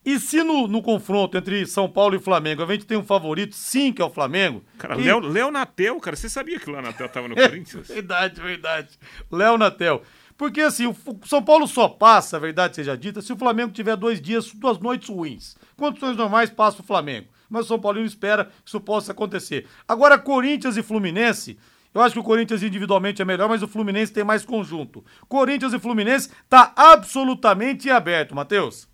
E 0.05 0.19
se 0.21 0.43
no, 0.43 0.67
no 0.69 0.83
confronto 0.83 1.37
entre 1.39 1.65
São 1.67 1.89
Paulo 1.89 2.15
e 2.15 2.19
Flamengo 2.19 2.63
a 2.63 2.67
gente 2.67 2.85
tem 2.85 2.99
um 2.99 3.03
favorito, 3.05 3.55
sim, 3.55 3.93
que 3.93 4.03
é 4.03 4.05
o 4.05 4.11
Flamengo. 4.11 4.63
Cara, 4.79 4.97
que- 4.97 5.03
Léo, 5.03 5.21
Léo 5.21 5.51
Natel, 5.51 5.99
cara, 6.01 6.15
você 6.17 6.29
sabia 6.29 6.59
que 6.61 6.69
o 6.69 6.73
Léo 6.73 6.83
Natel 6.83 7.09
tava 7.09 7.27
no 7.29 7.35
Corinthians? 7.37 7.89
Verdade, 7.89 8.41
verdade. 8.41 8.99
Léo 9.33 9.57
Natel. 9.57 10.03
Porque 10.37 10.61
assim, 10.61 10.87
o 10.87 10.97
São 11.25 11.43
Paulo 11.43 11.67
só 11.67 11.89
passa, 11.89 12.37
a 12.37 12.41
verdade 12.41 12.75
seja 12.77 12.97
dita, 12.99 13.23
se 13.23 13.33
o 13.33 13.37
Flamengo 13.37 13.73
tiver 13.73 13.97
dois 13.97 14.21
dias, 14.21 14.51
duas 14.53 14.79
noites 14.79 15.09
ruins. 15.09 15.57
Condições 15.77 16.17
normais 16.17 16.51
passa 16.51 16.83
o 16.83 16.85
Flamengo. 16.85 17.29
Mas 17.49 17.67
o 17.67 17.69
São 17.69 17.79
Paulino 17.81 18.05
espera 18.07 18.47
que 18.47 18.53
isso 18.69 18.81
possa 18.81 19.13
acontecer. 19.13 19.67
Agora, 19.87 20.19
Corinthians 20.19 20.77
e 20.77 20.83
Fluminense. 20.83 21.57
Eu 21.95 22.01
acho 22.01 22.15
que 22.15 22.19
o 22.19 22.25
Corinthians 22.25 22.63
individualmente 22.65 23.23
é 23.23 23.25
melhor, 23.25 23.49
mas 23.49 23.63
o 23.63 23.69
Fluminense 23.69 24.13
tem 24.13 24.25
mais 24.25 24.45
conjunto. 24.45 25.05
Corinthians 25.29 25.73
e 25.73 25.79
Fluminense 25.79 26.29
tá 26.49 26.73
absolutamente 26.75 27.89
aberto, 27.91 28.35
Matheus. 28.35 28.89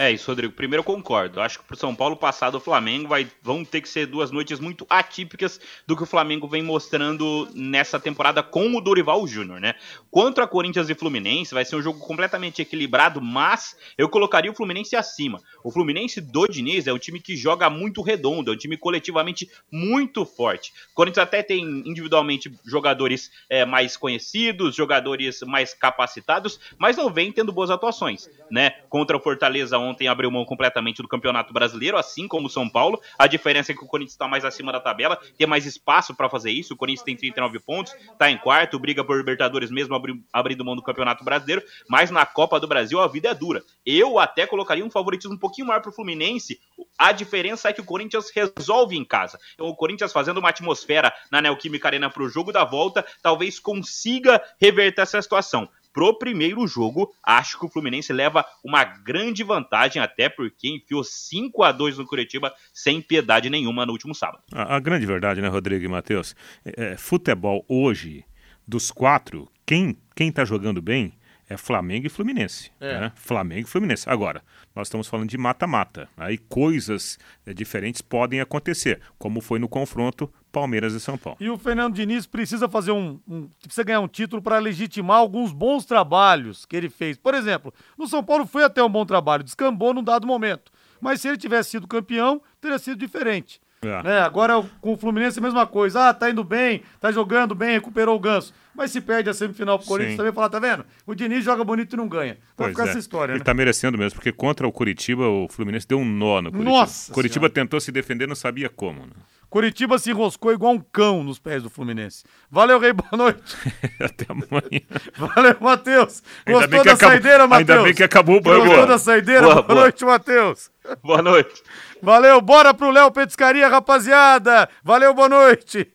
É 0.00 0.10
isso, 0.10 0.30
Rodrigo. 0.30 0.54
Primeiro 0.54 0.80
eu 0.80 0.84
concordo. 0.84 1.42
Acho 1.42 1.58
que 1.58 1.64
pro 1.66 1.76
São 1.76 1.94
Paulo 1.94 2.16
passar 2.16 2.48
do 2.48 2.58
Flamengo 2.58 3.06
vai, 3.06 3.30
vão 3.42 3.62
ter 3.62 3.82
que 3.82 3.88
ser 3.88 4.06
duas 4.06 4.30
noites 4.30 4.58
muito 4.58 4.86
atípicas 4.88 5.60
do 5.86 5.94
que 5.94 6.02
o 6.02 6.06
Flamengo 6.06 6.48
vem 6.48 6.62
mostrando 6.62 7.46
nessa 7.54 8.00
temporada 8.00 8.42
com 8.42 8.74
o 8.74 8.80
Dorival 8.80 9.26
Júnior, 9.26 9.60
né? 9.60 9.74
Contra 10.10 10.46
Corinthians 10.46 10.88
e 10.88 10.94
Fluminense 10.94 11.52
vai 11.52 11.66
ser 11.66 11.76
um 11.76 11.82
jogo 11.82 11.98
completamente 11.98 12.62
equilibrado, 12.62 13.20
mas 13.20 13.76
eu 13.98 14.08
colocaria 14.08 14.50
o 14.50 14.54
Fluminense 14.54 14.96
acima. 14.96 15.38
O 15.62 15.70
Fluminense 15.70 16.18
do 16.18 16.46
Diniz 16.46 16.86
é 16.86 16.92
um 16.94 16.98
time 16.98 17.20
que 17.20 17.36
joga 17.36 17.68
muito 17.68 18.00
redondo, 18.00 18.50
é 18.50 18.54
um 18.54 18.58
time 18.58 18.78
coletivamente 18.78 19.50
muito 19.70 20.24
forte. 20.24 20.72
O 20.92 20.94
Corinthians 20.94 21.24
até 21.24 21.42
tem 21.42 21.62
individualmente 21.62 22.50
jogadores 22.64 23.30
é, 23.50 23.66
mais 23.66 23.98
conhecidos, 23.98 24.74
jogadores 24.74 25.42
mais 25.42 25.74
capacitados, 25.74 26.58
mas 26.78 26.96
não 26.96 27.12
vem 27.12 27.30
tendo 27.30 27.52
boas 27.52 27.68
atuações, 27.68 28.30
né? 28.50 28.79
Contra 28.90 29.16
o 29.16 29.20
Fortaleza 29.20 29.78
ontem 29.78 30.08
abriu 30.08 30.32
mão 30.32 30.44
completamente 30.44 31.00
do 31.00 31.06
Campeonato 31.06 31.52
Brasileiro, 31.52 31.96
assim 31.96 32.26
como 32.26 32.48
o 32.48 32.50
São 32.50 32.68
Paulo. 32.68 33.00
A 33.16 33.28
diferença 33.28 33.70
é 33.70 33.74
que 33.74 33.84
o 33.84 33.86
Corinthians 33.86 34.14
está 34.14 34.26
mais 34.26 34.44
acima 34.44 34.72
da 34.72 34.80
tabela, 34.80 35.16
tem 35.38 35.46
mais 35.46 35.64
espaço 35.64 36.12
para 36.12 36.28
fazer 36.28 36.50
isso. 36.50 36.74
O 36.74 36.76
Corinthians 36.76 37.04
tem 37.04 37.16
39 37.16 37.60
pontos, 37.60 37.92
está 37.92 38.28
em 38.28 38.36
quarto, 38.36 38.80
briga 38.80 39.04
por 39.04 39.16
Libertadores 39.16 39.70
mesmo 39.70 39.94
abri 39.94 40.20
abrindo 40.32 40.64
mão 40.64 40.74
do 40.74 40.82
Campeonato 40.82 41.24
Brasileiro, 41.24 41.62
mas 41.88 42.10
na 42.10 42.26
Copa 42.26 42.58
do 42.58 42.66
Brasil 42.66 42.98
a 42.98 43.06
vida 43.06 43.28
é 43.28 43.34
dura. 43.34 43.62
Eu 43.86 44.18
até 44.18 44.44
colocaria 44.44 44.84
um 44.84 44.90
favoritismo 44.90 45.36
um 45.36 45.38
pouquinho 45.38 45.68
maior 45.68 45.80
para 45.80 45.90
o 45.90 45.94
Fluminense. 45.94 46.58
A 46.98 47.12
diferença 47.12 47.68
é 47.68 47.72
que 47.72 47.80
o 47.80 47.84
Corinthians 47.84 48.32
resolve 48.34 48.96
em 48.96 49.04
casa. 49.04 49.38
Então, 49.54 49.68
o 49.68 49.76
Corinthians 49.76 50.12
fazendo 50.12 50.38
uma 50.38 50.48
atmosfera 50.48 51.12
na 51.30 51.40
Neoquímica 51.40 51.86
Arena 51.86 52.10
para 52.10 52.24
o 52.24 52.28
jogo 52.28 52.50
da 52.50 52.64
volta, 52.64 53.04
talvez 53.22 53.60
consiga 53.60 54.42
reverter 54.60 55.02
essa 55.02 55.22
situação 55.22 55.68
pro 55.92 56.18
primeiro 56.18 56.66
jogo, 56.66 57.12
acho 57.22 57.58
que 57.58 57.66
o 57.66 57.68
Fluminense 57.68 58.12
leva 58.12 58.44
uma 58.64 58.84
grande 58.84 59.42
vantagem, 59.42 60.00
até 60.00 60.28
porque 60.28 60.68
enfiou 60.68 61.02
5 61.04 61.62
a 61.62 61.72
2 61.72 61.98
no 61.98 62.06
Curitiba 62.06 62.52
sem 62.72 63.00
piedade 63.00 63.50
nenhuma 63.50 63.84
no 63.84 63.92
último 63.92 64.14
sábado. 64.14 64.42
A, 64.52 64.76
a 64.76 64.80
grande 64.80 65.06
verdade, 65.06 65.40
né, 65.40 65.48
Rodrigo 65.48 65.84
e 65.84 65.88
Matheus? 65.88 66.34
É, 66.64 66.92
é, 66.92 66.96
futebol 66.96 67.64
hoje, 67.68 68.24
dos 68.66 68.90
quatro, 68.90 69.48
quem, 69.66 69.96
quem 70.14 70.30
tá 70.30 70.44
jogando 70.44 70.80
bem 70.80 71.12
é 71.48 71.56
Flamengo 71.56 72.06
e 72.06 72.08
Fluminense. 72.08 72.70
É. 72.80 73.00
Né? 73.00 73.12
Flamengo 73.16 73.66
e 73.66 73.70
Fluminense. 73.70 74.08
Agora, 74.08 74.40
nós 74.74 74.86
estamos 74.86 75.08
falando 75.08 75.28
de 75.28 75.36
mata-mata. 75.36 76.08
Aí 76.16 76.38
coisas 76.38 77.18
é, 77.44 77.52
diferentes 77.52 78.00
podem 78.00 78.40
acontecer, 78.40 79.00
como 79.18 79.40
foi 79.40 79.58
no 79.58 79.68
confronto 79.68 80.32
Palmeiras 80.50 80.92
e 80.94 81.00
São 81.00 81.16
Paulo. 81.16 81.38
E 81.40 81.48
o 81.48 81.58
Fernando 81.58 81.94
Diniz 81.94 82.26
precisa 82.26 82.68
fazer 82.68 82.92
um. 82.92 83.18
um 83.28 83.48
precisa 83.62 83.84
ganhar 83.84 84.00
um 84.00 84.08
título 84.08 84.42
para 84.42 84.58
legitimar 84.58 85.18
alguns 85.18 85.52
bons 85.52 85.84
trabalhos 85.84 86.64
que 86.66 86.76
ele 86.76 86.88
fez. 86.88 87.16
Por 87.16 87.34
exemplo, 87.34 87.72
no 87.96 88.06
São 88.06 88.22
Paulo 88.22 88.46
foi 88.46 88.64
até 88.64 88.82
um 88.82 88.88
bom 88.88 89.04
trabalho, 89.04 89.44
descambou 89.44 89.94
num 89.94 90.02
dado 90.02 90.26
momento. 90.26 90.72
Mas 91.00 91.20
se 91.20 91.28
ele 91.28 91.38
tivesse 91.38 91.70
sido 91.70 91.86
campeão, 91.86 92.42
teria 92.60 92.78
sido 92.78 92.98
diferente. 92.98 93.60
É. 93.82 94.02
Né? 94.02 94.20
Agora 94.20 94.62
com 94.80 94.92
o 94.92 94.96
Fluminense 94.96 95.38
a 95.38 95.42
mesma 95.42 95.66
coisa. 95.66 96.08
Ah, 96.08 96.14
tá 96.14 96.30
indo 96.30 96.44
bem, 96.44 96.82
tá 97.00 97.10
jogando 97.10 97.54
bem, 97.54 97.70
recuperou 97.72 98.16
o 98.16 98.20
ganso. 98.20 98.52
Mas 98.74 98.90
se 98.90 99.00
perde 99.00 99.28
a 99.30 99.34
semifinal 99.34 99.78
pro 99.78 99.88
Corinthians, 99.88 100.12
Sim. 100.12 100.16
também 100.18 100.32
fala, 100.32 100.48
tá 100.48 100.58
vendo? 100.58 100.84
O 101.06 101.14
Diniz 101.14 101.44
joga 101.44 101.64
bonito 101.64 101.94
e 101.94 101.96
não 101.96 102.08
ganha. 102.08 102.38
Vai 102.56 102.70
ficar 102.70 102.86
é. 102.86 102.90
essa 102.90 102.98
história, 102.98 103.32
Ele 103.32 103.38
né? 103.38 103.44
tá 103.44 103.54
merecendo 103.54 103.98
mesmo, 103.98 104.16
porque 104.16 104.32
contra 104.32 104.66
o 104.66 104.72
Curitiba, 104.72 105.26
o 105.26 105.48
Fluminense 105.48 105.88
deu 105.88 105.98
um 105.98 106.04
nó 106.04 106.40
no 106.40 106.50
Curitiba. 106.50 106.70
Nossa! 106.70 107.12
Curitiba 107.12 107.46
senhora. 107.46 107.54
tentou 107.54 107.80
se 107.80 107.90
defender, 107.90 108.28
não 108.28 108.34
sabia 108.34 108.68
como. 108.68 109.00
Né? 109.00 109.12
Curitiba 109.50 109.98
se 109.98 110.12
enroscou 110.12 110.52
igual 110.52 110.74
um 110.74 110.78
cão 110.78 111.24
nos 111.24 111.40
pés 111.40 111.60
do 111.60 111.68
Fluminense. 111.68 112.22
Valeu, 112.48 112.78
Rei, 112.78 112.92
boa 112.92 113.08
noite. 113.12 113.56
Até 113.98 114.26
amanhã. 114.28 114.80
Valeu, 115.16 115.56
Matheus. 115.60 116.22
Gostou 116.46 116.84
da 116.84 116.92
acabou... 116.92 116.96
saideira, 116.96 117.48
Matheus? 117.48 117.70
Ainda 117.70 117.82
bem 117.82 117.94
que 117.94 118.04
acabou 118.04 118.36
o 118.36 118.42
programa. 118.42 118.68
Gostou 118.68 118.86
da 118.86 118.98
saideira? 118.98 119.42
Boa, 119.42 119.54
boa, 119.54 119.66
boa. 119.66 119.80
noite, 119.80 120.04
Matheus. 120.04 120.70
Boa 121.02 121.20
noite. 121.20 121.64
Valeu, 122.00 122.40
bora 122.40 122.72
pro 122.72 122.92
Léo 122.92 123.10
Petiscaria, 123.10 123.68
rapaziada. 123.68 124.68
Valeu, 124.84 125.12
boa 125.12 125.28
noite. 125.28 125.88